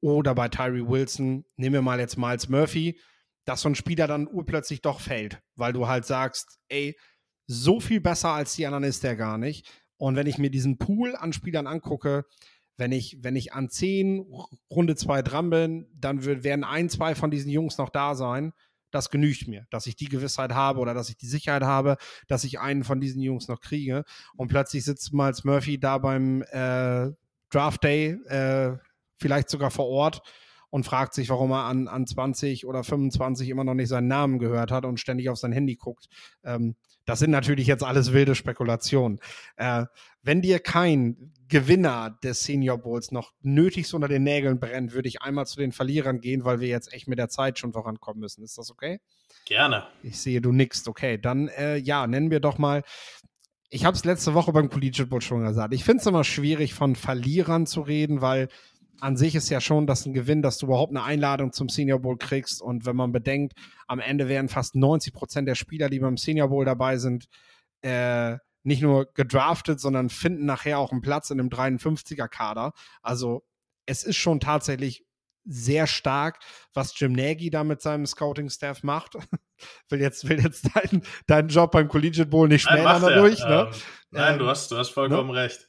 oder 0.00 0.34
bei 0.34 0.48
Tyree 0.48 0.88
Wilson, 0.88 1.44
nehmen 1.56 1.74
wir 1.74 1.82
mal 1.82 2.00
jetzt 2.00 2.18
Miles 2.18 2.48
Murphy, 2.48 2.98
dass 3.44 3.60
so 3.60 3.68
ein 3.68 3.74
Spieler 3.74 4.08
dann 4.08 4.26
urplötzlich 4.26 4.80
doch 4.80 5.00
fällt, 5.00 5.40
weil 5.54 5.72
du 5.72 5.86
halt 5.86 6.06
sagst, 6.06 6.58
ey, 6.68 6.96
so 7.46 7.80
viel 7.80 8.00
besser 8.00 8.30
als 8.30 8.54
die 8.54 8.66
anderen 8.66 8.84
ist 8.84 9.02
der 9.02 9.16
gar 9.16 9.38
nicht. 9.38 9.70
Und 9.96 10.16
wenn 10.16 10.26
ich 10.26 10.38
mir 10.38 10.50
diesen 10.50 10.78
Pool 10.78 11.14
an 11.16 11.32
Spielern 11.32 11.66
angucke, 11.66 12.24
wenn 12.76 12.92
ich, 12.92 13.18
wenn 13.22 13.36
ich 13.36 13.52
an 13.52 13.70
10 13.70 14.26
Runde 14.70 14.96
2 14.96 15.22
dran 15.22 15.50
bin, 15.50 15.86
dann 15.94 16.24
wird, 16.24 16.42
werden 16.42 16.64
ein, 16.64 16.88
zwei 16.88 17.14
von 17.14 17.30
diesen 17.30 17.50
Jungs 17.50 17.78
noch 17.78 17.90
da 17.90 18.14
sein. 18.14 18.52
Das 18.90 19.10
genügt 19.10 19.48
mir, 19.48 19.66
dass 19.70 19.86
ich 19.86 19.96
die 19.96 20.08
Gewissheit 20.08 20.52
habe 20.52 20.80
oder 20.80 20.94
dass 20.94 21.08
ich 21.08 21.16
die 21.16 21.26
Sicherheit 21.26 21.62
habe, 21.62 21.96
dass 22.28 22.44
ich 22.44 22.60
einen 22.60 22.84
von 22.84 23.00
diesen 23.00 23.20
Jungs 23.22 23.48
noch 23.48 23.60
kriege. 23.60 24.04
Und 24.36 24.48
plötzlich 24.48 24.84
sitzt 24.84 25.12
Miles 25.12 25.44
Murphy 25.44 25.78
da 25.78 25.98
beim 25.98 26.42
äh, 26.42 27.10
Draft 27.50 27.84
Day, 27.84 28.18
äh, 28.26 28.76
vielleicht 29.18 29.48
sogar 29.48 29.70
vor 29.70 29.86
Ort 29.86 30.22
und 30.70 30.84
fragt 30.84 31.14
sich, 31.14 31.28
warum 31.28 31.52
er 31.52 31.64
an, 31.64 31.86
an 31.86 32.06
20 32.06 32.66
oder 32.66 32.82
25 32.82 33.48
immer 33.48 33.64
noch 33.64 33.74
nicht 33.74 33.88
seinen 33.88 34.08
Namen 34.08 34.40
gehört 34.40 34.72
hat 34.72 34.84
und 34.84 34.98
ständig 34.98 35.28
auf 35.28 35.38
sein 35.38 35.52
Handy 35.52 35.76
guckt. 35.76 36.08
Ähm, 36.42 36.74
das 37.04 37.18
sind 37.18 37.30
natürlich 37.30 37.66
jetzt 37.66 37.84
alles 37.84 38.12
wilde 38.12 38.34
Spekulationen. 38.34 39.20
Äh, 39.56 39.86
wenn 40.22 40.40
dir 40.40 40.58
kein 40.58 41.32
Gewinner 41.48 42.18
des 42.22 42.44
Senior 42.44 42.78
Bowls 42.78 43.12
noch 43.12 43.32
nötigst 43.42 43.92
unter 43.94 44.08
den 44.08 44.22
Nägeln 44.22 44.58
brennt, 44.58 44.92
würde 44.92 45.08
ich 45.08 45.20
einmal 45.22 45.46
zu 45.46 45.58
den 45.58 45.72
Verlierern 45.72 46.20
gehen, 46.20 46.44
weil 46.44 46.60
wir 46.60 46.68
jetzt 46.68 46.92
echt 46.92 47.06
mit 47.06 47.18
der 47.18 47.28
Zeit 47.28 47.58
schon 47.58 47.72
vorankommen 47.72 48.20
müssen. 48.20 48.42
Ist 48.42 48.56
das 48.56 48.70
okay? 48.70 49.00
Gerne. 49.44 49.86
Ich 50.02 50.18
sehe, 50.18 50.40
du 50.40 50.52
nickst. 50.52 50.88
Okay, 50.88 51.18
dann 51.18 51.48
äh, 51.48 51.76
ja, 51.76 52.06
nennen 52.06 52.30
wir 52.30 52.40
doch 52.40 52.58
mal. 52.58 52.82
Ich 53.68 53.84
habe 53.84 53.96
es 53.96 54.04
letzte 54.04 54.34
Woche 54.34 54.52
beim 54.52 54.70
Collegiate 54.70 55.08
Bowl 55.08 55.20
schon 55.20 55.44
gesagt. 55.44 55.74
Ich 55.74 55.84
finde 55.84 56.00
es 56.00 56.06
immer 56.06 56.24
schwierig, 56.24 56.74
von 56.74 56.96
Verlierern 56.96 57.66
zu 57.66 57.82
reden, 57.82 58.20
weil 58.20 58.48
an 59.00 59.16
sich 59.16 59.34
ist 59.34 59.50
ja 59.50 59.60
schon 59.60 59.86
das 59.86 60.06
ein 60.06 60.14
Gewinn, 60.14 60.42
dass 60.42 60.58
du 60.58 60.66
überhaupt 60.66 60.92
eine 60.92 61.02
Einladung 61.02 61.52
zum 61.52 61.68
Senior 61.68 62.00
Bowl 62.00 62.16
kriegst. 62.16 62.62
Und 62.62 62.86
wenn 62.86 62.96
man 62.96 63.12
bedenkt, 63.12 63.54
am 63.86 64.00
Ende 64.00 64.28
werden 64.28 64.48
fast 64.48 64.74
90 64.74 65.12
Prozent 65.12 65.48
der 65.48 65.54
Spieler, 65.54 65.88
die 65.88 65.98
beim 65.98 66.16
Senior 66.16 66.48
Bowl 66.48 66.64
dabei 66.64 66.96
sind, 66.96 67.26
äh, 67.82 68.36
nicht 68.62 68.82
nur 68.82 69.12
gedraftet, 69.12 69.80
sondern 69.80 70.08
finden 70.08 70.46
nachher 70.46 70.78
auch 70.78 70.90
einen 70.90 71.02
Platz 71.02 71.30
in 71.30 71.38
einem 71.38 71.50
53er-Kader. 71.50 72.72
Also 73.02 73.44
es 73.86 74.04
ist 74.04 74.16
schon 74.16 74.40
tatsächlich 74.40 75.04
sehr 75.46 75.86
stark, 75.86 76.38
was 76.72 76.98
Jim 76.98 77.12
Nagy 77.12 77.50
da 77.50 77.64
mit 77.64 77.82
seinem 77.82 78.06
Scouting-Staff 78.06 78.82
macht. 78.82 79.14
will 79.90 80.00
jetzt, 80.00 80.26
will 80.28 80.42
jetzt 80.42 80.70
deinen 80.74 81.02
dein 81.26 81.48
Job 81.48 81.72
beim 81.72 81.88
Collegiate 81.88 82.30
Bowl 82.30 82.48
nicht 82.48 82.62
schmälern 82.62 83.02
dadurch. 83.02 83.40
Ne? 83.40 83.68
Ähm, 83.70 83.80
nein, 84.10 84.32
ähm, 84.34 84.38
du, 84.38 84.46
hast, 84.46 84.70
du 84.70 84.78
hast 84.78 84.90
vollkommen 84.90 85.32
ne? 85.32 85.42
recht 85.42 85.68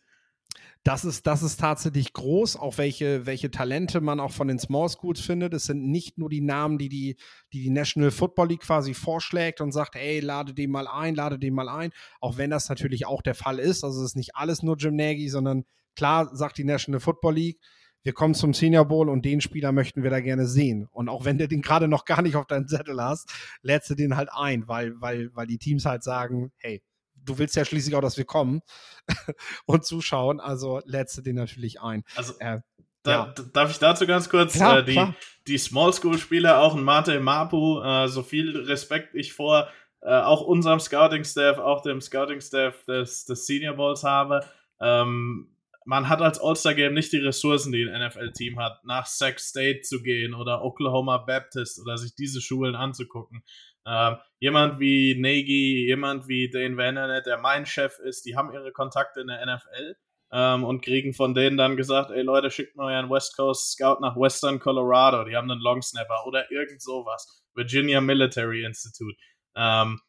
das 0.86 1.03
ist, 1.03 1.25
das 1.25 1.41
ist 1.41 1.59
tatsächlich 1.59 2.13
groß, 2.13 2.57
auch 2.57 2.77
welche, 2.77 3.25
welche 3.25 3.49
Talente 3.49 4.01
man 4.01 4.19
auch 4.19 4.31
von 4.31 4.47
den 4.47 4.59
Small 4.59 4.88
Schools 4.88 5.19
findet. 5.19 5.55
Es 5.55 5.65
sind 5.65 5.89
nicht 5.89 6.19
nur 6.19 6.29
die 6.29 6.41
Namen, 6.41 6.77
die 6.77 6.89
die, 6.89 7.17
die, 7.51 7.63
die 7.63 7.69
National 7.71 8.11
Football 8.11 8.49
League 8.49 8.61
quasi 8.61 8.93
vorschlägt 8.93 9.61
und 9.61 9.71
sagt, 9.71 9.95
ey, 9.95 10.19
lade 10.19 10.53
den 10.53 10.69
mal 10.69 10.88
ein, 10.88 11.15
lade 11.15 11.39
den 11.39 11.55
mal 11.55 11.69
ein. 11.69 11.91
Auch 12.21 12.38
wenn 12.38 12.51
das 12.51 12.69
natürlich 12.69 13.07
auch 13.07 13.23
der 13.23 13.33
Fall 13.33 13.57
ist. 13.57 13.83
Also 13.83 14.01
es 14.01 14.11
ist 14.11 14.15
nicht 14.15 14.36
alles 14.36 14.61
nur 14.61 14.77
Jim 14.77 14.95
Nagy, 14.95 15.27
sondern 15.27 15.65
klar 15.95 16.29
sagt 16.36 16.59
die 16.59 16.63
National 16.63 16.99
Football 16.99 17.33
League, 17.33 17.59
wir 18.03 18.13
kommen 18.13 18.36
zum 18.36 18.53
Senior 18.53 18.86
Bowl 18.86 19.09
und 19.09 19.25
den 19.25 19.41
Spieler 19.41 19.71
möchten 19.71 20.03
wir 20.03 20.11
da 20.11 20.19
gerne 20.19 20.45
sehen. 20.45 20.88
Und 20.91 21.09
auch 21.09 21.25
wenn 21.25 21.39
du 21.39 21.47
den 21.47 21.63
gerade 21.63 21.88
noch 21.88 22.05
gar 22.05 22.21
nicht 22.21 22.36
auf 22.36 22.45
deinem 22.45 22.67
Zettel 22.67 23.01
hast, 23.01 23.33
lädst 23.63 23.89
du 23.89 23.95
den 23.95 24.15
halt 24.15 24.29
ein, 24.31 24.67
weil, 24.67 24.93
weil, 25.01 25.31
weil 25.33 25.47
die 25.47 25.57
Teams 25.57 25.86
halt 25.86 26.03
sagen, 26.03 26.51
hey, 26.57 26.83
du 27.26 27.38
willst 27.38 27.55
ja 27.55 27.65
schließlich 27.65 27.95
auch, 27.95 28.01
dass 28.01 28.17
wir 28.17 28.26
kommen 28.26 28.61
und 29.65 29.86
zuschauen, 29.86 30.39
also 30.39 30.82
lädst 30.86 31.17
du 31.17 31.21
den 31.21 31.36
natürlich 31.36 31.82
ein. 31.82 32.03
Also, 32.15 32.34
äh, 32.39 32.59
da, 33.03 33.11
ja. 33.11 33.34
Darf 33.53 33.69
ich 33.69 33.78
dazu 33.78 34.07
ganz 34.07 34.30
kurz 34.30 34.53
klar, 34.53 34.80
äh, 34.80 34.84
die, 34.84 35.13
die 35.47 35.57
Small 35.57 35.93
School 35.93 36.17
Spieler, 36.17 36.59
auch 36.59 36.76
ein 36.76 36.84
Mate 36.84 37.19
Mapu, 37.19 37.82
äh, 37.82 38.07
so 38.07 38.23
viel 38.23 38.57
Respekt 38.57 39.13
ich 39.13 39.34
vor 39.34 39.69
äh, 40.01 40.21
auch 40.21 40.41
unserem 40.41 40.80
Scouting 40.80 41.23
Staff, 41.23 41.57
auch 41.57 41.82
dem 41.82 42.01
Scouting 42.01 42.41
Staff 42.41 42.84
des, 42.86 43.26
des 43.26 43.45
Senior 43.45 43.76
Bowls 43.76 44.03
habe. 44.03 44.45
Ähm, 44.80 45.55
man 45.86 46.09
hat 46.09 46.21
als 46.21 46.39
All-Star 46.39 46.73
Game 46.73 46.93
nicht 46.93 47.13
die 47.13 47.19
Ressourcen, 47.19 47.71
die 47.71 47.88
ein 47.88 48.07
NFL-Team 48.07 48.59
hat, 48.59 48.84
nach 48.86 49.05
Sac 49.05 49.39
State 49.39 49.82
zu 49.82 50.01
gehen 50.01 50.34
oder 50.34 50.63
Oklahoma 50.63 51.19
Baptist 51.19 51.80
oder 51.80 51.97
sich 51.97 52.15
diese 52.15 52.41
Schulen 52.41 52.76
anzugucken. 52.76 53.43
Ähm, 53.88 54.17
jemand 54.39 54.79
wie 54.79 55.15
Nagy, 55.19 55.86
jemand 55.88 56.27
wie 56.27 56.49
Dane 56.49 56.77
Vandernet, 56.77 57.25
der 57.25 57.38
mein 57.38 57.65
Chef 57.65 57.99
ist, 57.99 58.25
die 58.25 58.36
haben 58.36 58.51
ihre 58.51 58.71
Kontakte 58.71 59.21
in 59.21 59.27
der 59.27 59.45
NFL 59.45 59.95
ähm, 60.31 60.63
und 60.63 60.81
kriegen 60.81 61.13
von 61.13 61.33
denen 61.33 61.57
dann 61.57 61.77
gesagt, 61.77 62.11
ey 62.11 62.21
Leute, 62.21 62.49
schickt 62.49 62.75
mal 62.75 62.93
euren 62.93 63.09
West 63.09 63.38
Coast 63.38 63.73
Scout 63.73 64.01
nach 64.01 64.15
Western 64.15 64.59
Colorado, 64.59 65.23
die 65.23 65.36
haben 65.36 65.49
einen 65.49 65.61
Long 65.61 65.81
Snapper 65.81 66.25
oder 66.25 66.51
irgend 66.51 66.81
sowas. 66.81 67.43
Virginia 67.53 68.01
Military 68.01 68.65
Institute. 68.65 69.15
Ähm, 69.55 69.99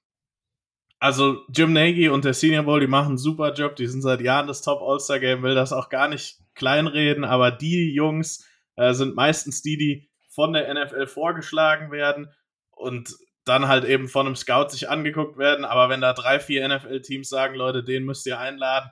also 0.98 1.44
Jim 1.54 1.72
Nagy 1.72 2.08
und 2.08 2.24
der 2.24 2.34
Senior 2.34 2.64
Bowl, 2.64 2.80
die 2.80 2.86
machen 2.86 3.10
einen 3.10 3.18
super 3.18 3.52
Job, 3.52 3.76
die 3.76 3.86
sind 3.86 4.02
seit 4.02 4.20
Jahren 4.22 4.46
das 4.46 4.62
Top 4.62 4.80
All-Star 4.80 5.20
Game, 5.20 5.42
will 5.42 5.54
das 5.54 5.72
auch 5.72 5.90
gar 5.90 6.08
nicht 6.08 6.38
kleinreden, 6.54 7.24
aber 7.24 7.50
die 7.50 7.92
Jungs 7.92 8.48
äh, 8.76 8.94
sind 8.94 9.14
meistens 9.14 9.62
die, 9.62 9.76
die 9.76 10.10
von 10.30 10.54
der 10.54 10.72
NFL 10.72 11.06
vorgeschlagen 11.06 11.90
werden 11.92 12.32
und 12.70 13.14
dann 13.46 13.68
halt 13.68 13.84
eben 13.84 14.08
von 14.08 14.26
einem 14.26 14.36
Scout 14.36 14.68
sich 14.70 14.90
angeguckt 14.90 15.38
werden. 15.38 15.64
Aber 15.64 15.88
wenn 15.88 16.00
da 16.00 16.12
drei, 16.12 16.40
vier 16.40 16.68
NFL-Teams 16.68 17.28
sagen, 17.28 17.54
Leute, 17.54 17.82
den 17.82 18.04
müsst 18.04 18.26
ihr 18.26 18.38
einladen, 18.38 18.90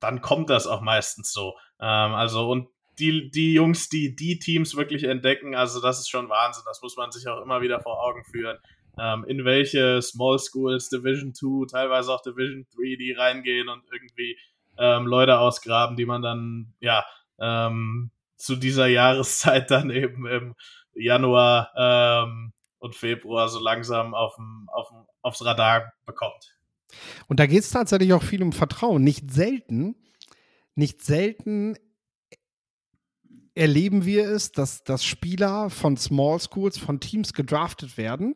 dann 0.00 0.20
kommt 0.20 0.50
das 0.50 0.66
auch 0.66 0.82
meistens 0.82 1.32
so. 1.32 1.54
Ähm, 1.80 2.12
also 2.12 2.50
und 2.50 2.68
die, 2.98 3.30
die 3.30 3.54
Jungs, 3.54 3.88
die 3.88 4.14
die 4.14 4.38
Teams 4.38 4.76
wirklich 4.76 5.04
entdecken, 5.04 5.54
also 5.54 5.80
das 5.80 6.00
ist 6.00 6.10
schon 6.10 6.28
Wahnsinn. 6.28 6.64
Das 6.66 6.82
muss 6.82 6.96
man 6.96 7.12
sich 7.12 7.26
auch 7.28 7.40
immer 7.40 7.60
wieder 7.60 7.80
vor 7.80 8.02
Augen 8.02 8.24
führen. 8.24 8.58
Ähm, 8.98 9.24
in 9.26 9.44
welche 9.44 10.02
Small 10.02 10.38
Schools, 10.38 10.88
Division 10.88 11.34
2, 11.34 11.66
teilweise 11.70 12.12
auch 12.12 12.22
Division 12.22 12.66
3, 12.76 12.96
die 12.96 13.12
reingehen 13.12 13.68
und 13.68 13.82
irgendwie 13.92 14.38
ähm, 14.76 15.06
Leute 15.06 15.38
ausgraben, 15.38 15.96
die 15.96 16.06
man 16.06 16.22
dann, 16.22 16.74
ja, 16.80 17.04
ähm, 17.38 18.10
zu 18.36 18.56
dieser 18.56 18.86
Jahreszeit 18.86 19.70
dann 19.70 19.90
eben 19.90 20.26
im 20.26 20.54
Januar 20.94 21.72
ähm, 21.76 22.53
und 22.84 22.94
Februar 22.94 23.48
so 23.48 23.58
langsam 23.58 24.14
aufm, 24.14 24.68
aufm, 24.70 25.06
aufs 25.22 25.44
Radar 25.44 25.94
bekommt. 26.04 26.54
Und 27.26 27.40
da 27.40 27.46
geht 27.46 27.60
es 27.60 27.70
tatsächlich 27.70 28.12
auch 28.12 28.22
viel 28.22 28.42
um 28.42 28.52
Vertrauen. 28.52 29.02
Nicht 29.02 29.32
selten, 29.32 29.96
nicht 30.74 31.02
selten 31.02 31.76
erleben 33.54 34.04
wir 34.04 34.28
es, 34.28 34.52
dass, 34.52 34.84
dass 34.84 35.04
Spieler 35.04 35.70
von 35.70 35.96
Small 35.96 36.38
Schools, 36.40 36.76
von 36.76 37.00
Teams 37.00 37.32
gedraftet 37.32 37.96
werden, 37.96 38.34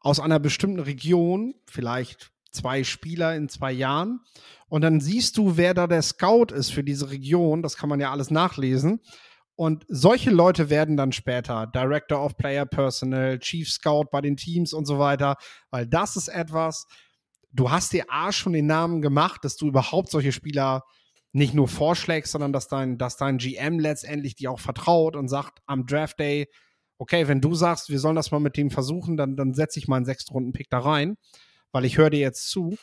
aus 0.00 0.20
einer 0.20 0.40
bestimmten 0.40 0.80
Region, 0.80 1.54
vielleicht 1.66 2.32
zwei 2.52 2.84
Spieler 2.84 3.34
in 3.34 3.48
zwei 3.48 3.72
Jahren. 3.72 4.20
Und 4.68 4.82
dann 4.82 5.00
siehst 5.00 5.38
du, 5.38 5.56
wer 5.56 5.72
da 5.72 5.86
der 5.86 6.02
Scout 6.02 6.52
ist 6.52 6.70
für 6.70 6.84
diese 6.84 7.10
Region. 7.10 7.62
Das 7.62 7.76
kann 7.76 7.88
man 7.88 8.00
ja 8.00 8.10
alles 8.10 8.30
nachlesen. 8.30 9.00
Und 9.60 9.84
solche 9.88 10.30
Leute 10.30 10.70
werden 10.70 10.96
dann 10.96 11.12
später 11.12 11.66
Director 11.66 12.24
of 12.24 12.38
Player 12.38 12.64
Personnel, 12.64 13.38
Chief 13.40 13.70
Scout 13.70 14.04
bei 14.10 14.22
den 14.22 14.38
Teams 14.38 14.72
und 14.72 14.86
so 14.86 14.98
weiter, 14.98 15.36
weil 15.70 15.86
das 15.86 16.16
ist 16.16 16.28
etwas, 16.28 16.86
du 17.52 17.70
hast 17.70 17.92
dir 17.92 18.06
A 18.08 18.32
schon 18.32 18.54
den 18.54 18.64
Namen 18.64 19.02
gemacht, 19.02 19.44
dass 19.44 19.58
du 19.58 19.68
überhaupt 19.68 20.10
solche 20.10 20.32
Spieler 20.32 20.84
nicht 21.32 21.52
nur 21.52 21.68
vorschlägst, 21.68 22.32
sondern 22.32 22.54
dass 22.54 22.68
dein, 22.68 22.96
dass 22.96 23.18
dein 23.18 23.36
GM 23.36 23.78
letztendlich 23.78 24.34
dir 24.34 24.50
auch 24.50 24.60
vertraut 24.60 25.14
und 25.14 25.28
sagt 25.28 25.58
am 25.66 25.84
Draft 25.84 26.18
Day, 26.18 26.48
okay, 26.96 27.28
wenn 27.28 27.42
du 27.42 27.54
sagst, 27.54 27.90
wir 27.90 27.98
sollen 27.98 28.16
das 28.16 28.30
mal 28.30 28.40
mit 28.40 28.56
dem 28.56 28.70
versuchen, 28.70 29.18
dann, 29.18 29.36
dann 29.36 29.52
setze 29.52 29.78
ich 29.78 29.88
mal 29.88 29.96
einen 29.96 30.06
Sechstrunden-Pick 30.06 30.70
da 30.70 30.78
rein, 30.78 31.18
weil 31.70 31.84
ich 31.84 31.98
höre 31.98 32.08
dir 32.08 32.20
jetzt 32.20 32.48
zu. 32.48 32.78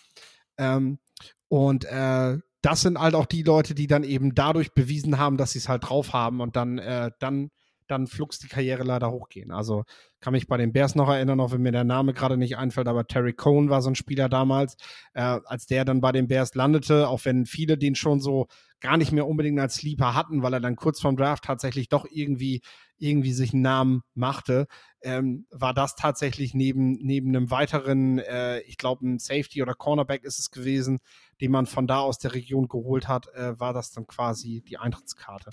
Ähm, 0.59 0.99
und 1.47 1.86
äh, 1.86 2.38
das 2.61 2.81
sind 2.81 2.99
halt 2.99 3.15
auch 3.15 3.25
die 3.25 3.43
Leute, 3.43 3.75
die 3.75 3.87
dann 3.87 4.03
eben 4.03 4.33
dadurch 4.35 4.73
bewiesen 4.73 5.17
haben, 5.17 5.37
dass 5.37 5.51
sie 5.51 5.59
es 5.59 5.69
halt 5.69 5.89
drauf 5.89 6.13
haben 6.13 6.41
und 6.41 6.55
dann, 6.55 6.79
äh, 6.79 7.11
dann, 7.19 7.49
dann 7.87 8.07
flugs 8.07 8.39
die 8.39 8.47
Karriere 8.47 8.83
leider 8.83 9.11
hochgehen. 9.11 9.51
Also 9.51 9.83
kann 10.19 10.33
mich 10.33 10.47
bei 10.47 10.57
den 10.57 10.73
Bears 10.73 10.95
noch 10.95 11.09
erinnern, 11.09 11.39
auch 11.39 11.51
wenn 11.51 11.61
mir 11.61 11.71
der 11.71 11.83
Name 11.83 12.13
gerade 12.13 12.37
nicht 12.37 12.57
einfällt, 12.57 12.87
aber 12.87 13.05
Terry 13.05 13.33
Cohn 13.33 13.69
war 13.69 13.81
so 13.81 13.89
ein 13.89 13.95
Spieler 13.95 14.27
damals, 14.27 14.75
äh, 15.13 15.39
als 15.45 15.67
der 15.67 15.85
dann 15.85 16.01
bei 16.01 16.11
den 16.11 16.27
Bears 16.27 16.55
landete, 16.55 17.07
auch 17.07 17.23
wenn 17.25 17.45
viele 17.45 17.77
den 17.77 17.95
schon 17.95 18.19
so 18.19 18.47
gar 18.79 18.97
nicht 18.97 19.11
mehr 19.11 19.27
unbedingt 19.27 19.59
als 19.59 19.75
Sleeper 19.75 20.13
hatten, 20.13 20.43
weil 20.43 20.53
er 20.53 20.59
dann 20.59 20.75
kurz 20.75 20.99
vorm 20.99 21.17
Draft 21.17 21.43
tatsächlich 21.43 21.89
doch 21.89 22.05
irgendwie, 22.09 22.61
irgendwie 22.99 23.33
sich 23.33 23.53
einen 23.53 23.61
Namen 23.61 24.03
machte, 24.13 24.67
ähm, 25.01 25.45
war 25.51 25.73
das 25.73 25.95
tatsächlich 25.95 26.53
neben, 26.53 26.93
neben 26.93 27.29
einem 27.29 27.51
weiteren, 27.51 28.19
äh, 28.19 28.59
ich 28.61 28.77
glaube, 28.77 29.07
ein 29.07 29.19
Safety 29.19 29.61
oder 29.61 29.73
Cornerback 29.73 30.23
ist 30.23 30.39
es 30.39 30.51
gewesen, 30.51 30.99
den 31.41 31.51
man 31.51 31.65
von 31.65 31.87
da 31.87 31.99
aus 31.99 32.17
der 32.17 32.33
Region 32.33 32.67
geholt 32.67 33.07
hat, 33.07 33.27
äh, 33.33 33.59
war 33.59 33.73
das 33.73 33.91
dann 33.91 34.07
quasi 34.07 34.63
die 34.67 34.77
Eintrittskarte. 34.77 35.51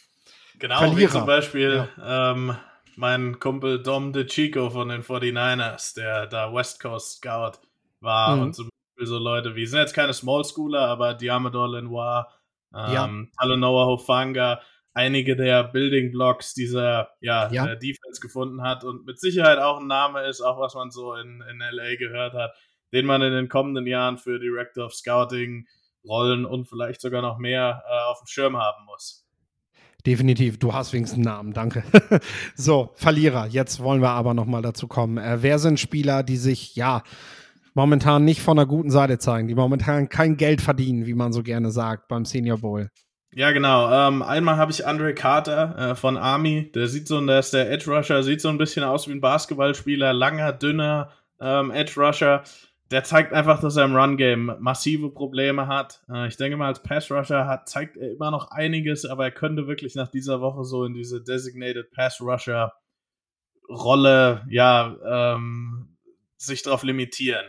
Genau, 0.58 0.78
Verlierer. 0.78 0.98
wie 0.98 1.12
zum 1.12 1.26
Beispiel 1.26 1.88
ja. 1.96 2.32
ähm, 2.32 2.56
mein 2.96 3.38
Kumpel 3.38 3.82
Dom 3.82 4.12
DeChico 4.12 4.70
von 4.70 4.88
den 4.88 5.02
49ers, 5.02 5.94
der 5.94 6.26
da 6.26 6.52
West 6.52 6.80
Coast 6.80 7.18
Scout 7.18 7.58
war 8.00 8.36
mhm. 8.36 8.42
und 8.42 8.54
zum 8.54 8.68
Beispiel 8.68 9.06
so 9.06 9.18
Leute 9.18 9.54
wie, 9.54 9.66
sind 9.66 9.80
jetzt 9.80 9.94
keine 9.94 10.14
Small 10.14 10.44
Schooler, 10.44 10.86
aber 10.88 11.14
Diamador 11.14 11.68
Lenoir, 11.68 12.28
ähm, 12.74 12.92
ja. 12.92 13.10
Talanoa 13.38 13.86
Hofanga, 13.86 14.60
einige 14.94 15.36
der 15.36 15.64
Building 15.64 16.12
Blocks 16.12 16.54
dieser 16.54 17.10
ja, 17.20 17.50
ja. 17.52 17.74
Defense 17.74 18.20
gefunden 18.20 18.62
hat 18.62 18.84
und 18.84 19.04
mit 19.04 19.20
Sicherheit 19.20 19.58
auch 19.58 19.80
ein 19.80 19.88
Name 19.88 20.22
ist, 20.26 20.40
auch 20.40 20.58
was 20.58 20.74
man 20.74 20.90
so 20.90 21.14
in, 21.14 21.42
in 21.50 21.58
LA 21.58 21.96
gehört 21.96 22.32
hat, 22.32 22.54
den 22.92 23.04
man 23.04 23.20
in 23.20 23.32
den 23.32 23.48
kommenden 23.48 23.86
Jahren 23.86 24.16
für 24.16 24.38
Director 24.38 24.86
of 24.86 24.94
Scouting, 24.94 25.66
Rollen 26.06 26.44
und 26.46 26.68
vielleicht 26.68 27.00
sogar 27.00 27.22
noch 27.22 27.38
mehr 27.38 27.82
äh, 27.88 28.10
auf 28.10 28.20
dem 28.20 28.26
Schirm 28.26 28.56
haben 28.56 28.84
muss. 28.86 29.26
Definitiv, 30.06 30.58
du 30.58 30.74
hast 30.74 30.92
wenigstens 30.92 31.16
einen 31.16 31.34
Namen, 31.34 31.52
danke. 31.54 31.82
so, 32.54 32.90
Verlierer, 32.94 33.46
jetzt 33.46 33.80
wollen 33.82 34.02
wir 34.02 34.10
aber 34.10 34.34
nochmal 34.34 34.60
dazu 34.60 34.86
kommen. 34.86 35.16
Äh, 35.16 35.42
wer 35.42 35.58
sind 35.58 35.80
Spieler, 35.80 36.22
die 36.22 36.36
sich, 36.36 36.76
ja, 36.76 37.02
momentan 37.72 38.24
nicht 38.24 38.42
von 38.42 38.58
einer 38.58 38.66
guten 38.66 38.90
Seite 38.90 39.18
zeigen, 39.18 39.48
die 39.48 39.54
momentan 39.54 40.10
kein 40.10 40.36
Geld 40.36 40.60
verdienen, 40.60 41.06
wie 41.06 41.14
man 41.14 41.32
so 41.32 41.42
gerne 41.42 41.70
sagt, 41.70 42.06
beim 42.08 42.26
Senior 42.26 42.58
Bowl? 42.58 42.90
Ja, 43.36 43.50
genau. 43.50 43.90
Ähm, 43.90 44.22
einmal 44.22 44.58
habe 44.58 44.70
ich 44.70 44.86
Andre 44.86 45.12
Carter 45.12 45.76
äh, 45.76 45.96
von 45.96 46.16
Army. 46.16 46.70
Der 46.72 46.86
sieht 46.86 47.08
so, 47.08 47.18
ist 47.18 47.52
der 47.52 47.68
Edge 47.68 47.90
Rusher, 47.90 48.22
sieht 48.22 48.40
so 48.40 48.48
ein 48.48 48.58
bisschen 48.58 48.84
aus 48.84 49.08
wie 49.08 49.12
ein 49.12 49.20
Basketballspieler, 49.20 50.12
langer, 50.12 50.52
dünner 50.52 51.10
ähm, 51.40 51.72
Edge 51.72 52.00
Rusher. 52.00 52.44
Der 52.92 53.02
zeigt 53.02 53.32
einfach, 53.32 53.60
dass 53.60 53.76
er 53.76 53.86
im 53.86 53.96
Run-Game 53.96 54.54
massive 54.60 55.10
Probleme 55.10 55.66
hat. 55.66 56.04
Äh, 56.08 56.28
ich 56.28 56.36
denke 56.36 56.56
mal, 56.56 56.68
als 56.68 56.84
Pass-Rusher 56.84 57.48
hat, 57.48 57.68
zeigt 57.68 57.96
er 57.96 58.12
immer 58.12 58.30
noch 58.30 58.52
einiges, 58.52 59.04
aber 59.04 59.24
er 59.24 59.32
könnte 59.32 59.66
wirklich 59.66 59.96
nach 59.96 60.08
dieser 60.08 60.40
Woche 60.40 60.62
so 60.62 60.84
in 60.84 60.94
diese 60.94 61.20
Designated 61.20 61.90
Pass-Rusher-Rolle, 61.90 64.46
ja, 64.48 65.34
ähm, 65.34 65.96
sich 66.36 66.62
darauf 66.62 66.84
limitieren. 66.84 67.46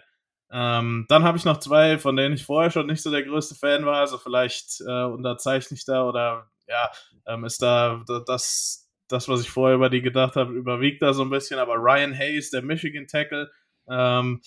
Ähm, 0.58 1.06
dann 1.10 1.24
habe 1.26 1.38
ich 1.38 1.44
noch 1.44 1.60
zwei, 1.60 2.00
von 2.00 2.16
denen 2.16 2.34
ich 2.34 2.46
vorher 2.46 2.72
schon 2.72 2.88
nicht 2.88 3.02
so 3.02 3.12
der 3.12 3.24
größte 3.24 3.56
Fan 3.56 3.86
war. 3.86 3.98
Also 3.98 4.18
vielleicht 4.18 4.80
äh, 4.88 5.04
unterzeichne 5.04 5.76
ich 5.76 5.84
da 5.84 6.08
oder 6.08 6.50
ja, 6.70 6.92
ähm, 7.28 7.44
ist 7.44 7.62
da 7.62 8.06
das, 8.26 8.90
das, 9.10 9.28
was 9.28 9.42
ich 9.42 9.50
vorher 9.50 9.76
über 9.76 9.90
die 9.90 10.02
gedacht 10.02 10.38
habe, 10.38 10.54
überwiegt 10.54 11.02
da 11.02 11.14
so 11.14 11.24
ein 11.24 11.30
bisschen. 11.30 11.60
Aber 11.60 11.76
Ryan 11.76 12.18
Hayes, 12.18 12.52
der 12.52 12.62
Michigan 12.62 13.06
Tackle, 13.06 13.52
ähm, 13.90 14.40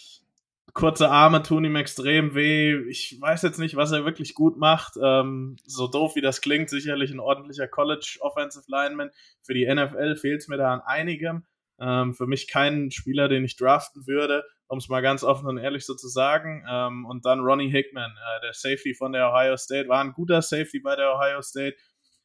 kurze 0.73 1.11
Arme 1.11 1.43
tun 1.43 1.67
ihm 1.67 1.77
extrem 1.77 2.35
weh. 2.35 2.89
Ich 2.89 3.19
weiß 3.21 3.43
jetzt 3.43 3.59
nicht, 3.59 3.77
was 3.77 3.93
er 3.93 4.07
wirklich 4.07 4.35
gut 4.35 4.57
macht. 4.57 4.95
Ähm, 5.03 5.57
so 5.67 5.89
doof 5.89 6.17
wie 6.17 6.23
das 6.23 6.41
klingt, 6.41 6.71
sicherlich 6.71 7.11
ein 7.11 7.21
ordentlicher 7.21 7.69
College 7.69 8.17
Offensive 8.21 8.65
Lineman. 8.69 9.11
Für 9.43 9.53
die 9.53 9.67
NFL 9.67 10.17
fehlt 10.17 10.41
es 10.41 10.49
mir 10.49 10.57
da 10.57 10.73
an 10.73 10.81
einigem. 10.81 11.45
Ähm, 11.79 12.15
für 12.15 12.27
mich 12.27 12.49
kein 12.49 12.91
Spieler, 12.91 13.29
den 13.29 13.45
ich 13.45 13.57
draften 13.57 14.07
würde 14.07 14.43
um 14.69 14.79
es 14.79 14.89
mal 14.89 15.01
ganz 15.01 15.25
offen 15.25 15.47
und 15.49 15.59
ehrlich 15.59 15.85
so 15.85 15.95
zu 15.95 16.09
sagen. 16.09 16.65
Ähm, 16.71 17.07
und 17.07 17.25
dann 17.25 17.41
Ronnie 17.41 17.71
Hickman, 17.71 18.11
äh, 18.11 18.41
der 18.43 18.53
Safety 18.53 18.95
von 18.95 19.13
der 19.13 19.31
Ohio 19.31 19.57
State, 19.57 19.89
war 19.89 20.03
ein 20.03 20.13
guter 20.13 20.43
Safety 20.43 20.81
bei 20.81 20.95
der 20.95 21.15
Ohio 21.15 21.43
State. 21.43 21.77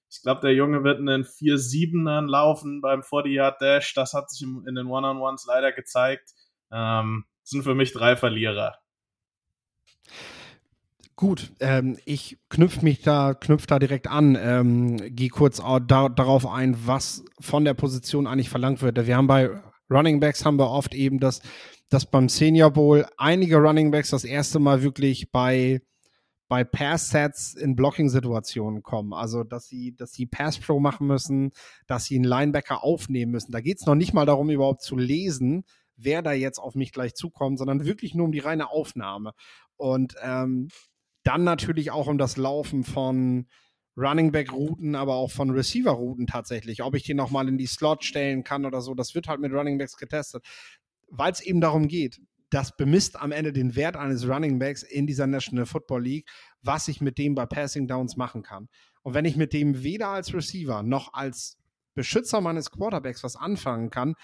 Ich 0.10 0.22
glaube, 0.22 0.42
der 0.42 0.54
Junge 0.54 0.84
wird 0.84 1.00
in 1.00 1.08
den 1.08 1.24
4-7ern 1.24 2.28
laufen 2.28 2.82
beim 2.82 3.02
40-Yard-Dash. 3.02 3.94
Das 3.96 4.14
hat 4.14 4.30
sich 4.30 4.44
in 4.44 4.76
den 4.76 4.86
One-on-Ones 4.86 5.46
leider 5.48 5.72
gezeigt. 5.72 6.34
Ähm, 6.72 7.26
sind 7.44 7.64
für 7.64 7.74
mich 7.74 7.94
drei 7.94 8.16
Verlierer. 8.16 8.78
Gut, 11.16 11.52
ähm, 11.60 11.98
ich 12.06 12.38
knüpfe 12.50 12.84
mich 12.84 13.02
da, 13.02 13.34
knüpf 13.34 13.66
da 13.66 13.80
direkt 13.80 14.08
an, 14.08 14.36
ähm, 14.40 15.16
gehe 15.16 15.30
kurz 15.30 15.62
da, 15.88 16.10
darauf 16.10 16.46
ein, 16.48 16.76
was 16.86 17.24
von 17.40 17.66
der 17.66 17.76
Position 17.76 18.28
eigentlich 18.28 18.50
verlangt 18.50 18.82
wird. 18.82 19.06
Wir 19.08 19.16
haben 19.16 19.28
bei 19.28 19.52
Running 19.94 20.20
Backs 20.20 20.46
haben 20.46 20.58
wir 20.58 20.70
oft 20.70 20.94
eben 20.94 21.20
das, 21.20 21.42
dass 21.90 22.06
beim 22.06 22.30
Senior 22.30 22.72
Bowl 22.72 23.06
einige 23.18 23.58
Running 23.58 23.92
Backs 23.92 24.10
das 24.10 24.24
erste 24.24 24.60
Mal 24.60 24.82
wirklich 24.82 25.32
bei, 25.32 25.82
bei 26.48 26.64
Pass-Sets 26.64 27.54
in 27.54 27.76
Blocking-Situationen 27.76 28.82
kommen. 28.84 29.14
Also, 29.14 29.44
dass 29.44 29.68
sie, 29.68 29.96
dass 29.96 30.14
sie 30.14 30.26
Pass-Pro 30.26 30.80
machen 30.80 31.08
müssen, 31.08 31.52
dass 31.88 32.06
sie 32.06 32.16
einen 32.16 32.26
Linebacker 32.26 32.84
aufnehmen 32.84 33.32
müssen. 33.32 33.52
Da 33.52 33.62
geht 33.62 33.80
es 33.80 33.86
noch 33.86 33.96
nicht 33.96 34.14
mal 34.14 34.26
darum, 34.26 34.50
überhaupt 34.50 34.82
zu 34.82 34.98
lesen, 34.98 35.64
wer 35.96 36.22
da 36.22 36.34
jetzt 36.34 36.60
auf 36.60 36.76
mich 36.76 36.92
gleich 36.92 37.14
zukommt, 37.14 37.60
sondern 37.60 37.86
wirklich 37.86 38.16
nur 38.16 38.26
um 38.26 38.32
die 38.32 38.40
reine 38.40 38.70
Aufnahme. 38.70 39.34
Und 39.78 40.16
ähm, 40.22 40.70
dann 41.24 41.44
natürlich 41.44 41.92
auch 41.92 42.08
um 42.08 42.18
das 42.18 42.38
Laufen 42.38 42.84
von 42.84 43.48
Running 43.96 44.32
Back 44.32 44.52
Routen, 44.52 44.96
aber 44.96 45.16
auch 45.16 45.32
von 45.32 45.52
Receiver 45.52 45.92
Routen 45.92 46.28
tatsächlich. 46.28 46.84
Ob 46.84 46.96
ich 46.96 47.04
den 47.04 47.18
nochmal 47.18 47.48
in 47.48 47.58
die 47.58 47.68
Slot 47.68 48.04
stellen 48.04 48.44
kann 48.44 48.66
oder 48.66 48.82
so, 48.82 48.94
das 48.96 49.14
wird 49.14 49.28
halt 49.28 49.40
mit 49.40 49.52
Running 49.52 49.78
Backs 49.78 49.98
getestet 49.98 50.44
weil 51.16 51.32
es 51.32 51.42
eben 51.42 51.62
darum 51.62 51.88
geht, 51.88 52.20
das 52.50 52.76
bemisst 52.76 53.20
am 53.20 53.32
Ende 53.32 53.54
den 53.54 53.76
Wert 53.76 53.96
eines 53.96 54.28
Running 54.28 54.60
Backs 54.60 54.84
in 54.84 55.08
dieser 55.08 55.28
National 55.28 55.66
Football 55.66 56.04
League, 56.04 56.30
was 56.62 56.88
ich 56.88 57.02
mit 57.02 57.18
dem 57.18 57.36
bei 57.36 57.46
Passing 57.46 57.88
Downs 57.88 58.18
machen 58.18 58.44
kann. 58.44 58.68
Und 59.04 59.14
wenn 59.14 59.26
ich 59.26 59.36
mit 59.36 59.54
dem 59.54 59.84
weder 59.84 60.10
als 60.10 60.34
Receiver 60.34 60.84
noch 60.84 61.14
als 61.14 61.58
Beschützer 61.94 62.42
meines 62.42 62.72
Quarterbacks 62.72 63.24
was 63.24 63.36
anfangen 63.36 63.90
kann, 63.90 64.16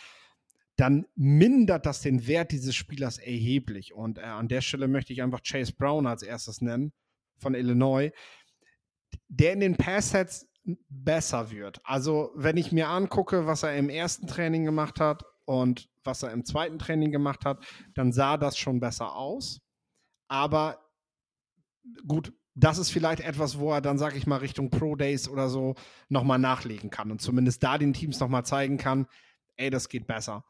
dann 0.75 1.05
mindert 1.15 1.85
das 1.85 2.01
den 2.01 2.25
Wert 2.25 2.51
dieses 2.51 2.75
Spielers 2.75 3.17
erheblich. 3.17 3.93
Und 3.93 4.17
äh, 4.17 4.21
an 4.21 4.47
der 4.47 4.61
Stelle 4.61 4.87
möchte 4.87 5.13
ich 5.13 5.21
einfach 5.21 5.41
Chase 5.43 5.73
Brown 5.73 6.07
als 6.07 6.23
erstes 6.23 6.61
nennen 6.61 6.93
von 7.37 7.53
Illinois, 7.53 8.11
der 9.27 9.53
in 9.53 9.59
den 9.59 9.75
Passsets 9.75 10.47
besser 10.89 11.51
wird. 11.51 11.81
Also, 11.83 12.31
wenn 12.35 12.57
ich 12.57 12.71
mir 12.71 12.89
angucke, 12.89 13.45
was 13.45 13.63
er 13.63 13.75
im 13.75 13.89
ersten 13.89 14.27
Training 14.27 14.65
gemacht 14.65 14.99
hat 14.99 15.23
und 15.45 15.89
was 16.03 16.23
er 16.23 16.31
im 16.31 16.45
zweiten 16.45 16.79
Training 16.79 17.11
gemacht 17.11 17.45
hat, 17.45 17.65
dann 17.95 18.11
sah 18.11 18.37
das 18.37 18.57
schon 18.57 18.79
besser 18.79 19.15
aus. 19.15 19.61
Aber 20.27 20.79
gut, 22.07 22.33
das 22.55 22.77
ist 22.77 22.91
vielleicht 22.91 23.21
etwas, 23.21 23.57
wo 23.57 23.71
er 23.71 23.81
dann, 23.81 23.97
sag 23.97 24.15
ich 24.15 24.27
mal, 24.27 24.37
Richtung 24.37 24.69
Pro 24.69 24.95
Days 24.95 25.29
oder 25.29 25.49
so 25.49 25.75
nochmal 26.09 26.39
nachlegen 26.39 26.89
kann 26.89 27.11
und 27.11 27.21
zumindest 27.21 27.63
da 27.63 27.77
den 27.77 27.93
Teams 27.93 28.19
nochmal 28.19 28.45
zeigen 28.45 28.77
kann, 28.77 29.07
ey, 29.55 29.69
das 29.69 29.89
geht 29.89 30.07
besser. 30.07 30.43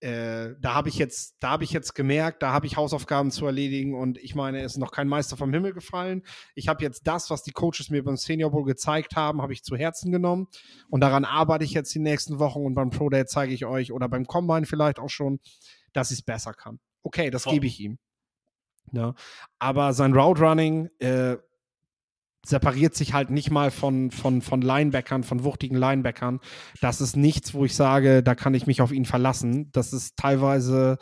Äh, 0.00 0.54
da 0.60 0.74
habe 0.74 0.88
ich 0.88 0.98
jetzt, 0.98 1.36
da 1.40 1.50
habe 1.50 1.64
ich 1.64 1.72
jetzt 1.72 1.94
gemerkt, 1.94 2.42
da 2.42 2.52
habe 2.52 2.66
ich 2.66 2.76
Hausaufgaben 2.76 3.30
zu 3.30 3.46
erledigen 3.46 3.94
und 3.94 4.18
ich 4.18 4.34
meine, 4.34 4.62
es 4.62 4.72
ist 4.72 4.78
noch 4.78 4.92
kein 4.92 5.08
Meister 5.08 5.36
vom 5.36 5.52
Himmel 5.52 5.72
gefallen. 5.72 6.22
Ich 6.54 6.68
habe 6.68 6.84
jetzt 6.84 7.06
das, 7.06 7.30
was 7.30 7.42
die 7.42 7.52
Coaches 7.52 7.88
mir 7.88 8.04
beim 8.04 8.16
Senior 8.16 8.50
Bowl 8.50 8.64
gezeigt 8.64 9.16
haben, 9.16 9.40
habe 9.40 9.52
ich 9.52 9.62
zu 9.62 9.76
Herzen 9.76 10.12
genommen 10.12 10.48
und 10.90 11.00
daran 11.00 11.24
arbeite 11.24 11.64
ich 11.64 11.72
jetzt 11.72 11.94
die 11.94 11.98
nächsten 11.98 12.38
Wochen 12.38 12.64
und 12.64 12.74
beim 12.74 12.90
Pro 12.90 13.08
Day 13.08 13.24
zeige 13.26 13.54
ich 13.54 13.64
euch 13.64 13.92
oder 13.92 14.08
beim 14.08 14.26
Combine 14.26 14.66
vielleicht 14.66 14.98
auch 14.98 15.10
schon, 15.10 15.40
dass 15.92 16.10
ich 16.10 16.18
es 16.18 16.24
besser 16.24 16.52
kann. 16.52 16.78
Okay, 17.02 17.30
das 17.30 17.44
gebe 17.44 17.66
ich 17.66 17.80
ihm. 17.80 17.98
Ja, 18.92 19.14
aber 19.58 19.92
sein 19.92 20.12
Route 20.12 20.42
Running 20.42 20.88
äh, 20.98 21.36
separiert 22.48 22.94
sich 22.94 23.12
halt 23.12 23.30
nicht 23.30 23.50
mal 23.50 23.70
von, 23.70 24.10
von, 24.10 24.42
von 24.42 24.60
Linebackern, 24.60 25.24
von 25.24 25.44
wuchtigen 25.44 25.76
Linebackern. 25.76 26.40
Das 26.80 27.00
ist 27.00 27.16
nichts, 27.16 27.54
wo 27.54 27.64
ich 27.64 27.74
sage, 27.74 28.22
da 28.22 28.34
kann 28.34 28.54
ich 28.54 28.66
mich 28.66 28.80
auf 28.80 28.92
ihn 28.92 29.04
verlassen. 29.04 29.70
Das 29.72 29.92
ist 29.92 30.16
teilweise 30.16 30.98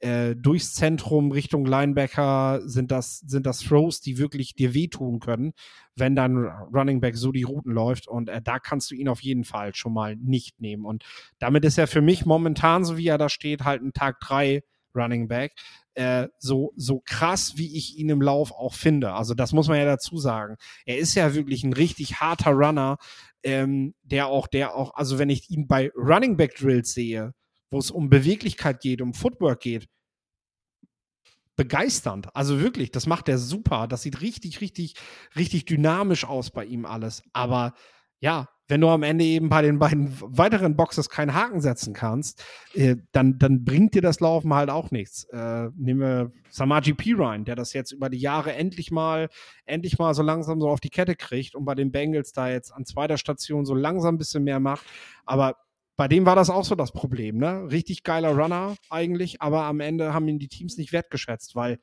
äh, 0.00 0.36
durchs 0.36 0.74
Zentrum 0.74 1.32
Richtung 1.32 1.64
Linebacker 1.64 2.60
sind 2.64 2.90
das, 2.90 3.20
sind 3.20 3.46
das 3.46 3.60
Throws, 3.60 4.00
die 4.00 4.18
wirklich 4.18 4.54
dir 4.54 4.74
wehtun 4.74 5.20
können, 5.20 5.52
wenn 5.94 6.14
dein 6.14 6.36
Running 6.36 7.00
Back 7.00 7.16
so 7.16 7.32
die 7.32 7.44
Routen 7.44 7.72
läuft. 7.72 8.06
Und 8.06 8.28
äh, 8.28 8.42
da 8.42 8.58
kannst 8.58 8.90
du 8.90 8.94
ihn 8.94 9.08
auf 9.08 9.22
jeden 9.22 9.44
Fall 9.44 9.74
schon 9.74 9.94
mal 9.94 10.16
nicht 10.16 10.60
nehmen. 10.60 10.84
Und 10.84 11.04
damit 11.38 11.64
ist 11.64 11.78
er 11.78 11.86
für 11.86 12.02
mich 12.02 12.26
momentan, 12.26 12.84
so 12.84 12.98
wie 12.98 13.08
er 13.08 13.18
da 13.18 13.28
steht, 13.28 13.64
halt 13.64 13.82
ein 13.82 13.92
Tag 13.92 14.20
3 14.20 14.62
Running 14.94 15.28
Back. 15.28 15.52
Äh, 15.96 16.28
so, 16.38 16.74
so 16.76 17.00
krass, 17.04 17.54
wie 17.56 17.74
ich 17.74 17.96
ihn 17.96 18.10
im 18.10 18.20
Lauf 18.20 18.52
auch 18.52 18.74
finde. 18.74 19.14
Also 19.14 19.32
das 19.32 19.54
muss 19.54 19.68
man 19.68 19.78
ja 19.78 19.86
dazu 19.86 20.18
sagen. 20.18 20.56
Er 20.84 20.98
ist 20.98 21.14
ja 21.14 21.34
wirklich 21.34 21.64
ein 21.64 21.72
richtig 21.72 22.20
harter 22.20 22.50
Runner, 22.50 22.98
ähm, 23.42 23.94
der 24.02 24.26
auch, 24.26 24.46
der 24.46 24.74
auch, 24.74 24.94
also 24.94 25.18
wenn 25.18 25.30
ich 25.30 25.48
ihn 25.48 25.66
bei 25.66 25.90
Running 25.96 26.36
Back 26.36 26.54
Drills 26.56 26.92
sehe, 26.92 27.32
wo 27.70 27.78
es 27.78 27.90
um 27.90 28.10
Beweglichkeit 28.10 28.80
geht, 28.80 29.00
um 29.00 29.14
Footwork 29.14 29.60
geht, 29.60 29.88
begeisternd. 31.56 32.28
Also 32.36 32.60
wirklich, 32.60 32.90
das 32.90 33.06
macht 33.06 33.30
er 33.30 33.38
super. 33.38 33.88
Das 33.88 34.02
sieht 34.02 34.20
richtig, 34.20 34.60
richtig, 34.60 34.96
richtig 35.34 35.64
dynamisch 35.64 36.26
aus 36.26 36.50
bei 36.50 36.66
ihm 36.66 36.84
alles. 36.84 37.22
Aber 37.32 37.72
ja, 38.20 38.48
wenn 38.68 38.80
du 38.80 38.88
am 38.88 39.02
Ende 39.02 39.24
eben 39.24 39.48
bei 39.48 39.62
den 39.62 39.78
beiden 39.78 40.12
weiteren 40.20 40.76
Boxes 40.76 41.08
keinen 41.08 41.34
Haken 41.34 41.60
setzen 41.60 41.94
kannst, 41.94 42.44
äh, 42.74 42.96
dann, 43.12 43.38
dann 43.38 43.64
bringt 43.64 43.94
dir 43.94 44.02
das 44.02 44.20
Laufen 44.20 44.52
halt 44.54 44.70
auch 44.70 44.90
nichts. 44.90 45.24
Äh, 45.24 45.68
nehmen 45.76 46.00
wir 46.00 46.32
Samaji 46.50 46.94
Pirine, 46.94 47.44
der 47.44 47.54
das 47.54 47.72
jetzt 47.72 47.92
über 47.92 48.10
die 48.10 48.18
Jahre 48.18 48.54
endlich 48.54 48.90
mal, 48.90 49.28
endlich 49.66 49.98
mal 49.98 50.14
so 50.14 50.22
langsam 50.22 50.60
so 50.60 50.68
auf 50.68 50.80
die 50.80 50.90
Kette 50.90 51.14
kriegt 51.14 51.54
und 51.54 51.64
bei 51.64 51.74
den 51.74 51.92
Bengals 51.92 52.32
da 52.32 52.48
jetzt 52.48 52.72
an 52.72 52.84
zweiter 52.84 53.18
Station 53.18 53.64
so 53.66 53.74
langsam 53.74 54.16
ein 54.16 54.18
bisschen 54.18 54.44
mehr 54.44 54.60
macht. 54.60 54.84
Aber 55.24 55.56
bei 55.96 56.08
dem 56.08 56.26
war 56.26 56.36
das 56.36 56.50
auch 56.50 56.64
so 56.64 56.74
das 56.74 56.92
Problem, 56.92 57.38
ne? 57.38 57.70
Richtig 57.70 58.02
geiler 58.02 58.36
Runner 58.36 58.76
eigentlich, 58.90 59.40
aber 59.40 59.62
am 59.62 59.80
Ende 59.80 60.12
haben 60.12 60.28
ihn 60.28 60.38
die 60.38 60.48
Teams 60.48 60.76
nicht 60.76 60.92
wertgeschätzt, 60.92 61.54
weil 61.54 61.78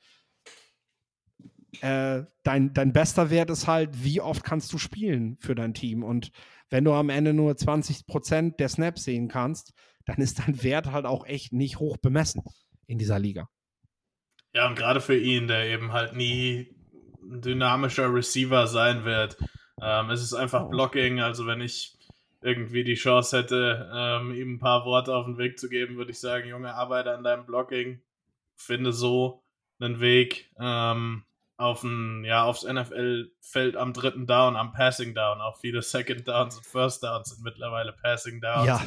äh, 1.82 2.24
dein, 2.44 2.74
dein 2.74 2.94
bester 2.94 3.30
Wert 3.30 3.50
ist 3.50 3.68
halt, 3.68 4.04
wie 4.04 4.22
oft 4.22 4.44
kannst 4.44 4.72
du 4.74 4.78
spielen 4.78 5.38
für 5.40 5.56
dein 5.56 5.74
Team. 5.74 6.04
Und 6.04 6.32
wenn 6.74 6.86
du 6.86 6.94
am 6.94 7.10
Ende 7.10 7.36
nur 7.36 7.56
20 7.56 8.08
Prozent 8.08 8.60
der 8.60 8.68
Snaps 8.68 9.04
sehen 9.04 9.28
kannst, 9.28 9.74
dann 10.06 10.18
ist 10.18 10.40
dein 10.40 10.64
Wert 10.64 10.92
halt 10.92 11.06
auch 11.06 11.24
echt 11.24 11.54
nicht 11.54 11.78
hoch 11.78 11.98
bemessen 11.98 12.42
in 12.88 12.98
dieser 12.98 13.20
Liga. 13.20 13.48
Ja, 14.56 14.68
und 14.68 14.76
gerade 14.76 15.00
für 15.00 15.16
ihn, 15.16 15.48
der 15.48 15.68
eben 15.68 15.94
halt 15.94 16.16
nie 16.16 16.76
ein 17.22 17.42
dynamischer 17.42 18.12
Receiver 18.12 18.66
sein 18.66 19.06
wird. 19.06 19.38
Ähm, 19.84 20.10
es 20.10 20.24
ist 20.24 20.34
einfach. 20.34 20.68
Blocking, 20.68 21.20
also 21.20 21.46
wenn 21.46 21.62
ich 21.62 21.96
irgendwie 22.42 22.84
die 22.84 22.96
Chance 22.96 23.38
hätte, 23.38 23.92
ähm, 23.94 24.34
ihm 24.34 24.56
ein 24.56 24.60
paar 24.60 24.84
Worte 24.84 25.16
auf 25.16 25.26
den 25.26 25.38
Weg 25.38 25.60
zu 25.60 25.70
geben, 25.70 25.98
würde 25.98 26.10
ich 26.10 26.20
sagen, 26.20 26.50
Junge, 26.50 26.74
arbeite 26.74 27.14
an 27.14 27.24
deinem 27.24 27.46
Blocking, 27.46 28.02
finde 28.56 28.94
so 28.94 29.44
einen 29.80 30.00
Weg. 30.00 30.50
Ähm, 30.60 31.24
auf 31.58 31.84
ein, 31.84 32.24
ja, 32.26 32.44
aufs 32.44 32.64
NFL-Feld 32.64 33.76
am 33.76 33.94
dritten 33.94 34.28
Down, 34.28 34.56
am 34.56 34.74
Passing 34.74 35.14
Down. 35.14 35.42
Auch 35.42 35.60
viele 35.60 35.82
Second 35.82 36.28
Downs 36.28 36.58
und 36.58 36.66
First 36.66 37.04
Downs 37.04 37.30
sind 37.30 37.44
mittlerweile 37.44 37.94
Passing 37.94 38.42
Downs. 38.42 38.68
Ja. 38.68 38.82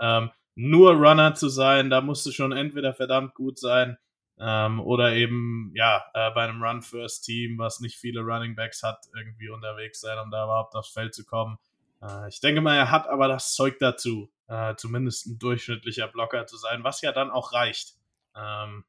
Ähm, 0.00 0.30
nur 0.54 0.92
Runner 0.92 1.34
zu 1.34 1.48
sein, 1.48 1.90
da 1.90 2.00
musst 2.00 2.26
du 2.26 2.32
schon 2.32 2.52
entweder 2.52 2.92
verdammt 2.92 3.34
gut 3.34 3.58
sein 3.58 3.96
ähm, 4.38 4.80
oder 4.80 5.12
eben, 5.12 5.72
ja, 5.74 6.04
äh, 6.14 6.30
bei 6.32 6.44
einem 6.44 6.62
Run-First-Team, 6.62 7.58
was 7.58 7.80
nicht 7.80 7.96
viele 7.96 8.20
Running 8.22 8.56
Backs 8.56 8.82
hat, 8.82 9.06
irgendwie 9.16 9.48
unterwegs 9.48 10.00
sein, 10.00 10.18
um 10.18 10.30
da 10.30 10.44
überhaupt 10.44 10.74
aufs 10.74 10.90
Feld 10.90 11.14
zu 11.14 11.24
kommen. 11.24 11.58
Äh, 12.02 12.28
ich 12.28 12.40
denke 12.40 12.60
mal, 12.60 12.76
er 12.76 12.90
hat 12.90 13.06
aber 13.06 13.28
das 13.28 13.54
Zeug 13.54 13.78
dazu, 13.78 14.32
äh, 14.48 14.74
zumindest 14.76 15.26
ein 15.26 15.38
durchschnittlicher 15.38 16.08
Blocker 16.08 16.46
zu 16.46 16.56
sein, 16.56 16.82
was 16.82 17.00
ja 17.02 17.12
dann 17.12 17.30
auch 17.30 17.52
reicht. 17.52 17.94
Ähm, 18.34 18.84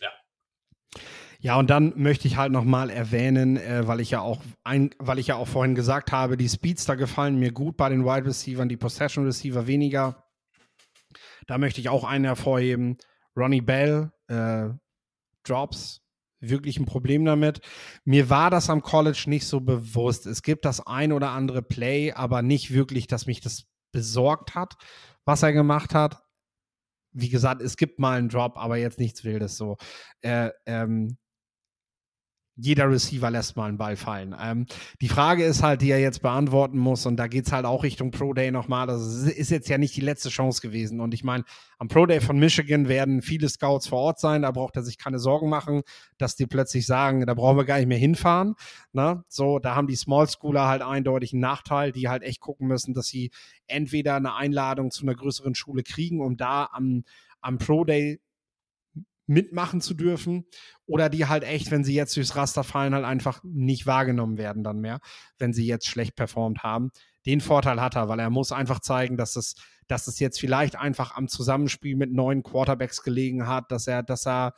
ja. 0.00 0.10
Ja, 1.46 1.60
und 1.60 1.70
dann 1.70 1.92
möchte 1.94 2.26
ich 2.26 2.36
halt 2.36 2.50
nochmal 2.50 2.90
erwähnen, 2.90 3.56
äh, 3.56 3.86
weil 3.86 4.00
ich 4.00 4.10
ja 4.10 4.20
auch 4.20 4.42
ein, 4.64 4.90
weil 4.98 5.20
ich 5.20 5.28
ja 5.28 5.36
auch 5.36 5.46
vorhin 5.46 5.76
gesagt 5.76 6.10
habe, 6.10 6.36
die 6.36 6.48
Speedster 6.48 6.96
gefallen 6.96 7.38
mir 7.38 7.52
gut 7.52 7.76
bei 7.76 7.88
den 7.88 8.04
Wide 8.04 8.26
Receivers, 8.26 8.66
die 8.66 8.76
Possession 8.76 9.26
Receiver 9.26 9.68
weniger. 9.68 10.24
Da 11.46 11.58
möchte 11.58 11.80
ich 11.80 11.88
auch 11.88 12.02
einen 12.02 12.24
hervorheben. 12.24 12.98
Ronnie 13.36 13.60
Bell, 13.60 14.10
äh, 14.26 14.70
Drops, 15.44 16.02
wirklich 16.40 16.80
ein 16.80 16.84
Problem 16.84 17.24
damit. 17.24 17.60
Mir 18.04 18.28
war 18.28 18.50
das 18.50 18.68
am 18.68 18.82
College 18.82 19.26
nicht 19.28 19.46
so 19.46 19.60
bewusst. 19.60 20.26
Es 20.26 20.42
gibt 20.42 20.64
das 20.64 20.84
ein 20.84 21.12
oder 21.12 21.30
andere 21.30 21.62
Play, 21.62 22.10
aber 22.10 22.42
nicht 22.42 22.72
wirklich, 22.72 23.06
dass 23.06 23.26
mich 23.26 23.40
das 23.40 23.66
besorgt 23.92 24.56
hat, 24.56 24.74
was 25.24 25.44
er 25.44 25.52
gemacht 25.52 25.94
hat. 25.94 26.24
Wie 27.12 27.28
gesagt, 27.28 27.62
es 27.62 27.76
gibt 27.76 28.00
mal 28.00 28.18
einen 28.18 28.30
Drop, 28.30 28.58
aber 28.58 28.78
jetzt 28.78 28.98
nichts 28.98 29.22
Wildes 29.22 29.56
so. 29.56 29.76
Äh, 30.22 30.50
ähm, 30.66 31.16
jeder 32.56 32.90
Receiver 32.90 33.30
lässt 33.30 33.56
mal 33.56 33.68
einen 33.68 33.76
Ball 33.76 33.96
fallen. 33.96 34.34
Ähm, 34.40 34.66
die 35.00 35.08
Frage 35.08 35.44
ist 35.44 35.62
halt, 35.62 35.82
die 35.82 35.90
er 35.90 36.00
jetzt 36.00 36.22
beantworten 36.22 36.78
muss, 36.78 37.04
und 37.04 37.16
da 37.16 37.26
geht 37.26 37.46
es 37.46 37.52
halt 37.52 37.66
auch 37.66 37.82
Richtung 37.82 38.10
Pro 38.10 38.32
Day 38.32 38.50
nochmal. 38.50 38.86
Das 38.86 39.02
ist 39.02 39.50
jetzt 39.50 39.68
ja 39.68 39.76
nicht 39.76 39.94
die 39.94 40.00
letzte 40.00 40.30
Chance 40.30 40.62
gewesen. 40.62 41.00
Und 41.00 41.12
ich 41.12 41.22
meine, 41.22 41.44
am 41.78 41.88
Pro 41.88 42.06
Day 42.06 42.20
von 42.20 42.38
Michigan 42.38 42.88
werden 42.88 43.20
viele 43.20 43.48
Scouts 43.48 43.88
vor 43.88 44.00
Ort 44.00 44.20
sein. 44.20 44.42
Da 44.42 44.50
braucht 44.50 44.76
er 44.76 44.82
sich 44.82 44.96
keine 44.96 45.18
Sorgen 45.18 45.50
machen, 45.50 45.82
dass 46.16 46.34
die 46.34 46.46
plötzlich 46.46 46.86
sagen, 46.86 47.26
da 47.26 47.34
brauchen 47.34 47.58
wir 47.58 47.64
gar 47.64 47.76
nicht 47.76 47.88
mehr 47.88 47.98
hinfahren. 47.98 48.54
Ne? 48.92 49.22
So, 49.28 49.58
da 49.58 49.74
haben 49.74 49.86
die 49.86 49.96
Small 49.96 50.26
Schooler 50.28 50.66
halt 50.66 50.80
eindeutig 50.80 51.34
einen 51.34 51.42
Nachteil, 51.42 51.92
die 51.92 52.08
halt 52.08 52.22
echt 52.22 52.40
gucken 52.40 52.68
müssen, 52.68 52.94
dass 52.94 53.06
sie 53.06 53.30
entweder 53.66 54.16
eine 54.16 54.34
Einladung 54.34 54.90
zu 54.90 55.02
einer 55.02 55.14
größeren 55.14 55.54
Schule 55.54 55.82
kriegen, 55.82 56.22
um 56.22 56.38
da 56.38 56.70
am, 56.72 57.04
am 57.42 57.58
Pro 57.58 57.84
Day 57.84 58.20
mitmachen 59.26 59.80
zu 59.80 59.94
dürfen 59.94 60.46
oder 60.86 61.08
die 61.08 61.26
halt 61.26 61.44
echt, 61.44 61.70
wenn 61.70 61.84
sie 61.84 61.94
jetzt 61.94 62.16
durchs 62.16 62.36
Raster 62.36 62.64
fallen, 62.64 62.94
halt 62.94 63.04
einfach 63.04 63.42
nicht 63.44 63.86
wahrgenommen 63.86 64.38
werden 64.38 64.62
dann 64.62 64.80
mehr, 64.80 65.00
wenn 65.38 65.52
sie 65.52 65.66
jetzt 65.66 65.86
schlecht 65.86 66.16
performt 66.16 66.62
haben. 66.62 66.90
Den 67.26 67.40
Vorteil 67.40 67.80
hat 67.80 67.96
er, 67.96 68.08
weil 68.08 68.20
er 68.20 68.30
muss 68.30 68.52
einfach 68.52 68.80
zeigen, 68.80 69.16
dass 69.16 69.36
es, 69.36 69.56
dass 69.88 70.06
es 70.06 70.20
jetzt 70.20 70.38
vielleicht 70.38 70.76
einfach 70.76 71.16
am 71.16 71.28
Zusammenspiel 71.28 71.96
mit 71.96 72.12
neuen 72.12 72.42
Quarterbacks 72.42 73.02
gelegen 73.02 73.48
hat, 73.48 73.72
dass 73.72 73.86
er, 73.86 74.02
dass 74.02 74.26
er 74.26 74.54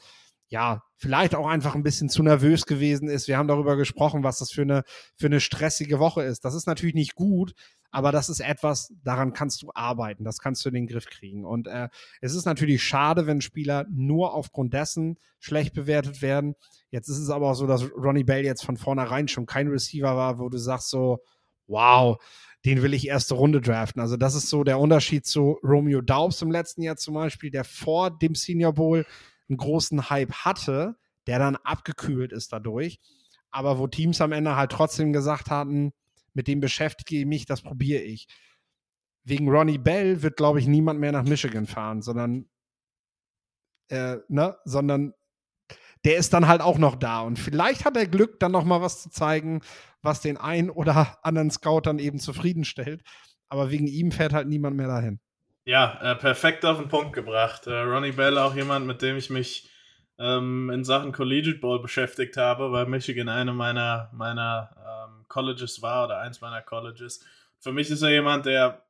ja, 0.48 0.82
vielleicht 0.96 1.34
auch 1.34 1.46
einfach 1.46 1.74
ein 1.74 1.82
bisschen 1.82 2.08
zu 2.08 2.22
nervös 2.22 2.64
gewesen 2.64 3.08
ist. 3.08 3.28
Wir 3.28 3.36
haben 3.36 3.48
darüber 3.48 3.76
gesprochen, 3.76 4.24
was 4.24 4.38
das 4.38 4.50
für 4.50 4.62
eine, 4.62 4.82
für 5.16 5.26
eine 5.26 5.40
stressige 5.40 5.98
Woche 5.98 6.22
ist. 6.22 6.44
Das 6.44 6.54
ist 6.54 6.66
natürlich 6.66 6.94
nicht 6.94 7.14
gut, 7.14 7.52
aber 7.90 8.12
das 8.12 8.28
ist 8.28 8.40
etwas, 8.40 8.92
daran 9.04 9.32
kannst 9.32 9.62
du 9.62 9.70
arbeiten, 9.74 10.24
das 10.24 10.38
kannst 10.38 10.64
du 10.64 10.70
in 10.70 10.74
den 10.74 10.86
Griff 10.86 11.06
kriegen. 11.06 11.44
Und 11.44 11.66
äh, 11.66 11.88
es 12.20 12.34
ist 12.34 12.46
natürlich 12.46 12.82
schade, 12.82 13.26
wenn 13.26 13.40
Spieler 13.40 13.86
nur 13.90 14.34
aufgrund 14.34 14.72
dessen 14.72 15.18
schlecht 15.38 15.74
bewertet 15.74 16.22
werden. 16.22 16.54
Jetzt 16.90 17.08
ist 17.08 17.18
es 17.18 17.30
aber 17.30 17.50
auch 17.50 17.54
so, 17.54 17.66
dass 17.66 17.84
Ronnie 17.96 18.24
Bell 18.24 18.44
jetzt 18.44 18.64
von 18.64 18.76
vornherein 18.76 19.28
schon 19.28 19.46
kein 19.46 19.68
Receiver 19.68 20.16
war, 20.16 20.38
wo 20.38 20.48
du 20.48 20.58
sagst 20.58 20.88
so, 20.88 21.18
wow, 21.66 22.16
den 22.64 22.82
will 22.82 22.94
ich 22.94 23.06
erste 23.06 23.34
Runde 23.34 23.60
draften. 23.60 24.00
Also 24.00 24.16
das 24.16 24.34
ist 24.34 24.48
so 24.48 24.64
der 24.64 24.78
Unterschied 24.78 25.26
zu 25.26 25.58
Romeo 25.62 26.00
Daubs 26.00 26.42
im 26.42 26.50
letzten 26.50 26.82
Jahr 26.82 26.96
zum 26.96 27.14
Beispiel, 27.14 27.50
der 27.50 27.64
vor 27.64 28.10
dem 28.10 28.34
Senior 28.34 28.72
Bowl 28.72 29.06
einen 29.48 29.58
großen 29.58 30.10
Hype 30.10 30.32
hatte, 30.32 30.96
der 31.26 31.38
dann 31.38 31.56
abgekühlt 31.56 32.32
ist 32.32 32.52
dadurch. 32.52 32.98
Aber 33.50 33.78
wo 33.78 33.86
Teams 33.86 34.20
am 34.20 34.32
Ende 34.32 34.56
halt 34.56 34.72
trotzdem 34.72 35.12
gesagt 35.12 35.50
hatten, 35.50 35.92
mit 36.34 36.48
dem 36.48 36.60
beschäftige 36.60 37.20
ich 37.20 37.26
mich, 37.26 37.46
das 37.46 37.62
probiere 37.62 38.02
ich. 38.02 38.28
Wegen 39.24 39.48
Ronnie 39.48 39.78
Bell 39.78 40.22
wird, 40.22 40.36
glaube 40.36 40.58
ich, 40.60 40.66
niemand 40.66 41.00
mehr 41.00 41.12
nach 41.12 41.24
Michigan 41.24 41.66
fahren, 41.66 42.02
sondern, 42.02 42.48
äh, 43.88 44.18
ne, 44.28 44.56
sondern 44.64 45.14
der 46.04 46.16
ist 46.16 46.32
dann 46.32 46.46
halt 46.48 46.60
auch 46.60 46.78
noch 46.78 46.96
da. 46.96 47.20
Und 47.22 47.38
vielleicht 47.38 47.84
hat 47.84 47.96
er 47.96 48.06
Glück, 48.06 48.38
dann 48.40 48.52
noch 48.52 48.64
mal 48.64 48.80
was 48.80 49.02
zu 49.02 49.10
zeigen, 49.10 49.60
was 50.02 50.20
den 50.20 50.36
einen 50.36 50.70
oder 50.70 51.18
anderen 51.24 51.50
Scout 51.50 51.82
dann 51.82 51.98
eben 51.98 52.18
zufriedenstellt. 52.18 53.02
Aber 53.48 53.70
wegen 53.70 53.86
ihm 53.86 54.12
fährt 54.12 54.32
halt 54.32 54.48
niemand 54.48 54.76
mehr 54.76 54.88
dahin. 54.88 55.20
Ja, 55.68 55.98
äh, 56.00 56.14
perfekt 56.14 56.64
auf 56.64 56.78
den 56.78 56.88
Punkt 56.88 57.12
gebracht. 57.12 57.66
Äh, 57.66 57.80
Ronnie 57.80 58.12
Bell 58.12 58.38
auch 58.38 58.54
jemand, 58.54 58.86
mit 58.86 59.02
dem 59.02 59.18
ich 59.18 59.28
mich 59.28 59.68
ähm, 60.18 60.70
in 60.70 60.82
Sachen 60.82 61.12
Collegiate 61.12 61.58
Ball 61.58 61.78
beschäftigt 61.78 62.38
habe, 62.38 62.72
weil 62.72 62.86
Michigan 62.86 63.28
eine 63.28 63.52
meiner, 63.52 64.10
meiner 64.14 64.70
ähm, 64.78 65.26
Colleges 65.28 65.82
war 65.82 66.06
oder 66.06 66.20
eins 66.20 66.40
meiner 66.40 66.62
Colleges. 66.62 67.22
Für 67.58 67.70
mich 67.70 67.90
ist 67.90 68.00
er 68.00 68.08
jemand, 68.08 68.46
der 68.46 68.86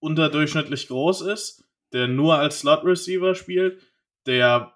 unterdurchschnittlich 0.00 0.88
groß 0.88 1.20
ist, 1.20 1.64
der 1.92 2.08
nur 2.08 2.36
als 2.36 2.58
Slot 2.58 2.82
Receiver 2.82 3.36
spielt, 3.36 3.80
der 4.26 4.74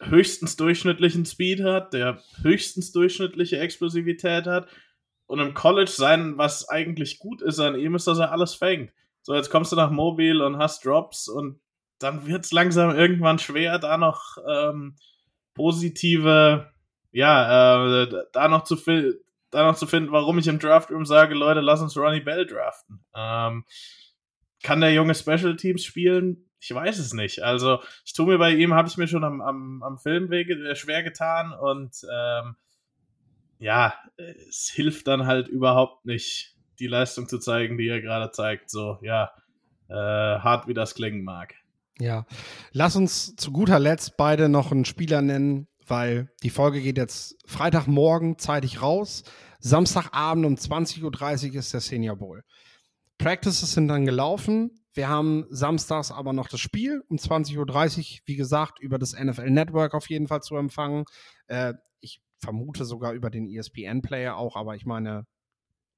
höchstens 0.00 0.54
durchschnittlichen 0.54 1.26
Speed 1.26 1.64
hat, 1.64 1.94
der 1.94 2.22
höchstens 2.42 2.92
durchschnittliche 2.92 3.58
Explosivität 3.58 4.46
hat 4.46 4.68
und 5.26 5.40
im 5.40 5.52
College 5.52 5.90
sein, 5.90 6.38
was 6.38 6.68
eigentlich 6.68 7.18
gut 7.18 7.42
ist 7.42 7.58
an 7.58 7.74
ihm, 7.74 7.96
ist, 7.96 8.06
dass 8.06 8.20
er 8.20 8.30
alles 8.30 8.54
fängt. 8.54 8.92
So, 9.22 9.34
jetzt 9.34 9.50
kommst 9.50 9.72
du 9.72 9.76
nach 9.76 9.90
Mobile 9.90 10.44
und 10.44 10.58
hast 10.58 10.84
Drops 10.84 11.28
und 11.28 11.60
dann 11.98 12.26
wird 12.26 12.44
es 12.44 12.52
langsam 12.52 12.94
irgendwann 12.94 13.38
schwer, 13.38 13.78
da 13.78 13.98
noch 13.98 14.38
ähm, 14.48 14.96
positive, 15.54 16.72
ja, 17.12 18.02
äh, 18.02 18.24
da 18.32 18.48
noch 18.48 18.64
zu 18.64 18.76
da 19.50 19.64
noch 19.66 19.76
zu 19.76 19.86
finden, 19.86 20.12
warum 20.12 20.38
ich 20.38 20.46
im 20.46 20.58
Draftroom 20.58 21.04
sage, 21.04 21.34
Leute, 21.34 21.60
lass 21.60 21.80
uns 21.80 21.96
Ronnie 21.96 22.20
Bell 22.20 22.46
draften. 22.46 23.04
Ähm, 23.14 23.64
kann 24.62 24.80
der 24.80 24.92
junge 24.92 25.14
Special 25.14 25.56
Teams 25.56 25.84
spielen? 25.84 26.48
Ich 26.60 26.72
weiß 26.72 26.98
es 26.98 27.14
nicht. 27.14 27.42
Also, 27.42 27.80
ich 28.04 28.12
tue 28.12 28.26
mir 28.26 28.38
bei 28.38 28.52
ihm, 28.52 28.74
habe 28.74 28.88
ich 28.88 28.96
mir 28.96 29.08
schon 29.08 29.24
am, 29.24 29.40
am, 29.40 29.82
am 29.82 29.98
Filmweg 29.98 30.50
äh, 30.50 30.76
schwer 30.76 31.02
getan 31.02 31.52
und 31.52 31.96
ähm, 32.12 32.56
ja, 33.58 33.94
es 34.16 34.70
hilft 34.72 35.06
dann 35.06 35.26
halt 35.26 35.48
überhaupt 35.48 36.06
nicht, 36.06 36.56
die 36.80 36.86
Leistung 36.86 37.28
zu 37.28 37.38
zeigen, 37.38 37.78
die 37.78 37.88
er 37.88 38.00
gerade 38.00 38.30
zeigt. 38.32 38.70
So, 38.70 38.98
ja, 39.02 39.30
äh, 39.88 39.94
hart 39.94 40.66
wie 40.66 40.74
das 40.74 40.94
klingen 40.94 41.22
mag. 41.22 41.54
Ja, 41.98 42.24
lass 42.72 42.96
uns 42.96 43.36
zu 43.36 43.52
guter 43.52 43.78
Letzt 43.78 44.16
beide 44.16 44.48
noch 44.48 44.72
einen 44.72 44.86
Spieler 44.86 45.20
nennen, 45.20 45.68
weil 45.86 46.30
die 46.42 46.50
Folge 46.50 46.80
geht 46.80 46.96
jetzt 46.96 47.36
Freitagmorgen 47.46 48.38
zeitig 48.38 48.80
raus. 48.80 49.22
Samstagabend 49.58 50.46
um 50.46 50.54
20.30 50.54 51.50
Uhr 51.50 51.56
ist 51.56 51.74
der 51.74 51.80
Senior 51.80 52.16
Bowl. 52.16 52.42
Practices 53.18 53.72
sind 53.72 53.88
dann 53.88 54.06
gelaufen. 54.06 54.70
Wir 54.94 55.08
haben 55.08 55.44
samstags 55.50 56.10
aber 56.10 56.32
noch 56.32 56.48
das 56.48 56.60
Spiel 56.60 57.02
um 57.08 57.18
20.30 57.18 57.98
Uhr, 57.98 58.18
wie 58.24 58.36
gesagt, 58.36 58.80
über 58.80 58.98
das 58.98 59.12
NFL 59.12 59.50
Network 59.50 59.94
auf 59.94 60.08
jeden 60.08 60.26
Fall 60.26 60.40
zu 60.40 60.56
empfangen. 60.56 61.04
Äh, 61.46 61.74
ich 62.00 62.22
vermute 62.38 62.86
sogar 62.86 63.12
über 63.12 63.28
den 63.28 63.46
ESPN-Player 63.46 64.36
auch, 64.36 64.56
aber 64.56 64.74
ich 64.74 64.86
meine, 64.86 65.26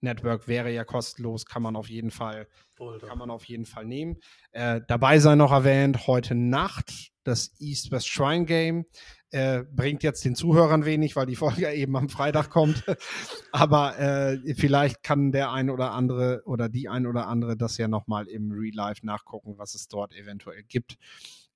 Network 0.02 0.48
wäre 0.48 0.72
ja 0.72 0.84
kostenlos, 0.84 1.46
kann 1.46 1.62
man 1.62 1.76
auf 1.76 1.88
jeden 1.88 2.10
Fall, 2.10 2.46
kann 2.76 3.18
man 3.18 3.30
auf 3.30 3.44
jeden 3.44 3.66
Fall 3.66 3.84
nehmen. 3.84 4.16
Äh, 4.52 4.80
dabei 4.86 5.18
sei 5.18 5.34
noch 5.34 5.52
erwähnt, 5.52 6.06
heute 6.06 6.34
Nacht 6.34 7.12
das 7.24 7.52
East-West 7.60 8.08
Shrine 8.08 8.44
Game. 8.44 8.86
Äh, 9.30 9.62
bringt 9.62 10.02
jetzt 10.02 10.24
den 10.24 10.34
Zuhörern 10.34 10.84
wenig, 10.84 11.16
weil 11.16 11.26
die 11.26 11.36
Folge 11.36 11.70
eben 11.72 11.96
am 11.96 12.08
Freitag 12.08 12.50
kommt. 12.50 12.84
Aber 13.52 13.98
äh, 13.98 14.54
vielleicht 14.54 15.02
kann 15.02 15.32
der 15.32 15.52
ein 15.52 15.70
oder 15.70 15.92
andere 15.92 16.42
oder 16.44 16.68
die 16.68 16.88
ein 16.88 17.06
oder 17.06 17.28
andere 17.28 17.56
das 17.56 17.78
ja 17.78 17.88
nochmal 17.88 18.26
im 18.28 18.50
Real 18.50 18.74
Life 18.74 19.06
nachgucken, 19.06 19.54
was 19.56 19.74
es 19.74 19.88
dort 19.88 20.14
eventuell 20.14 20.62
gibt. 20.64 20.98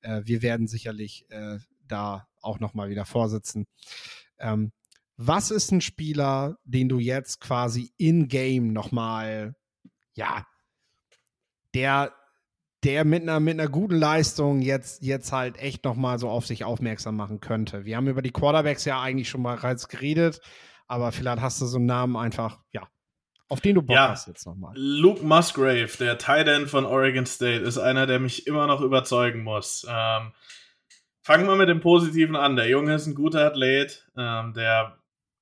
Äh, 0.00 0.22
wir 0.24 0.42
werden 0.42 0.68
sicherlich 0.68 1.26
äh, 1.30 1.58
da 1.86 2.26
auch 2.40 2.60
nochmal 2.60 2.88
wieder 2.88 3.04
vorsitzen. 3.04 3.66
Ähm, 4.38 4.72
was 5.16 5.50
ist 5.50 5.72
ein 5.72 5.80
Spieler, 5.80 6.58
den 6.64 6.88
du 6.88 6.98
jetzt 6.98 7.40
quasi 7.40 7.92
in-game 7.96 8.72
nochmal, 8.72 9.54
ja, 10.14 10.46
der, 11.74 12.12
der 12.84 13.04
mit 13.04 13.22
einer, 13.22 13.40
mit 13.40 13.58
einer 13.58 13.68
guten 13.68 13.96
Leistung 13.96 14.60
jetzt, 14.60 15.02
jetzt 15.02 15.32
halt 15.32 15.58
echt 15.58 15.84
nochmal 15.84 16.18
so 16.18 16.28
auf 16.28 16.46
sich 16.46 16.64
aufmerksam 16.64 17.16
machen 17.16 17.40
könnte? 17.40 17.84
Wir 17.84 17.96
haben 17.96 18.08
über 18.08 18.22
die 18.22 18.32
Quarterbacks 18.32 18.84
ja 18.84 19.00
eigentlich 19.00 19.28
schon 19.28 19.42
mal 19.42 19.56
bereits 19.56 19.88
geredet, 19.88 20.40
aber 20.86 21.12
vielleicht 21.12 21.40
hast 21.40 21.60
du 21.60 21.66
so 21.66 21.78
einen 21.78 21.86
Namen 21.86 22.16
einfach, 22.16 22.60
ja, 22.72 22.86
auf 23.48 23.60
den 23.60 23.76
du 23.76 23.82
Bock 23.82 23.94
ja, 23.94 24.08
hast 24.08 24.26
jetzt 24.26 24.46
nochmal. 24.46 24.72
Luke 24.76 25.24
Musgrave, 25.24 25.90
der 25.98 26.18
Tight 26.18 26.48
End 26.48 26.68
von 26.68 26.84
Oregon 26.84 27.26
State, 27.26 27.62
ist 27.62 27.78
einer, 27.78 28.06
der 28.06 28.18
mich 28.18 28.46
immer 28.46 28.66
noch 28.66 28.80
überzeugen 28.80 29.44
muss. 29.44 29.86
Ähm, 29.88 30.32
fangen 31.22 31.46
wir 31.46 31.56
mit 31.56 31.68
dem 31.68 31.80
Positiven 31.80 32.36
an. 32.36 32.56
Der 32.56 32.68
Junge 32.68 32.94
ist 32.94 33.06
ein 33.06 33.14
guter 33.14 33.46
Athlet, 33.46 34.06
ähm, 34.16 34.52
der 34.54 34.98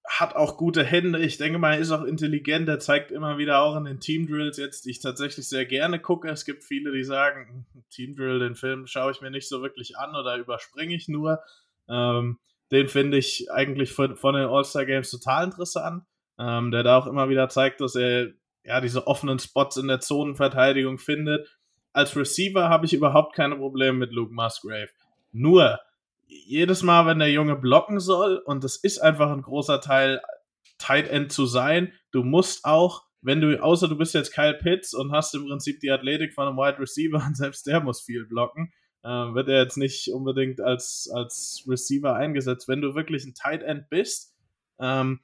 hat 0.07 0.37
auch 0.37 0.57
gute 0.59 0.85
Hände. 0.85 1.19
Ich 1.21 1.39
denke 1.39 1.59
mal, 1.59 1.75
er 1.75 1.79
ist 1.79 1.91
auch 1.91 2.05
intelligent. 2.05 2.69
Er 2.69 2.79
zeigt 2.79 3.11
immer 3.11 3.39
wieder 3.39 3.63
auch 3.63 3.77
in 3.77 3.85
den 3.85 4.01
Team 4.01 4.27
Drills 4.27 4.59
jetzt, 4.59 4.85
die 4.85 4.91
ich 4.91 5.01
tatsächlich 5.01 5.49
sehr 5.49 5.65
gerne 5.65 5.99
gucke. 5.99 6.29
Es 6.29 6.45
gibt 6.45 6.63
viele, 6.63 6.93
die 6.93 7.05
sagen, 7.05 7.67
Team 7.91 8.15
Drill, 8.15 8.39
den 8.39 8.55
Film 8.55 8.87
schaue 8.87 9.13
ich 9.13 9.23
mir 9.23 9.31
nicht 9.31 9.49
so 9.49 9.63
wirklich 9.63 9.97
an 9.97 10.15
oder 10.15 10.37
überspringe 10.37 10.95
ich 10.95 11.09
nur. 11.09 11.41
Ähm, 11.89 12.39
den 12.71 12.89
finde 12.89 13.17
ich 13.17 13.51
eigentlich 13.51 13.93
von, 13.93 14.17
von 14.17 14.35
den 14.35 14.47
All-Star 14.47 14.85
Games 14.85 15.11
total 15.11 15.45
interessant. 15.45 16.05
Ähm, 16.39 16.73
der 16.73 16.83
da 16.83 16.99
auch 16.99 17.07
immer 17.07 17.29
wieder 17.29 17.49
zeigt, 17.49 17.81
dass 17.81 17.95
er 17.95 18.33
ja 18.65 18.81
diese 18.81 19.07
offenen 19.07 19.39
Spots 19.39 19.77
in 19.77 19.89
der 19.89 20.01
Zonenverteidigung 20.01 20.99
findet. 20.99 21.49
Als 21.93 22.17
Receiver 22.17 22.69
habe 22.69 22.87
ich 22.87 22.93
überhaupt 22.93 23.37
keine 23.37 23.57
Probleme 23.57 23.99
mit 23.99 24.13
Luke 24.13 24.35
Musgrave. 24.35 24.89
Nur, 25.31 25.79
jedes 26.27 26.83
Mal, 26.83 27.07
wenn 27.07 27.19
der 27.19 27.31
Junge 27.31 27.57
blocken 27.57 28.01
soll, 28.01 28.39
und 28.39 28.65
das 28.65 28.77
ist 28.77 28.99
einfach 28.99 29.31
ein 29.31 29.43
großer 29.43 29.81
Teil, 29.81 30.21
Tight 30.79 31.09
End 31.09 31.33
zu 31.33 31.47
sein, 31.47 31.93
du 32.11 32.23
musst 32.23 32.65
auch, 32.65 33.05
wenn 33.23 33.41
du, 33.41 33.63
außer 33.63 33.89
du 33.89 33.97
bist 33.97 34.15
jetzt 34.15 34.33
Kyle 34.33 34.55
Pitts 34.55 34.93
und 34.93 35.13
hast 35.13 35.35
im 35.35 35.47
Prinzip 35.47 35.81
die 35.81 35.91
Athletik 35.91 36.35
von 36.35 36.49
einem 36.49 36.57
Wide 36.57 36.79
Receiver 36.79 37.25
und 37.27 37.37
selbst 37.37 37.67
der 37.67 37.81
muss 37.81 38.03
viel 38.03 38.27
blocken, 38.27 38.73
äh, 39.03 39.09
wird 39.09 39.49
er 39.49 39.63
jetzt 39.63 39.77
nicht 39.77 40.09
unbedingt 40.13 40.61
als, 40.61 41.11
als 41.13 41.65
Receiver 41.69 42.15
eingesetzt. 42.15 42.69
Wenn 42.69 42.81
du 42.81 42.95
wirklich 42.95 43.25
ein 43.25 43.35
Tight 43.35 43.63
End 43.63 43.89
bist, 43.89 44.35
ähm, 44.79 45.21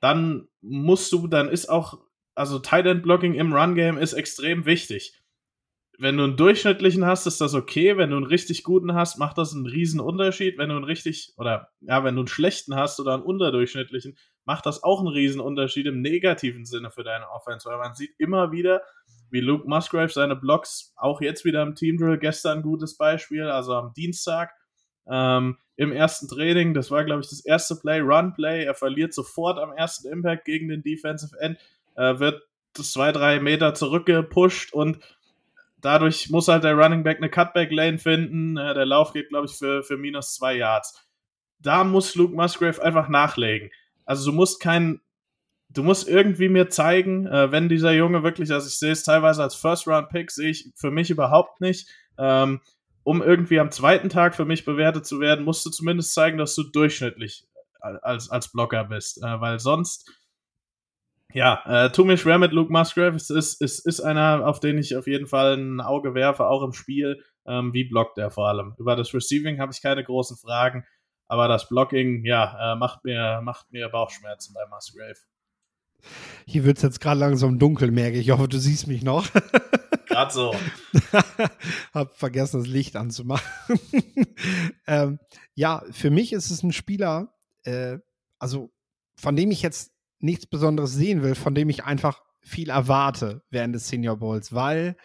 dann 0.00 0.48
musst 0.60 1.12
du, 1.12 1.26
dann 1.28 1.48
ist 1.48 1.68
auch, 1.68 1.98
also 2.34 2.58
Tight 2.58 2.86
End 2.86 3.02
Blocking 3.02 3.34
im 3.34 3.52
Run 3.52 3.74
Game 3.74 3.98
ist 3.98 4.12
extrem 4.12 4.66
wichtig 4.66 5.23
wenn 5.98 6.16
du 6.16 6.24
einen 6.24 6.36
durchschnittlichen 6.36 7.04
hast, 7.04 7.26
ist 7.26 7.40
das 7.40 7.54
okay. 7.54 7.96
Wenn 7.96 8.10
du 8.10 8.16
einen 8.16 8.26
richtig 8.26 8.64
guten 8.64 8.94
hast, 8.94 9.18
macht 9.18 9.38
das 9.38 9.54
einen 9.54 9.66
riesen 9.66 10.00
Unterschied. 10.00 10.58
Wenn 10.58 10.68
du 10.68 10.76
einen 10.76 10.84
richtig, 10.84 11.34
oder 11.36 11.68
ja, 11.80 12.02
wenn 12.04 12.14
du 12.14 12.22
einen 12.22 12.28
schlechten 12.28 12.74
hast 12.74 12.98
oder 13.00 13.14
einen 13.14 13.22
unterdurchschnittlichen, 13.22 14.16
macht 14.44 14.66
das 14.66 14.82
auch 14.82 15.00
einen 15.00 15.08
riesen 15.08 15.40
Unterschied 15.40 15.86
im 15.86 16.00
negativen 16.00 16.64
Sinne 16.64 16.90
für 16.90 17.04
deine 17.04 17.30
Offense. 17.30 17.68
Weil 17.68 17.78
man 17.78 17.94
sieht 17.94 18.14
immer 18.18 18.50
wieder, 18.52 18.82
wie 19.30 19.40
Luke 19.40 19.68
Musgrave 19.68 20.10
seine 20.10 20.36
Blocks, 20.36 20.92
auch 20.96 21.20
jetzt 21.20 21.44
wieder 21.44 21.62
im 21.62 21.74
Team 21.74 21.96
Drill, 21.96 22.18
gestern 22.18 22.58
ein 22.58 22.62
gutes 22.62 22.96
Beispiel, 22.96 23.44
also 23.44 23.74
am 23.74 23.92
Dienstag, 23.94 24.52
ähm, 25.06 25.58
im 25.76 25.92
ersten 25.92 26.28
Training, 26.28 26.72
das 26.72 26.90
war, 26.90 27.04
glaube 27.04 27.20
ich, 27.20 27.28
das 27.28 27.44
erste 27.44 27.76
Play, 27.76 28.00
Run 28.00 28.32
Play. 28.32 28.64
Er 28.64 28.74
verliert 28.74 29.12
sofort 29.12 29.58
am 29.58 29.72
ersten 29.72 30.08
Impact 30.08 30.44
gegen 30.44 30.68
den 30.68 30.82
Defensive 30.82 31.36
End, 31.40 31.58
äh, 31.96 32.18
wird 32.18 32.42
zwei, 32.74 33.12
drei 33.12 33.40
Meter 33.40 33.74
zurückgepusht 33.74 34.72
und 34.72 34.98
dadurch 35.84 36.30
muss 36.30 36.48
halt 36.48 36.64
der 36.64 36.74
Running 36.74 37.02
Back 37.02 37.18
eine 37.18 37.30
Cutback-Lane 37.30 37.98
finden. 37.98 38.56
Äh, 38.56 38.74
der 38.74 38.86
Lauf 38.86 39.12
geht, 39.12 39.28
glaube 39.28 39.46
ich, 39.46 39.52
für, 39.52 39.82
für 39.82 39.96
minus 39.96 40.34
zwei 40.34 40.56
Yards. 40.56 41.04
Da 41.58 41.84
muss 41.84 42.14
Luke 42.14 42.34
Musgrave 42.34 42.82
einfach 42.82 43.08
nachlegen. 43.08 43.70
Also 44.04 44.30
du 44.30 44.36
musst 44.36 44.60
kein, 44.60 45.00
du 45.70 45.82
musst 45.82 46.08
irgendwie 46.08 46.48
mir 46.48 46.68
zeigen, 46.70 47.26
äh, 47.26 47.52
wenn 47.52 47.68
dieser 47.68 47.92
Junge 47.92 48.22
wirklich, 48.22 48.52
also 48.52 48.66
ich 48.66 48.78
sehe 48.78 48.92
es 48.92 49.04
teilweise 49.04 49.42
als 49.42 49.54
First-Round-Pick, 49.54 50.30
sehe 50.30 50.50
ich 50.50 50.72
für 50.74 50.90
mich 50.90 51.10
überhaupt 51.10 51.60
nicht. 51.60 51.88
Ähm, 52.18 52.60
um 53.02 53.22
irgendwie 53.22 53.60
am 53.60 53.70
zweiten 53.70 54.08
Tag 54.08 54.34
für 54.34 54.46
mich 54.46 54.64
bewertet 54.64 55.04
zu 55.04 55.20
werden, 55.20 55.44
musst 55.44 55.64
du 55.66 55.70
zumindest 55.70 56.14
zeigen, 56.14 56.38
dass 56.38 56.54
du 56.54 56.62
durchschnittlich 56.62 57.46
als, 57.80 58.30
als 58.30 58.50
Blocker 58.50 58.84
bist. 58.84 59.22
Äh, 59.22 59.40
weil 59.40 59.60
sonst 59.60 60.10
ja, 61.34 61.62
äh, 61.66 61.90
tu 61.90 62.04
mir 62.04 62.16
schwer 62.16 62.38
mit 62.38 62.52
Luke 62.52 62.72
Musgrave. 62.72 63.16
Es 63.16 63.28
ist, 63.28 63.60
es 63.60 63.80
ist 63.80 64.00
einer, 64.00 64.46
auf 64.46 64.60
den 64.60 64.78
ich 64.78 64.96
auf 64.96 65.08
jeden 65.08 65.26
Fall 65.26 65.56
ein 65.56 65.80
Auge 65.80 66.14
werfe, 66.14 66.46
auch 66.46 66.62
im 66.62 66.72
Spiel. 66.72 67.22
Ähm, 67.44 67.72
wie 67.74 67.84
blockt 67.84 68.18
er 68.18 68.30
vor 68.30 68.48
allem? 68.48 68.74
Über 68.78 68.94
das 68.94 69.12
Receiving 69.12 69.60
habe 69.60 69.72
ich 69.72 69.82
keine 69.82 70.04
großen 70.04 70.36
Fragen, 70.36 70.86
aber 71.26 71.48
das 71.48 71.68
Blocking, 71.68 72.24
ja, 72.24 72.74
äh, 72.74 72.76
macht, 72.76 73.04
mir, 73.04 73.40
macht 73.42 73.72
mir 73.72 73.88
Bauchschmerzen 73.88 74.54
bei 74.54 74.64
Musgrave. 74.70 75.18
Hier 76.46 76.64
wird 76.64 76.76
es 76.76 76.82
jetzt 76.84 77.00
gerade 77.00 77.18
langsam 77.18 77.58
dunkel, 77.58 77.90
merke 77.90 78.18
ich. 78.18 78.28
Ich 78.28 78.30
hoffe, 78.30 78.48
du 78.48 78.58
siehst 78.58 78.86
mich 78.86 79.02
noch. 79.02 79.26
Gerade 80.06 80.32
so. 80.32 80.54
Hab 81.94 82.14
vergessen, 82.14 82.60
das 82.60 82.68
Licht 82.68 82.94
anzumachen. 82.94 83.50
ähm, 84.86 85.18
ja, 85.54 85.82
für 85.90 86.10
mich 86.10 86.32
ist 86.32 86.50
es 86.50 86.62
ein 86.62 86.72
Spieler, 86.72 87.34
äh, 87.64 87.98
also 88.38 88.70
von 89.16 89.34
dem 89.34 89.50
ich 89.50 89.62
jetzt 89.62 89.93
nichts 90.24 90.46
Besonderes 90.46 90.92
sehen 90.92 91.22
will, 91.22 91.34
von 91.34 91.54
dem 91.54 91.68
ich 91.68 91.84
einfach 91.84 92.22
viel 92.40 92.70
erwarte 92.70 93.42
während 93.50 93.74
des 93.74 93.88
Senior 93.88 94.16
Bowls, 94.16 94.52
weil 94.52 94.96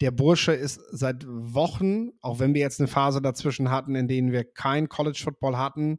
der 0.00 0.10
Bursche 0.10 0.52
ist 0.52 0.80
seit 0.90 1.24
Wochen, 1.26 2.10
auch 2.20 2.38
wenn 2.38 2.54
wir 2.54 2.60
jetzt 2.60 2.80
eine 2.80 2.88
Phase 2.88 3.20
dazwischen 3.20 3.70
hatten, 3.70 3.94
in 3.94 4.08
denen 4.08 4.32
wir 4.32 4.44
kein 4.44 4.88
College 4.88 5.20
Football 5.22 5.56
hatten, 5.56 5.98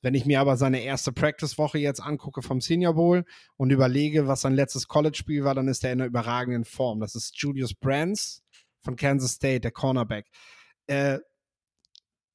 wenn 0.00 0.14
ich 0.14 0.26
mir 0.26 0.40
aber 0.40 0.56
seine 0.56 0.82
erste 0.82 1.12
Practice-Woche 1.12 1.78
jetzt 1.78 2.00
angucke 2.00 2.42
vom 2.42 2.60
Senior 2.60 2.94
Bowl 2.94 3.24
und 3.56 3.70
überlege, 3.70 4.28
was 4.28 4.42
sein 4.42 4.54
letztes 4.54 4.86
College-Spiel 4.86 5.44
war, 5.44 5.54
dann 5.54 5.66
ist 5.66 5.82
er 5.82 5.92
in 5.92 6.00
einer 6.00 6.08
überragenden 6.08 6.64
Form. 6.64 7.00
Das 7.00 7.14
ist 7.14 7.36
Julius 7.40 7.74
Brands 7.74 8.44
von 8.82 8.96
Kansas 8.96 9.32
State, 9.32 9.60
der 9.60 9.72
Cornerback. 9.72 10.26
Äh, 10.86 11.18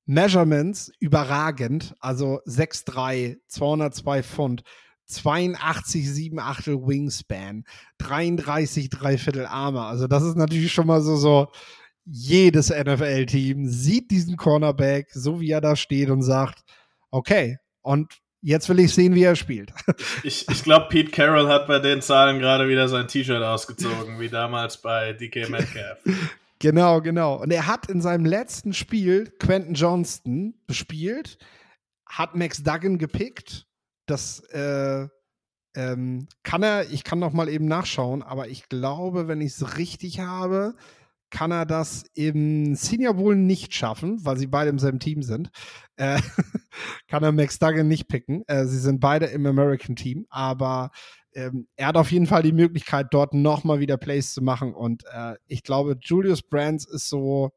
Measurements 0.06 0.92
überragend, 1.00 1.96
also 2.00 2.42
6'3, 2.46 3.38
202 3.48 4.24
Pfund, 4.24 4.64
82 5.06 6.10
7 6.10 6.40
Achtel 6.40 6.76
Wingspan, 6.76 7.66
33 8.00 8.90
Dreiviertel 8.90 9.46
Arme. 9.46 9.82
Also 9.82 10.08
das 10.08 10.24
ist 10.24 10.36
natürlich 10.36 10.72
schon 10.72 10.88
mal 10.88 11.02
so, 11.02 11.16
so, 11.16 11.50
jedes 12.06 12.70
NFL-Team 12.70 13.68
sieht 13.68 14.12
diesen 14.12 14.38
Cornerback, 14.38 15.10
so 15.12 15.40
wie 15.40 15.52
er 15.52 15.62
da 15.62 15.76
steht 15.76 16.10
und 16.10 16.22
sagt, 16.22 16.64
okay, 17.12 17.60
und 17.82 18.14
jetzt 18.42 18.68
will 18.70 18.80
ich 18.80 18.94
sehen, 18.94 19.16
wie 19.16 19.24
er 19.24 19.36
spielt. 19.36 19.72
Ich, 20.24 20.48
ich 20.50 20.64
glaube, 20.64 20.88
Pete 20.90 21.12
Carroll 21.12 21.48
hat 21.48 21.68
bei 21.68 21.80
den 21.80 22.02
Zahlen 22.02 22.40
gerade 22.40 22.68
wieder 22.68 22.88
sein 22.88 23.08
T-Shirt 23.08 23.42
ausgezogen, 23.42 24.20
wie 24.20 24.30
damals 24.30 24.82
bei 24.82 25.14
DK 25.14 25.50
Metcalf. 25.50 26.00
Genau, 26.60 27.02
genau. 27.02 27.42
Und 27.42 27.52
er 27.52 27.68
hat 27.68 27.90
in 27.90 28.00
seinem 28.00 28.24
letzten 28.24 28.72
Spiel 28.72 29.34
Quentin 29.38 29.74
Johnston 29.74 30.54
bespielt, 30.66 31.38
hat 32.06 32.36
Max 32.36 32.64
Duggan 32.64 32.98
gepickt. 33.00 33.66
Das 34.06 34.40
äh, 34.50 35.08
ähm, 35.76 36.28
kann 36.44 36.64
er, 36.64 36.92
ich 36.92 37.04
kann 37.04 37.20
noch 37.20 37.34
mal 37.34 37.50
eben 37.50 37.66
nachschauen, 37.66 38.22
aber 38.22 38.48
ich 38.50 38.70
glaube, 38.70 39.28
wenn 39.28 39.42
ich 39.42 39.54
es 39.54 39.78
richtig 39.78 40.20
habe, 40.20 40.76
kann 41.34 41.52
er 41.52 41.66
das 41.66 42.04
im 42.14 42.76
Senior 42.76 43.16
Bowl 43.16 43.36
nicht 43.36 43.74
schaffen, 43.74 44.24
weil 44.24 44.38
sie 44.38 44.46
beide 44.46 44.70
im 44.70 44.78
selben 44.78 45.00
Team 45.00 45.24
sind. 45.24 45.50
Äh, 45.96 46.20
kann 47.08 47.24
er 47.24 47.32
Max 47.32 47.58
Duggan 47.58 47.88
nicht 47.88 48.08
picken. 48.08 48.44
Äh, 48.46 48.66
sie 48.66 48.78
sind 48.78 49.00
beide 49.00 49.26
im 49.26 49.46
American 49.48 49.96
Team, 49.96 50.28
aber 50.30 50.92
ähm, 51.34 51.68
er 51.76 51.88
hat 51.88 51.98
auf 51.98 52.12
jeden 52.12 52.28
Fall 52.28 52.44
die 52.44 52.52
Möglichkeit, 52.52 53.08
dort 53.12 53.34
nochmal 53.34 53.80
wieder 53.80 53.98
Plays 53.98 54.34
zu 54.34 54.44
machen. 54.44 54.76
Und 54.76 55.06
äh, 55.12 55.34
ich 55.48 55.64
glaube, 55.64 55.98
Julius 56.00 56.44
Brands 56.44 56.86
ist 56.86 57.10
so. 57.10 57.52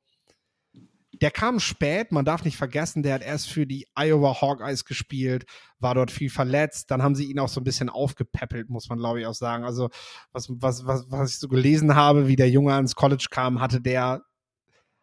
Der 1.21 1.31
kam 1.31 1.61
spät, 1.61 2.13
man 2.13 2.25
darf 2.25 2.45
nicht 2.45 2.57
vergessen, 2.57 3.03
der 3.03 3.15
hat 3.15 3.23
erst 3.23 3.49
für 3.49 3.67
die 3.67 3.87
Iowa 3.95 4.41
Hawkeyes 4.41 4.85
gespielt, 4.85 5.47
war 5.79 5.95
dort 5.95 6.11
viel 6.11 6.31
verletzt. 6.31 6.91
Dann 6.91 7.03
haben 7.03 7.15
sie 7.15 7.25
ihn 7.25 7.39
auch 7.39 7.49
so 7.49 7.61
ein 7.61 7.65
bisschen 7.65 7.89
aufgepäppelt, 7.89 8.69
muss 8.69 8.89
man 8.89 8.99
glaube 8.99 9.21
ich 9.21 9.27
auch 9.27 9.35
sagen. 9.35 9.65
Also, 9.65 9.89
was, 10.33 10.49
was, 10.51 10.87
was, 10.87 11.07
was 11.11 11.31
ich 11.31 11.39
so 11.39 11.49
gelesen 11.49 11.95
habe, 11.95 12.29
wie 12.29 12.37
der 12.37 12.51
Junge 12.51 12.75
ans 12.75 12.95
College 12.95 13.27
kam, 13.31 13.61
hatte 13.61 13.81
der 13.81 14.23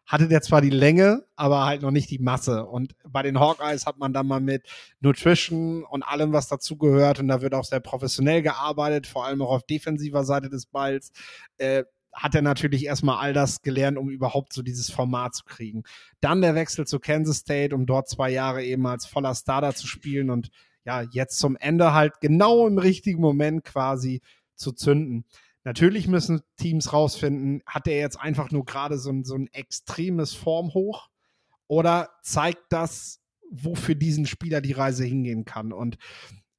hatte 0.06 0.28
der 0.28 0.42
zwar 0.42 0.60
die 0.60 0.70
Länge, 0.70 1.24
aber 1.34 1.64
halt 1.64 1.82
noch 1.82 1.90
nicht 1.90 2.10
die 2.10 2.18
Masse. 2.18 2.66
Und 2.66 2.94
bei 3.08 3.22
den 3.22 3.40
Hawkeyes 3.40 3.86
hat 3.86 3.98
man 3.98 4.12
dann 4.12 4.26
mal 4.26 4.40
mit 4.40 4.66
Nutrition 5.00 5.82
und 5.84 6.02
allem, 6.02 6.32
was 6.32 6.48
dazugehört, 6.48 7.20
und 7.20 7.28
da 7.28 7.40
wird 7.40 7.54
auch 7.54 7.64
sehr 7.64 7.80
professionell 7.80 8.42
gearbeitet, 8.42 9.06
vor 9.06 9.24
allem 9.24 9.40
auch 9.42 9.50
auf 9.50 9.64
defensiver 9.64 10.24
Seite 10.24 10.50
des 10.50 10.66
Balls, 10.66 11.10
äh, 11.56 11.84
hat 12.14 12.34
er 12.34 12.42
natürlich 12.42 12.84
erstmal 12.86 13.18
all 13.18 13.32
das 13.32 13.62
gelernt, 13.62 13.98
um 13.98 14.08
überhaupt 14.08 14.52
so 14.52 14.62
dieses 14.62 14.90
Format 14.90 15.34
zu 15.34 15.44
kriegen. 15.44 15.82
Dann 16.20 16.40
der 16.40 16.54
Wechsel 16.54 16.86
zu 16.86 17.00
Kansas 17.00 17.38
State, 17.38 17.74
um 17.74 17.86
dort 17.86 18.08
zwei 18.08 18.30
Jahre 18.30 18.64
eben 18.64 18.86
als 18.86 19.06
voller 19.06 19.34
Starter 19.34 19.74
zu 19.74 19.86
spielen 19.86 20.30
und 20.30 20.50
ja, 20.84 21.02
jetzt 21.02 21.38
zum 21.38 21.56
Ende 21.56 21.92
halt 21.92 22.20
genau 22.20 22.66
im 22.66 22.78
richtigen 22.78 23.20
Moment 23.20 23.64
quasi 23.64 24.20
zu 24.54 24.72
zünden. 24.72 25.24
Natürlich 25.64 26.08
müssen 26.08 26.42
Teams 26.56 26.92
rausfinden, 26.92 27.62
hat 27.66 27.88
er 27.88 27.98
jetzt 27.98 28.20
einfach 28.20 28.50
nur 28.50 28.66
gerade 28.66 28.98
so 28.98 29.10
ein, 29.10 29.24
so 29.24 29.34
ein 29.34 29.48
extremes 29.52 30.34
Formhoch 30.34 31.08
oder 31.66 32.10
zeigt 32.22 32.64
das, 32.68 33.20
wo 33.50 33.74
für 33.74 33.96
diesen 33.96 34.26
Spieler 34.26 34.60
die 34.60 34.72
Reise 34.72 35.04
hingehen 35.04 35.46
kann. 35.46 35.72
Und 35.72 35.96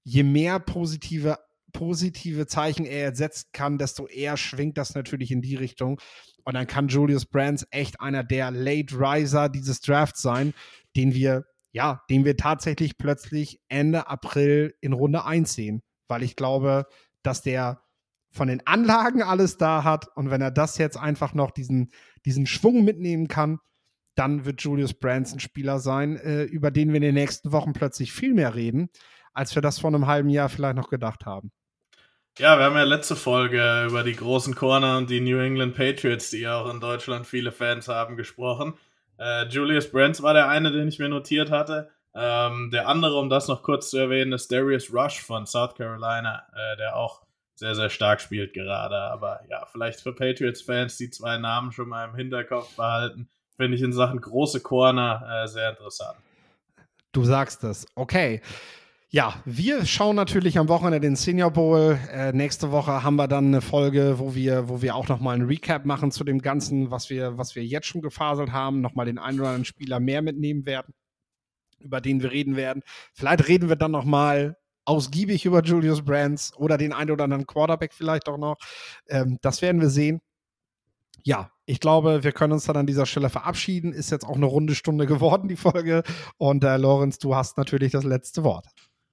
je 0.04 0.24
mehr 0.24 0.60
positive, 0.60 1.38
positive 1.76 2.48
Zeichen 2.48 2.86
er 2.86 3.08
jetzt 3.08 3.18
setzen 3.18 3.50
kann, 3.52 3.78
desto 3.78 4.08
eher 4.08 4.38
schwingt 4.38 4.78
das 4.78 4.96
natürlich 4.96 5.32
in 5.32 5.42
die 5.42 5.56
Richtung. 5.56 6.00
Und 6.46 6.54
dann 6.54 6.68
kann 6.68 6.88
Julius 6.88 7.26
Brands 7.26 7.68
echt 7.72 8.00
einer 8.00 8.24
der 8.24 8.52
Late 8.52 8.96
Riser 8.96 9.50
dieses 9.50 9.82
Drafts 9.82 10.22
sein, 10.22 10.54
den 10.96 11.14
wir, 11.14 11.46
ja, 11.72 12.04
den 12.10 12.24
wir 12.24 12.38
tatsächlich 12.38 12.98
plötzlich 12.98 13.60
Ende 13.68 14.08
April 14.08 14.74
in 14.80 14.94
Runde 14.94 15.26
1 15.26 15.54
sehen. 15.54 15.82
Weil 16.08 16.24
ich 16.24 16.36
glaube, 16.36 16.86
dass 17.24 17.42
der 17.42 17.82
von 18.32 18.48
den 18.48 18.66
Anlagen 18.66 19.22
alles 19.22 19.58
da 19.58 19.84
hat. 19.84 20.08
Und 20.16 20.30
wenn 20.30 20.42
er 20.42 20.52
das 20.52 20.78
jetzt 20.78 20.98
einfach 20.98 21.34
noch 21.34 21.52
diesen, 21.52 21.92
diesen 22.26 22.46
Schwung 22.46 22.86
mitnehmen 22.86 23.28
kann, 23.28 23.60
dann 24.16 24.46
wird 24.46 24.62
Julius 24.62 24.94
Brands 24.94 25.34
ein 25.34 25.40
Spieler 25.40 25.80
sein, 25.80 26.16
äh, 26.18 26.44
über 26.44 26.72
den 26.72 26.90
wir 26.90 26.98
in 26.98 27.02
den 27.02 27.16
nächsten 27.16 27.52
Wochen 27.52 27.74
plötzlich 27.74 28.14
viel 28.14 28.34
mehr 28.34 28.56
reden, 28.56 28.90
als 29.34 29.56
wir 29.56 29.62
das 29.62 29.80
vor 29.80 29.90
einem 29.90 30.08
halben 30.08 30.30
Jahr 30.30 30.48
vielleicht 30.48 30.78
noch 30.78 30.90
gedacht 30.90 31.26
haben. 31.26 31.52
Ja, 32.38 32.58
wir 32.58 32.66
haben 32.66 32.76
ja 32.76 32.84
letzte 32.84 33.16
Folge 33.16 33.86
über 33.88 34.04
die 34.04 34.16
großen 34.16 34.56
Corner 34.56 34.98
und 34.98 35.10
die 35.10 35.22
New 35.22 35.38
England 35.40 35.74
Patriots, 35.74 36.32
die 36.32 36.42
ja 36.42 36.60
auch 36.60 36.70
in 36.70 36.82
Deutschland 36.82 37.26
viele 37.26 37.54
Fans 37.54 37.88
haben, 37.88 38.18
gesprochen. 38.18 38.74
Äh, 39.18 39.46
Julius 39.48 39.90
Brands 39.90 40.22
war 40.22 40.34
der 40.34 40.50
eine, 40.50 40.74
den 40.74 40.90
ich 40.90 41.00
mir 41.00 41.08
notiert 41.08 41.50
hatte. 41.50 41.92
Ähm, 42.14 42.72
der 42.74 42.90
andere, 42.90 43.16
um 43.20 43.30
das 43.30 43.48
noch 43.48 43.64
kurz 43.64 43.90
zu 43.90 43.98
erwähnen, 44.00 44.34
ist 44.34 44.52
Darius 44.52 44.94
Rush 44.94 45.22
von 45.22 45.46
South 45.46 45.76
Carolina, 45.76 46.46
äh, 46.54 46.76
der 46.76 46.98
auch 46.98 47.22
sehr, 47.56 47.74
sehr 47.74 47.90
stark 47.90 48.20
spielt 48.20 48.54
gerade. 48.54 48.98
Aber 48.98 49.40
ja, 49.50 49.66
vielleicht 49.72 50.02
für 50.02 50.12
Patriots-Fans 50.12 50.98
die 50.98 51.12
zwei 51.12 51.38
Namen 51.38 51.72
schon 51.72 51.88
mal 51.88 52.04
im 52.04 52.16
Hinterkopf 52.16 52.76
behalten, 52.76 53.30
finde 53.56 53.78
ich 53.78 53.82
in 53.82 53.94
Sachen 53.94 54.20
große 54.20 54.60
Corner 54.60 55.44
äh, 55.44 55.48
sehr 55.48 55.70
interessant. 55.70 56.18
Du 57.14 57.24
sagst 57.24 57.64
es. 57.64 57.86
Okay. 57.96 58.42
Ja, 59.16 59.42
wir 59.46 59.86
schauen 59.86 60.18
natürlich 60.18 60.58
am 60.58 60.68
Wochenende 60.68 61.00
den 61.00 61.16
Senior 61.16 61.50
Bowl. 61.50 61.98
Äh, 62.12 62.34
nächste 62.34 62.74
Woche 62.74 63.02
haben 63.02 63.16
wir 63.16 63.30
dann 63.30 63.46
eine 63.46 63.62
Folge, 63.62 64.20
wo 64.20 64.36
wir, 64.36 64.68
wo 64.68 64.82
wir 64.82 64.94
auch 64.94 65.08
nochmal 65.08 65.36
einen 65.36 65.48
Recap 65.48 65.86
machen 65.86 66.12
zu 66.12 66.26
dem 66.26 66.42
Ganzen, 66.42 66.92
was 66.92 67.10
wir, 67.10 67.38
was 67.38 67.56
wir 67.56 67.64
jetzt 67.64 67.88
schon 67.88 68.02
gefaselt 68.02 68.52
haben, 68.52 68.82
nochmal 68.82 69.06
den 69.06 69.18
einen 69.18 69.40
oder 69.40 69.48
anderen 69.48 69.64
Spieler 69.64 70.02
mehr 70.02 70.22
mitnehmen 70.22 70.66
werden, 70.66 70.94
über 71.80 72.02
den 72.02 72.22
wir 72.22 72.32
reden 72.32 72.58
werden. 72.58 72.84
Vielleicht 73.14 73.48
reden 73.48 73.70
wir 73.70 73.78
dann 73.78 73.92
nochmal 73.92 74.58
ausgiebig 74.84 75.46
über 75.46 75.64
Julius 75.64 76.04
Brands 76.04 76.54
oder 76.58 76.78
den 76.78 76.92
einen 76.92 77.12
oder 77.12 77.24
anderen 77.24 77.48
Quarterback 77.48 77.94
vielleicht 77.94 78.28
auch 78.28 78.38
noch. 78.38 78.58
Ähm, 79.08 79.38
das 79.42 79.62
werden 79.62 79.80
wir 79.80 79.92
sehen. 79.92 80.20
Ja, 81.24 81.52
ich 81.66 81.80
glaube, 81.80 82.26
wir 82.26 82.34
können 82.34 82.52
uns 82.52 82.66
dann 82.66 82.76
an 82.76 82.86
dieser 82.86 83.06
Stelle 83.06 83.30
verabschieden. 83.30 83.94
Ist 83.94 84.12
jetzt 84.12 84.26
auch 84.26 84.36
eine 84.36 84.46
runde 84.46 84.76
Stunde 84.76 85.06
geworden, 85.06 85.48
die 85.48 85.56
Folge. 85.56 86.04
Und 86.36 86.66
äh, 86.66 86.76
Lorenz, 86.76 87.18
du 87.18 87.34
hast 87.34 87.58
natürlich 87.58 87.94
das 87.94 88.04
letzte 88.04 88.44
Wort. 88.44 88.68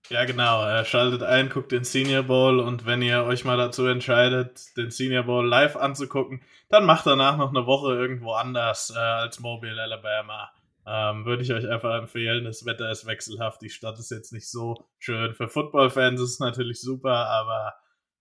Ja, 0.08 0.24
genau. 0.24 0.66
Äh, 0.66 0.84
schaltet 0.84 1.22
ein, 1.22 1.48
guckt 1.48 1.72
den 1.72 1.84
Senior 1.84 2.24
Bowl 2.24 2.60
und 2.60 2.86
wenn 2.86 3.02
ihr 3.02 3.24
euch 3.24 3.44
mal 3.44 3.56
dazu 3.56 3.86
entscheidet, 3.86 4.76
den 4.76 4.90
Senior 4.90 5.22
Bowl 5.22 5.46
live 5.46 5.76
anzugucken, 5.76 6.42
dann 6.68 6.84
macht 6.84 7.06
danach 7.06 7.36
noch 7.36 7.50
eine 7.50 7.66
Woche 7.66 7.94
irgendwo 7.94 8.32
anders 8.32 8.92
äh, 8.94 8.98
als 8.98 9.40
Mobile, 9.40 9.80
Alabama. 9.80 10.50
Ähm, 10.84 11.24
Würde 11.24 11.42
ich 11.42 11.52
euch 11.52 11.68
einfach 11.68 11.94
empfehlen. 11.94 12.44
Das 12.44 12.66
Wetter 12.66 12.90
ist 12.90 13.06
wechselhaft. 13.06 13.62
Die 13.62 13.70
Stadt 13.70 13.98
ist 13.98 14.10
jetzt 14.10 14.32
nicht 14.32 14.50
so 14.50 14.76
schön. 14.98 15.34
Für 15.34 15.48
Football-Fans 15.48 16.20
ist 16.20 16.30
es 16.30 16.40
natürlich 16.40 16.80
super, 16.80 17.28
aber 17.28 17.74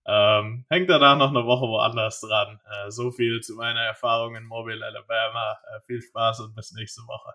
ähm, 0.04 0.64
hängt 0.68 0.90
danach 0.90 1.16
noch 1.16 1.30
eine 1.30 1.44
Woche 1.44 1.66
woanders 1.66 2.20
dran. 2.20 2.60
Äh, 2.64 2.90
so 2.90 3.10
viel 3.10 3.40
zu 3.40 3.54
meiner 3.54 3.82
Erfahrung 3.82 4.36
in 4.36 4.44
Mobile, 4.44 4.84
Alabama. 4.84 5.58
Äh, 5.74 5.80
viel 5.86 6.02
Spaß 6.02 6.40
und 6.40 6.54
bis 6.54 6.72
nächste 6.72 7.02
Woche. 7.02 7.34